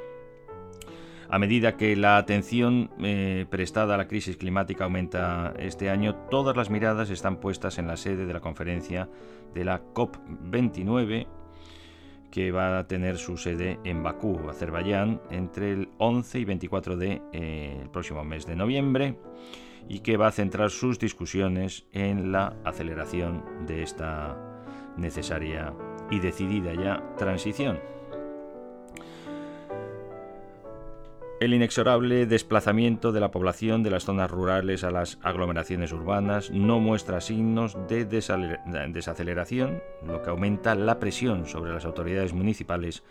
A 1.28 1.38
medida 1.38 1.76
que 1.76 1.96
la 1.96 2.16
atención 2.16 2.90
eh, 3.02 3.46
prestada 3.48 3.94
a 3.94 3.98
la 3.98 4.06
crisis 4.06 4.36
climática 4.36 4.84
aumenta 4.84 5.54
este 5.58 5.90
año, 5.90 6.14
todas 6.30 6.56
las 6.56 6.70
miradas 6.70 7.10
están 7.10 7.40
puestas 7.40 7.78
en 7.78 7.86
la 7.86 7.96
sede 7.96 8.26
de 8.26 8.32
la 8.32 8.40
conferencia 8.40 9.08
de 9.54 9.64
la 9.64 9.82
COP29 9.94 11.26
que 12.30 12.50
va 12.50 12.78
a 12.78 12.86
tener 12.88 13.16
su 13.16 13.36
sede 13.36 13.78
en 13.84 14.02
Bakú, 14.02 14.48
Azerbaiyán, 14.50 15.20
entre 15.30 15.72
el 15.72 15.88
11 15.98 16.40
y 16.40 16.44
24 16.44 16.96
de 16.96 17.22
eh, 17.32 17.78
el 17.80 17.90
próximo 17.90 18.24
mes 18.24 18.44
de 18.44 18.56
noviembre 18.56 19.16
y 19.88 20.00
que 20.00 20.16
va 20.16 20.28
a 20.28 20.32
centrar 20.32 20.70
sus 20.70 20.98
discusiones 20.98 21.86
en 21.92 22.32
la 22.32 22.56
aceleración 22.64 23.44
de 23.66 23.82
esta 23.82 24.36
necesaria 24.96 25.72
y 26.10 26.20
decidida 26.20 26.74
ya 26.74 27.02
transición. 27.16 27.78
El 31.40 31.52
inexorable 31.52 32.26
desplazamiento 32.26 33.12
de 33.12 33.20
la 33.20 33.30
población 33.30 33.82
de 33.82 33.90
las 33.90 34.04
zonas 34.04 34.30
rurales 34.30 34.84
a 34.84 34.90
las 34.90 35.18
aglomeraciones 35.20 35.92
urbanas 35.92 36.50
no 36.50 36.78
muestra 36.80 37.20
signos 37.20 37.76
de 37.88 38.04
desaceleración, 38.06 39.82
lo 40.06 40.22
que 40.22 40.30
aumenta 40.30 40.74
la 40.74 41.00
presión 41.00 41.46
sobre 41.46 41.74
las 41.74 41.84
autoridades 41.84 42.32
municipales 42.32 43.02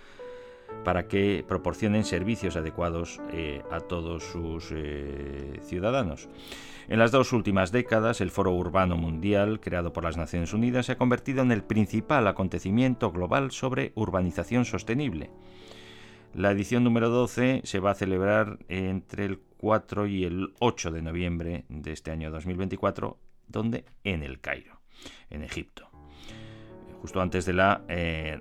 para 0.84 1.08
que 1.08 1.44
proporcionen 1.48 2.04
servicios 2.04 2.56
adecuados 2.56 3.22
eh, 3.32 3.62
a 3.72 3.80
todos 3.80 4.24
sus 4.24 4.70
eh, 4.72 5.60
ciudadanos. 5.62 6.30
En 6.90 7.00
las 7.00 7.12
dos 7.12 7.32
últimas 7.32 7.72
décadas, 7.72 8.20
el 8.20 8.32
Foro 8.32 8.52
Urbano 8.52 8.98
Mundial, 8.98 9.60
creado 9.60 9.94
por 9.94 10.04
las 10.04 10.18
Naciones 10.18 10.54
Unidas, 10.54 10.88
se 10.88 10.94
ha 10.94 10.98
convertido 10.98 11.42
en 11.42 11.52
el 11.52 11.64
principal 11.64 12.28
acontecimiento 12.28 13.12
global 13.12 13.52
sobre 13.52 13.94
urbanización 13.96 14.66
sostenible. 14.66 15.32
La 16.34 16.52
edición 16.52 16.84
número 16.84 17.10
12 17.10 17.62
se 17.64 17.80
va 17.80 17.92
a 17.92 17.96
celebrar 17.96 18.60
entre 18.68 19.26
el 19.26 19.40
4 19.58 20.08
y 20.08 20.26
el 20.26 20.54
8 20.60 20.92
de 20.92 21.02
noviembre 21.02 21.66
de 21.70 21.92
este 21.92 22.12
año 22.12 22.32
2024, 22.32 23.18
donde 23.48 23.86
en 24.04 24.24
el 24.24 24.42
Cairo, 24.42 24.82
en 25.30 25.44
Egipto 25.44 25.94
justo 27.04 27.20
antes 27.20 27.44
de 27.44 27.52
la, 27.52 27.84
eh, 27.90 28.40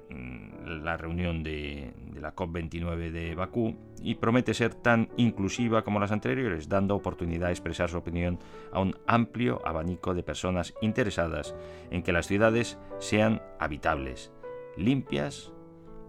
la 0.66 0.96
reunión 0.96 1.42
de, 1.42 1.92
la 2.20 2.34
COP29 2.34 3.10
de 3.10 3.34
Bakú 3.34 3.76
y 4.02 4.16
promete 4.16 4.54
ser 4.54 4.74
tan 4.74 5.08
inclusiva 5.16 5.82
como 5.82 6.00
las 6.00 6.12
anteriores, 6.12 6.68
dando 6.68 6.94
oportunidad 6.94 7.48
a 7.48 7.52
expresar 7.52 7.88
su 7.90 7.98
opinión 7.98 8.38
a 8.72 8.80
un 8.80 8.96
amplio 9.06 9.60
abanico 9.66 10.14
de 10.14 10.22
personas 10.22 10.74
interesadas 10.82 11.54
en 11.90 12.02
que 12.02 12.12
las 12.12 12.26
ciudades 12.26 12.78
sean 12.98 13.42
habitables, 13.58 14.32
limpias 14.76 15.52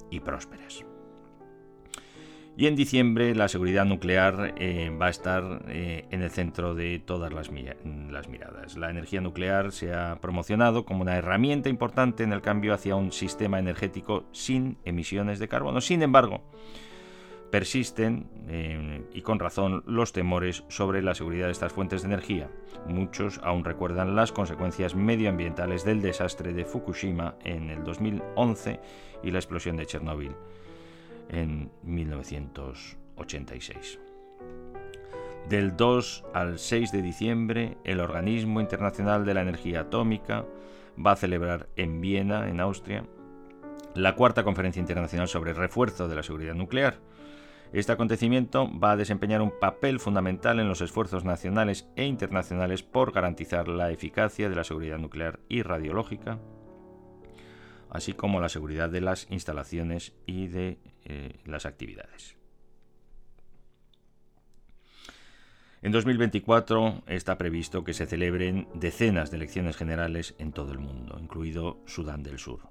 y 0.10 0.20
prósperas. 0.20 0.86
Y 2.56 2.68
en 2.68 2.76
diciembre 2.76 3.34
la 3.34 3.47
seguridad 3.47 3.84
nuclear 3.84 4.54
eh, 4.60 4.95
va 5.01 5.08
a 5.08 5.10
estar 5.10 5.64
eh, 5.70 6.06
en 6.12 6.22
el 6.22 6.30
centro 6.30 6.76
de 6.76 6.99
todas 6.99 7.34
las, 7.34 7.49
miradas. 7.49 8.78
La 8.78 8.91
energía 8.91 9.22
nuclear 9.22 9.72
se 9.72 9.91
ha 9.93 10.20
promocionado 10.22 10.86
como 10.86 11.01
una 11.01 11.18
herramienta 11.18 11.70
importante 11.70 12.24
en 12.24 12.32
el 12.32 12.41
cambio 12.41 12.76
hacia 12.76 12.95
un 12.95 13.12
sistema 13.12 13.58
energético 13.58 14.26
sin 14.32 14.78
emisiones 14.86 15.39
de 15.39 15.47
carbono. 15.47 15.82
Sin 15.82 16.04
embargo, 16.04 16.43
persisten, 17.49 18.30
eh, 18.47 19.04
y 19.12 19.22
con 19.24 19.39
razón, 19.39 19.84
los 19.88 20.14
temores 20.14 20.64
sobre 20.68 21.01
la 21.01 21.16
seguridad 21.16 21.47
de 21.47 21.54
estas 21.54 21.74
fuentes 21.74 22.04
de 22.04 22.10
energía. 22.10 22.51
Muchos 22.88 23.39
aún 23.43 23.66
recuerdan 23.66 24.16
las 24.16 24.32
consecuencias 24.32 24.93
medioambientales 24.93 25.84
del 25.86 26.04
desastre 26.04 26.54
de 26.54 26.66
Fukushima 26.66 27.36
en 27.43 27.72
el 27.72 27.84
2011 27.84 28.80
y 29.24 29.32
la 29.32 29.39
explosión 29.39 29.76
de 29.76 29.88
Chernóbil 29.88 30.36
en 31.30 31.72
1986. 31.84 34.00
Del 35.50 35.76
2 35.76 36.24
al 36.34 36.58
6 36.58 36.92
de 36.92 37.02
diciembre, 37.02 37.78
el 37.84 38.00
Organismo 38.00 38.62
Internacional 38.62 39.26
de 39.26 39.34
la 39.34 39.42
Energía 39.42 39.82
Atómica 39.82 40.46
va 40.98 41.12
a 41.12 41.18
celebrar 41.18 41.68
en 41.76 42.00
Viena, 42.00 42.50
en 42.50 42.62
Austria, 42.62 43.06
la 43.94 44.16
cuarta 44.16 44.44
conferencia 44.44 44.80
internacional 44.80 45.28
sobre 45.28 45.52
el 45.52 45.58
refuerzo 45.58 46.08
de 46.08 46.16
la 46.16 46.24
seguridad 46.24 46.56
nuclear. 46.56 47.00
Este 47.74 47.92
acontecimiento 47.92 48.70
va 48.80 48.92
a 48.92 48.98
desempeñar 48.98 49.42
un 49.42 49.52
papel 49.60 50.00
fundamental 50.00 50.60
en 50.60 50.68
los 50.68 50.82
esfuerzos 50.82 51.26
nacionales 51.26 51.90
e 51.96 52.06
internacionales 52.06 52.84
por 52.84 53.12
garantizar 53.12 53.68
la 53.68 53.92
eficacia 53.92 54.48
de 54.48 54.56
la 54.56 54.64
seguridad 54.64 55.00
nuclear 55.00 55.40
y 55.50 55.64
radiológica, 55.64 56.40
así 57.90 58.14
como 58.14 58.40
la 58.40 58.50
seguridad 58.50 58.90
de 58.90 59.02
las 59.02 59.30
instalaciones 59.30 60.14
y 60.26 60.48
de 60.48 60.80
eh, 61.06 61.39
las 61.45 61.66
actividades. 61.66 62.36
En 65.82 65.91
2024 65.91 67.04
está 67.08 67.38
previsto 67.38 67.84
que 67.84 67.93
se 67.93 68.06
celebren 68.06 68.70
decenas 68.74 69.32
de 69.32 69.38
elecciones 69.38 69.76
generales 69.76 70.34
en 70.38 70.54
todo 70.54 70.72
el 70.72 70.80
mundo, 70.80 71.18
incluido 71.22 71.82
Sudán 71.86 72.24
del 72.24 72.39
Sur. 72.39 72.70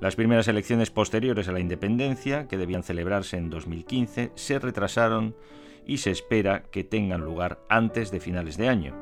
Las 0.00 0.14
primeras 0.14 0.46
elecciones 0.46 0.90
posteriores 0.90 1.48
a 1.48 1.52
la 1.52 1.60
independencia, 1.60 2.46
que 2.46 2.56
debían 2.56 2.84
celebrarse 2.84 3.36
en 3.36 3.50
2015, 3.50 4.30
se 4.34 4.58
retrasaron 4.60 5.34
y 5.86 5.98
se 5.98 6.12
espera 6.12 6.62
que 6.70 6.84
tengan 6.84 7.20
lugar 7.20 7.58
antes 7.68 8.12
de 8.12 8.20
finales 8.20 8.56
de 8.56 8.68
año. 8.68 8.94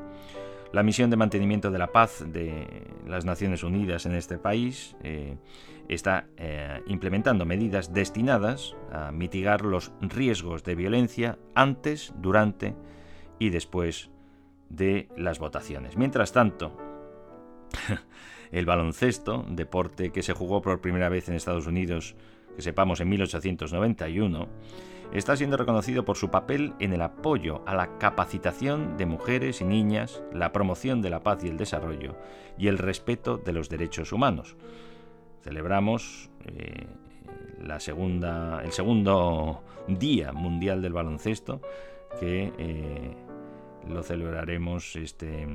La 0.73 0.83
misión 0.83 1.09
de 1.09 1.17
mantenimiento 1.17 1.71
de 1.71 1.77
la 1.77 1.91
paz 1.91 2.23
de 2.25 2.87
las 3.07 3.25
Naciones 3.25 3.63
Unidas 3.63 4.05
en 4.07 4.15
este 4.15 4.37
país 4.37 4.95
eh, 5.03 5.37
está 5.89 6.27
eh, 6.37 6.81
implementando 6.85 7.45
medidas 7.45 7.93
destinadas 7.93 8.75
a 8.91 9.11
mitigar 9.11 9.65
los 9.65 9.91
riesgos 10.01 10.63
de 10.63 10.75
violencia 10.75 11.39
antes, 11.55 12.13
durante 12.17 12.75
y 13.39 13.49
después 13.49 14.11
de 14.69 15.09
las 15.17 15.39
votaciones. 15.39 15.97
Mientras 15.97 16.31
tanto, 16.31 16.77
el 18.51 18.65
baloncesto, 18.65 19.45
deporte 19.49 20.11
que 20.11 20.23
se 20.23 20.33
jugó 20.33 20.61
por 20.61 20.79
primera 20.79 21.09
vez 21.09 21.27
en 21.27 21.35
Estados 21.35 21.65
Unidos, 21.65 22.15
que 22.55 22.61
sepamos 22.61 23.01
en 23.01 23.09
1891, 23.09 24.47
está 25.11 25.35
siendo 25.35 25.57
reconocido 25.57 26.05
por 26.05 26.17
su 26.17 26.29
papel 26.29 26.73
en 26.79 26.93
el 26.93 27.01
apoyo 27.01 27.63
a 27.65 27.73
la 27.73 27.97
capacitación 27.97 28.95
de 28.97 29.07
mujeres 29.07 29.61
y 29.61 29.65
niñas, 29.65 30.21
la 30.31 30.51
promoción 30.51 31.01
de 31.01 31.09
la 31.09 31.21
paz 31.21 31.43
y 31.43 31.47
el 31.47 31.57
desarrollo 31.57 32.15
y 32.59 32.67
el 32.67 32.77
respeto 32.77 33.37
de 33.37 33.53
los 33.53 33.69
derechos 33.69 34.11
humanos. 34.11 34.55
Celebramos 35.41 36.29
eh, 36.45 36.87
la 37.61 37.79
segunda, 37.79 38.61
el 38.63 38.71
segundo 38.71 39.63
Día 39.87 40.33
Mundial 40.33 40.81
del 40.81 40.93
Baloncesto 40.93 41.61
que 42.19 42.51
eh, 42.57 43.13
lo 43.87 44.01
celebraremos 44.03 44.95
este 44.95 45.47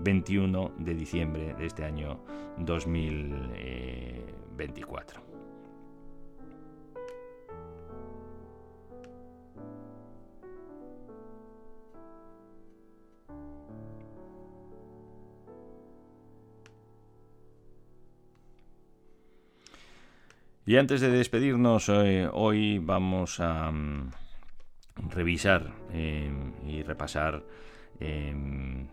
21 0.00 0.72
de 0.78 0.94
diciembre 0.94 1.54
de 1.54 1.66
este 1.66 1.84
año 1.84 2.20
2024. 2.58 5.25
Y 20.68 20.78
antes 20.78 21.00
de 21.00 21.10
despedirnos, 21.10 21.88
eh, 21.88 22.28
hoy 22.32 22.80
vamos 22.80 23.38
a 23.38 23.70
mm, 23.70 24.10
revisar 25.10 25.72
em, 25.92 26.54
y 26.66 26.82
repasar 26.82 27.44
em, 28.00 28.88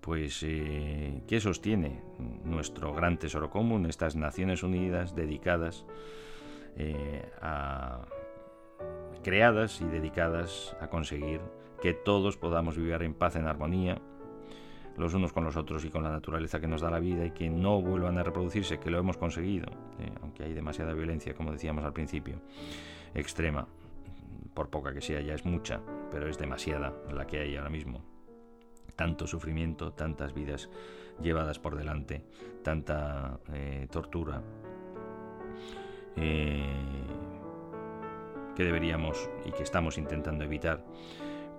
pues 0.00 0.42
eh, 0.42 1.22
qué 1.28 1.40
sostiene 1.40 2.02
nuestro 2.44 2.92
gran 2.92 3.16
tesoro 3.16 3.48
común, 3.48 3.86
estas 3.86 4.16
Naciones 4.16 4.64
Unidas 4.64 5.14
dedicadas 5.14 5.86
eh, 6.76 7.30
a 7.40 8.00
creadas 9.22 9.80
y 9.80 9.84
dedicadas 9.84 10.76
a 10.80 10.88
conseguir 10.88 11.40
que 11.80 11.94
todos 11.94 12.36
podamos 12.36 12.76
vivir 12.76 13.00
en 13.02 13.14
paz, 13.14 13.36
en 13.36 13.46
armonía, 13.46 14.02
los 15.00 15.14
unos 15.14 15.32
con 15.32 15.44
los 15.44 15.56
otros 15.56 15.84
y 15.84 15.90
con 15.90 16.02
la 16.02 16.10
naturaleza 16.10 16.60
que 16.60 16.68
nos 16.68 16.80
da 16.82 16.90
la 16.90 17.00
vida 17.00 17.24
y 17.24 17.30
que 17.30 17.48
no 17.48 17.80
vuelvan 17.80 18.18
a 18.18 18.22
reproducirse, 18.22 18.78
que 18.78 18.90
lo 18.90 18.98
hemos 18.98 19.16
conseguido, 19.16 19.66
¿eh? 19.98 20.12
aunque 20.22 20.44
hay 20.44 20.52
demasiada 20.52 20.92
violencia, 20.92 21.34
como 21.34 21.52
decíamos 21.52 21.84
al 21.84 21.92
principio, 21.92 22.40
extrema, 23.14 23.66
por 24.54 24.68
poca 24.68 24.92
que 24.92 25.00
sea, 25.00 25.20
ya 25.20 25.34
es 25.34 25.44
mucha, 25.44 25.80
pero 26.10 26.28
es 26.28 26.38
demasiada 26.38 26.92
la 27.12 27.26
que 27.26 27.40
hay 27.40 27.56
ahora 27.56 27.70
mismo. 27.70 28.02
Tanto 28.94 29.26
sufrimiento, 29.26 29.92
tantas 29.92 30.34
vidas 30.34 30.68
llevadas 31.22 31.58
por 31.58 31.76
delante, 31.76 32.22
tanta 32.62 33.40
eh, 33.52 33.88
tortura, 33.90 34.42
eh, 36.16 36.74
que 38.54 38.64
deberíamos 38.64 39.30
y 39.46 39.52
que 39.52 39.62
estamos 39.62 39.96
intentando 39.96 40.44
evitar 40.44 40.84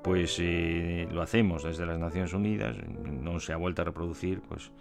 pues 0.03 0.37
eh, 0.39 1.07
lo 1.11 1.21
hacemos 1.21 1.63
desde 1.63 1.85
las 1.85 1.99
Naciones 1.99 2.33
Unidas, 2.33 2.75
no 3.05 3.39
se 3.39 3.53
ha 3.53 3.57
vuelto 3.57 3.81
a 3.81 3.85
reproducir 3.85 4.41
pues 4.41 4.71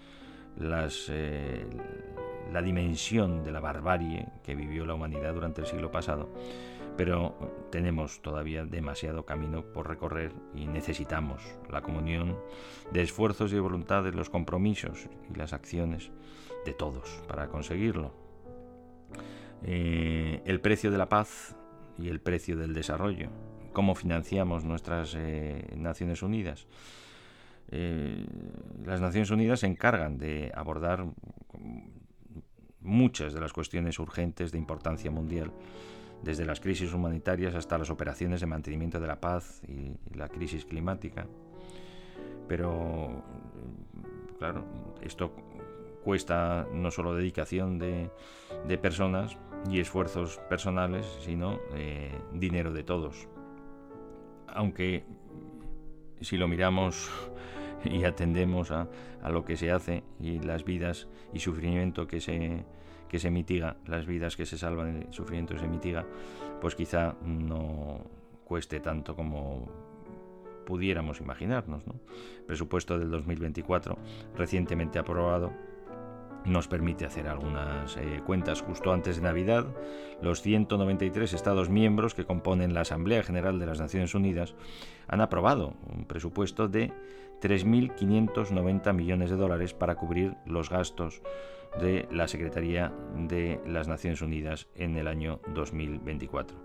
las, 0.56 1.06
eh, 1.08 1.66
la 2.52 2.62
dimensión 2.62 3.44
de 3.44 3.52
la 3.52 3.60
barbarie 3.60 4.26
que 4.42 4.54
vivió 4.54 4.86
la 4.86 4.94
humanidad 4.94 5.34
durante 5.34 5.60
el 5.60 5.66
siglo 5.66 5.90
pasado, 5.90 6.28
pero 6.96 7.68
tenemos 7.70 8.20
todavía 8.22 8.64
demasiado 8.64 9.24
camino 9.24 9.62
por 9.62 9.88
recorrer 9.88 10.32
y 10.54 10.66
necesitamos 10.66 11.42
la 11.70 11.82
comunión 11.82 12.36
de 12.92 13.02
esfuerzos 13.02 13.52
y 13.52 13.54
de 13.54 13.60
voluntades, 13.60 14.14
los 14.14 14.30
compromisos 14.30 15.08
y 15.32 15.38
las 15.38 15.52
acciones 15.52 16.10
de 16.64 16.72
todos 16.72 17.22
para 17.28 17.48
conseguirlo. 17.48 18.12
Eh, 19.62 20.42
el 20.46 20.60
precio 20.60 20.90
de 20.90 20.98
la 20.98 21.08
paz 21.08 21.54
y 21.98 22.08
el 22.08 22.20
precio 22.20 22.56
del 22.56 22.74
desarrollo. 22.74 23.28
¿Cómo 23.72 23.94
financiamos 23.94 24.64
nuestras 24.64 25.14
eh, 25.16 25.64
Naciones 25.76 26.22
Unidas? 26.22 26.66
Eh, 27.70 28.26
las 28.84 29.00
Naciones 29.00 29.30
Unidas 29.30 29.60
se 29.60 29.66
encargan 29.66 30.18
de 30.18 30.50
abordar 30.54 31.06
muchas 32.80 33.32
de 33.32 33.40
las 33.40 33.52
cuestiones 33.52 33.98
urgentes 33.98 34.50
de 34.50 34.58
importancia 34.58 35.10
mundial, 35.10 35.52
desde 36.22 36.44
las 36.44 36.60
crisis 36.60 36.92
humanitarias 36.92 37.54
hasta 37.54 37.78
las 37.78 37.90
operaciones 37.90 38.40
de 38.40 38.46
mantenimiento 38.46 39.00
de 39.00 39.06
la 39.06 39.20
paz 39.20 39.62
y 39.68 39.92
la 40.16 40.28
crisis 40.28 40.64
climática. 40.64 41.26
Pero, 42.48 43.22
claro, 44.38 44.64
esto 45.02 45.32
cuesta 46.02 46.66
no 46.72 46.90
solo 46.90 47.14
dedicación 47.14 47.78
de, 47.78 48.10
personas 48.82 49.36
y 49.70 49.78
esfuerzos 49.78 50.38
personales, 50.48 51.06
sino 51.20 51.60
eh, 51.74 52.10
dinero 52.32 52.72
de 52.72 52.82
todos. 52.82 53.28
Aunque 54.54 55.04
si 56.20 56.36
lo 56.36 56.48
miramos 56.48 57.10
y 57.84 58.04
atendemos 58.04 58.70
a, 58.70 58.88
lo 59.30 59.44
que 59.44 59.56
se 59.56 59.70
hace 59.70 60.02
y 60.18 60.38
las 60.38 60.64
vidas 60.64 61.08
y 61.32 61.40
sufrimiento 61.40 62.06
que 62.06 62.20
se, 62.20 62.64
que 63.08 63.18
se 63.18 63.30
mitiga, 63.30 63.76
las 63.86 64.06
vidas 64.06 64.36
que 64.36 64.46
se 64.46 64.56
salvan, 64.56 65.02
el 65.02 65.12
sufrimiento 65.12 65.54
que 65.54 65.60
se 65.60 65.68
mitiga, 65.68 66.06
pues 66.60 66.74
quizá 66.74 67.16
no 67.24 68.04
cueste 68.44 68.80
tanto 68.80 69.14
como 69.14 69.68
pudiéramos 70.66 71.20
imaginarnos. 71.20 71.84
Presupuesto 72.46 72.98
del 72.98 73.10
2024, 73.10 73.98
recientemente 74.36 74.98
aprobado, 74.98 75.52
nos 76.44 76.68
permite 76.68 77.04
hacer 77.04 77.28
algunas 77.28 77.96
eh, 77.96 78.22
cuentas 78.24 78.62
justo 78.62 78.92
antes 78.92 79.16
de 79.16 79.22
Navidad. 79.22 79.66
Los 80.22 80.42
193 80.42 81.32
Estados 81.32 81.68
miembros 81.68 82.14
que 82.14 82.24
componen 82.24 82.74
la 82.74 82.82
Asamblea 82.82 83.22
General 83.22 83.58
de 83.58 83.66
las 83.66 83.80
Naciones 83.80 84.14
Unidas 84.14 84.54
han 85.08 85.20
aprobado 85.20 85.74
un 85.92 86.04
presupuesto 86.06 86.68
de 86.68 86.92
3.590 87.40 88.92
millones 88.92 89.30
de 89.30 89.36
dólares 89.36 89.74
para 89.74 89.96
cubrir 89.96 90.34
los 90.46 90.70
gastos 90.70 91.22
de 91.80 92.08
la 92.10 92.28
Secretaría 92.28 92.92
de 93.16 93.60
las 93.66 93.88
Naciones 93.88 94.20
Unidas 94.22 94.68
en 94.74 94.96
el 94.96 95.06
año 95.06 95.40
2024. 95.54 96.56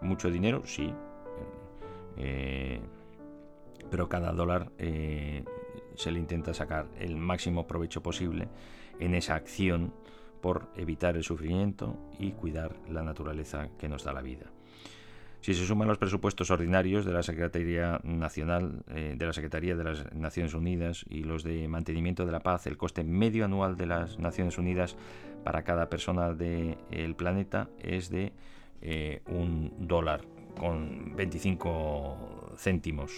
¿Mucho 0.00 0.30
dinero? 0.30 0.62
Sí. 0.64 0.92
Eh, 2.16 2.80
pero 3.90 4.08
cada 4.08 4.32
dólar 4.32 4.72
eh, 4.78 5.44
se 5.94 6.10
le 6.10 6.18
intenta 6.18 6.54
sacar 6.54 6.86
el 6.98 7.16
máximo 7.16 7.66
provecho 7.66 8.02
posible 8.02 8.48
en 9.00 9.14
esa 9.14 9.34
acción 9.34 9.92
por 10.40 10.68
evitar 10.76 11.16
el 11.16 11.24
sufrimiento 11.24 11.96
y 12.18 12.32
cuidar 12.32 12.76
la 12.88 13.02
naturaleza 13.02 13.68
que 13.78 13.88
nos 13.88 14.04
da 14.04 14.12
la 14.12 14.22
vida. 14.22 14.46
Si 15.40 15.54
se 15.54 15.64
suman 15.64 15.86
los 15.86 15.98
presupuestos 15.98 16.50
ordinarios 16.50 17.04
de 17.04 17.12
la 17.12 17.22
Secretaría 17.22 18.00
Nacional 18.02 18.82
eh, 18.88 19.14
de 19.16 19.26
la 19.26 19.32
Secretaría 19.32 19.76
de 19.76 19.84
las 19.84 20.12
Naciones 20.12 20.54
Unidas 20.54 21.04
y 21.08 21.22
los 21.22 21.44
de 21.44 21.68
mantenimiento 21.68 22.26
de 22.26 22.32
la 22.32 22.40
paz, 22.40 22.66
el 22.66 22.76
coste 22.76 23.04
medio 23.04 23.44
anual 23.44 23.76
de 23.76 23.86
las 23.86 24.18
Naciones 24.18 24.58
Unidas 24.58 24.96
para 25.44 25.62
cada 25.62 25.88
persona 25.88 26.32
del 26.32 27.14
planeta 27.14 27.68
es 27.78 28.10
de 28.10 28.32
eh, 28.82 29.22
un 29.26 29.72
dólar 29.78 30.22
con 30.58 31.14
25 31.14 32.54
céntimos 32.56 33.12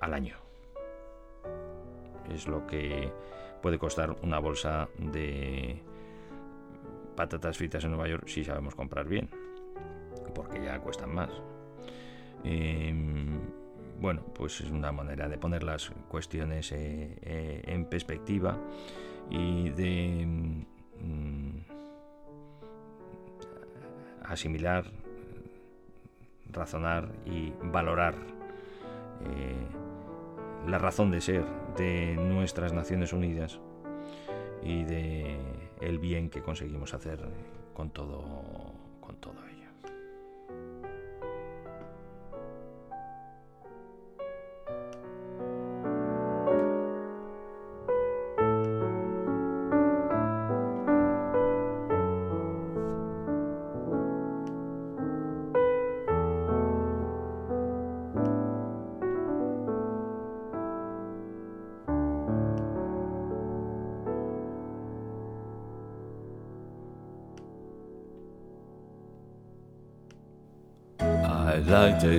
al 0.00 0.14
año 0.14 0.43
es 2.30 2.46
lo 2.46 2.66
que 2.66 3.12
puede 3.62 3.78
costar 3.78 4.16
una 4.22 4.38
bolsa 4.38 4.88
de 4.98 5.80
patatas 7.16 7.56
fritas 7.56 7.84
en 7.84 7.90
Nueva 7.90 8.08
York 8.08 8.26
si 8.26 8.44
sabemos 8.44 8.74
comprar 8.74 9.08
bien, 9.08 9.28
porque 10.34 10.62
ya 10.62 10.78
cuestan 10.80 11.14
más. 11.14 11.30
Em, 12.42 13.40
bueno, 14.00 14.22
pues 14.34 14.60
es 14.60 14.70
una 14.70 14.92
manera 14.92 15.28
de 15.28 15.38
poner 15.38 15.62
las 15.62 15.90
cuestiones 16.08 16.72
eh, 16.72 17.16
eh, 17.22 17.62
en 17.64 17.86
perspectiva 17.86 18.58
y 19.30 19.70
de 19.70 20.26
mm, 20.26 21.58
asimilar, 24.24 24.84
razonar 26.50 27.08
y 27.24 27.52
valorar 27.62 28.14
eh, 29.24 29.83
la 30.66 30.78
razón 30.78 31.10
de 31.10 31.20
ser 31.20 31.44
de 31.76 32.16
nuestras 32.16 32.72
Naciones 32.72 33.12
Unidas 33.12 33.60
y 34.62 34.84
de 34.84 35.36
el 35.80 35.98
bien 35.98 36.30
que 36.30 36.42
conseguimos 36.42 36.94
hacer 36.94 37.20
con 37.74 37.90
todo 37.90 38.22
con 39.00 39.16
todo 39.16 39.34
ello. 39.46 39.53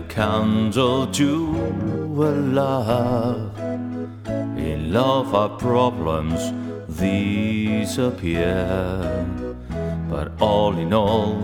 Candle. 0.07 1.07
In 4.57 4.93
love, 4.93 5.33
our 5.35 5.49
problems. 5.57 6.53
But 10.09 10.31
all 10.39 10.77
in 10.77 10.93
all, 10.93 11.37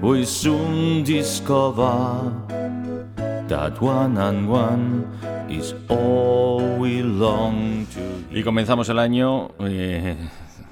we 0.00 0.24
soon 0.24 1.04
discover 1.04 2.32
that 3.48 3.80
one 3.80 4.16
and 4.18 4.48
one 4.48 5.06
is 5.48 5.74
all 5.88 6.78
we 6.78 7.02
long. 7.02 7.86
Y 8.30 8.42
comenzamos 8.42 8.88
el 8.88 8.98
año. 8.98 9.50
Eh 9.60 10.16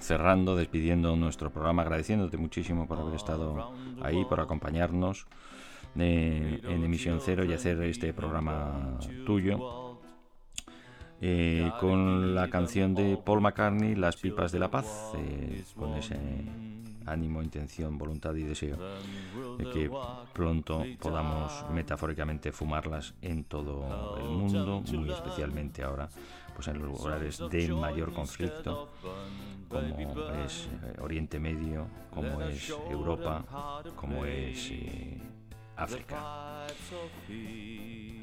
cerrando, 0.05 0.55
despidiendo 0.55 1.17
nuestro 1.17 1.51
programa, 1.51 1.83
agradeciéndote 1.83 2.37
muchísimo 2.37 2.87
por 2.87 2.99
haber 2.99 3.15
estado 3.15 3.73
ahí, 4.03 4.25
por 4.27 4.39
acompañarnos 4.39 5.27
en 5.97 6.85
Emisión 6.85 7.21
Cero 7.21 7.45
y 7.45 7.53
hacer 7.53 7.81
este 7.83 8.13
programa 8.13 8.99
tuyo. 9.27 9.85
Eh, 11.21 11.71
con 11.81 12.35
la 12.35 12.51
canción 12.51 12.95
de 12.95 13.17
Paul 13.17 13.41
McCartney, 13.41 13.95
Las 13.95 14.17
Pipas 14.17 14.53
de 14.53 14.59
la 14.59 14.71
Paz, 14.71 15.13
eh, 15.17 15.65
con 15.75 15.95
ese 15.95 16.19
ánimo, 17.07 17.43
intención, 17.43 17.97
voluntad 17.97 18.35
y 18.35 18.43
deseo 18.43 18.77
de 19.57 19.71
que 19.71 19.91
pronto 20.33 20.85
podamos 21.01 21.65
metafóricamente 21.71 22.53
fumarlas 22.53 23.15
en 23.23 23.45
todo 23.45 24.19
el 24.19 24.29
mundo, 24.29 24.83
muy 24.93 25.11
especialmente 25.11 25.83
ahora 25.83 26.09
pues 26.55 26.69
en 26.69 26.79
los 26.79 26.89
lugares 26.89 27.43
de 27.51 27.69
mayor 27.69 28.13
conflicto, 28.13 28.91
como 29.69 30.29
es 30.45 30.69
eh, 30.85 31.01
Oriente 31.01 31.41
Medio, 31.41 31.87
como 32.13 32.41
es 32.43 32.71
Europa, 32.91 33.83
como 33.97 34.25
es 34.25 34.73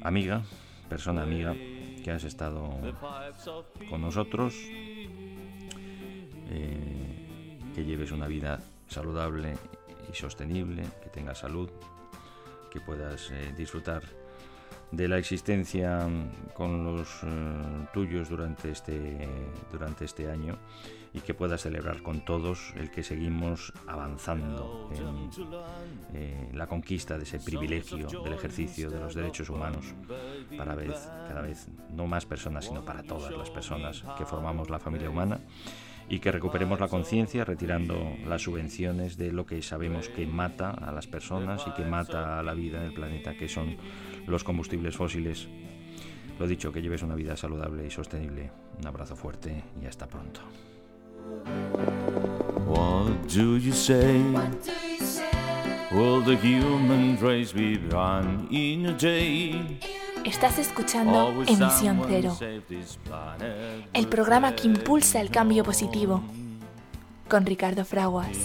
Amiga, 0.02 0.42
persona 0.88 1.22
amiga, 1.22 1.54
que 1.54 2.10
has 2.10 2.24
estado 2.24 2.70
con 3.88 4.00
nosotros, 4.00 4.54
eh, 6.48 7.58
que 7.74 7.84
lleves 7.84 8.10
una 8.10 8.26
vida 8.26 8.60
saludable 8.88 9.56
y 10.10 10.14
sostenible, 10.14 10.82
que 11.02 11.10
tengas 11.10 11.38
salud, 11.38 11.70
que 12.70 12.80
puedas 12.80 13.30
eh, 13.30 13.52
disfrutar 13.56 14.02
de 14.92 15.08
la 15.08 15.18
existencia 15.18 16.06
con 16.54 16.84
los 16.84 17.08
eh, 17.24 17.86
tuyos 17.94 18.28
durante 18.28 18.70
este, 18.70 19.26
durante 19.72 20.04
este 20.04 20.30
año 20.30 20.58
y 21.14 21.20
que 21.20 21.34
puedas 21.34 21.62
celebrar 21.62 22.02
con 22.02 22.24
todos 22.24 22.72
el 22.76 22.90
que 22.90 23.02
seguimos 23.02 23.72
avanzando 23.86 24.90
en 24.94 25.30
eh, 26.14 26.50
la 26.52 26.66
conquista 26.66 27.16
de 27.16 27.24
ese 27.24 27.38
privilegio 27.40 28.08
del 28.22 28.34
ejercicio 28.34 28.90
de 28.90 29.00
los 29.00 29.14
derechos 29.14 29.48
humanos 29.50 29.94
para 30.56 30.74
vez, 30.74 31.10
cada 31.26 31.40
vez 31.40 31.68
no 31.90 32.06
más 32.06 32.24
personas, 32.24 32.66
sino 32.66 32.84
para 32.84 33.02
todas 33.02 33.32
las 33.32 33.50
personas 33.50 34.04
que 34.16 34.24
formamos 34.24 34.70
la 34.70 34.78
familia 34.78 35.10
humana 35.10 35.40
y 36.08 36.18
que 36.18 36.32
recuperemos 36.32 36.80
la 36.80 36.88
conciencia 36.88 37.44
retirando 37.44 38.16
las 38.26 38.42
subvenciones 38.42 39.16
de 39.16 39.32
lo 39.32 39.46
que 39.46 39.62
sabemos 39.62 40.08
que 40.08 40.26
mata 40.26 40.70
a 40.70 40.92
las 40.92 41.06
personas 41.06 41.64
y 41.66 41.72
que 41.72 41.84
mata 41.84 42.38
a 42.38 42.42
la 42.42 42.54
vida 42.54 42.78
en 42.78 42.86
el 42.86 42.94
planeta, 42.94 43.34
que 43.34 43.48
son 43.48 43.76
los 44.26 44.44
combustibles 44.44 44.96
fósiles. 44.96 45.48
Lo 46.38 46.46
dicho, 46.46 46.72
que 46.72 46.82
lleves 46.82 47.02
una 47.02 47.14
vida 47.14 47.36
saludable 47.36 47.86
y 47.86 47.90
sostenible. 47.90 48.50
Un 48.78 48.86
abrazo 48.86 49.16
fuerte 49.16 49.62
y 49.80 49.86
hasta 49.86 50.06
pronto. 50.06 50.40
What 52.66 53.26
do 53.34 53.58
you 53.58 53.72
say? 53.72 54.22
Will 55.92 56.22
the 56.22 56.36
human 56.36 57.18
race 57.20 57.52
be 57.52 57.76
run 57.90 58.48
in 58.50 58.86
a 58.86 58.92
day? 58.92 59.78
Estás 60.24 60.58
escuchando 60.58 61.42
Emisión 61.46 62.02
Cero, 62.08 62.36
el 63.92 64.08
programa 64.08 64.54
que 64.54 64.68
impulsa 64.68 65.20
el 65.20 65.30
cambio 65.30 65.64
positivo, 65.64 66.22
con 67.28 67.44
Ricardo 67.44 67.84
Fraguas. 67.84 68.38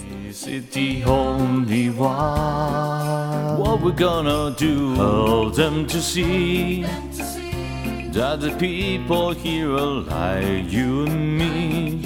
That 8.14 8.40
the 8.40 8.50
people 8.58 9.32
here 9.36 9.76
are 9.76 10.02
like 10.10 10.72
you 10.72 11.06
and 11.06 11.38
me. 11.38 12.02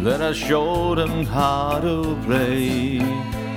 Let 0.00 0.20
us 0.20 0.36
show 0.36 0.94
them 0.94 1.26
how 1.26 1.80
to 1.80 2.16
play 2.24 2.98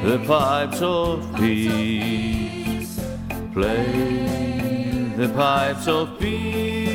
the 0.04 0.18
pipes 0.26 0.82
of 0.82 1.22
peace. 1.36 3.00
Play 3.54 4.77
the 5.18 5.28
pipes 5.30 5.88
of 5.88 6.20
peace. 6.20 6.94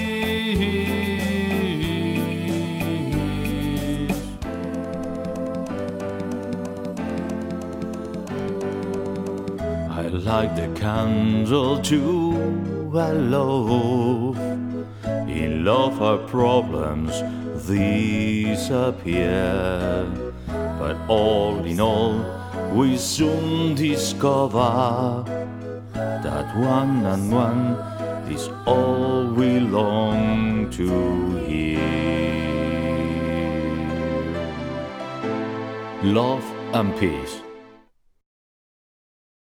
I 9.90 10.06
like 10.06 10.54
the 10.54 10.68
candle 10.78 11.82
too. 11.82 12.92
I 12.94 13.10
love. 13.10 14.38
In 15.28 15.64
love, 15.64 16.00
our 16.00 16.18
problems 16.18 17.22
disappear. 17.66 19.26
But 20.78 20.96
all 21.08 21.64
in 21.64 21.80
all, 21.80 22.24
we 22.72 22.96
soon 22.98 23.74
discover 23.74 25.24
that 25.92 26.56
one 26.56 27.04
and 27.04 27.32
one 27.32 27.91
is 28.32 28.48
all 28.64 29.26
we 29.26 29.60
long 29.60 30.70
to 30.70 31.36
hear. 31.46 31.78
Love 36.02 36.44
and 36.72 36.96
peace. 36.98 37.41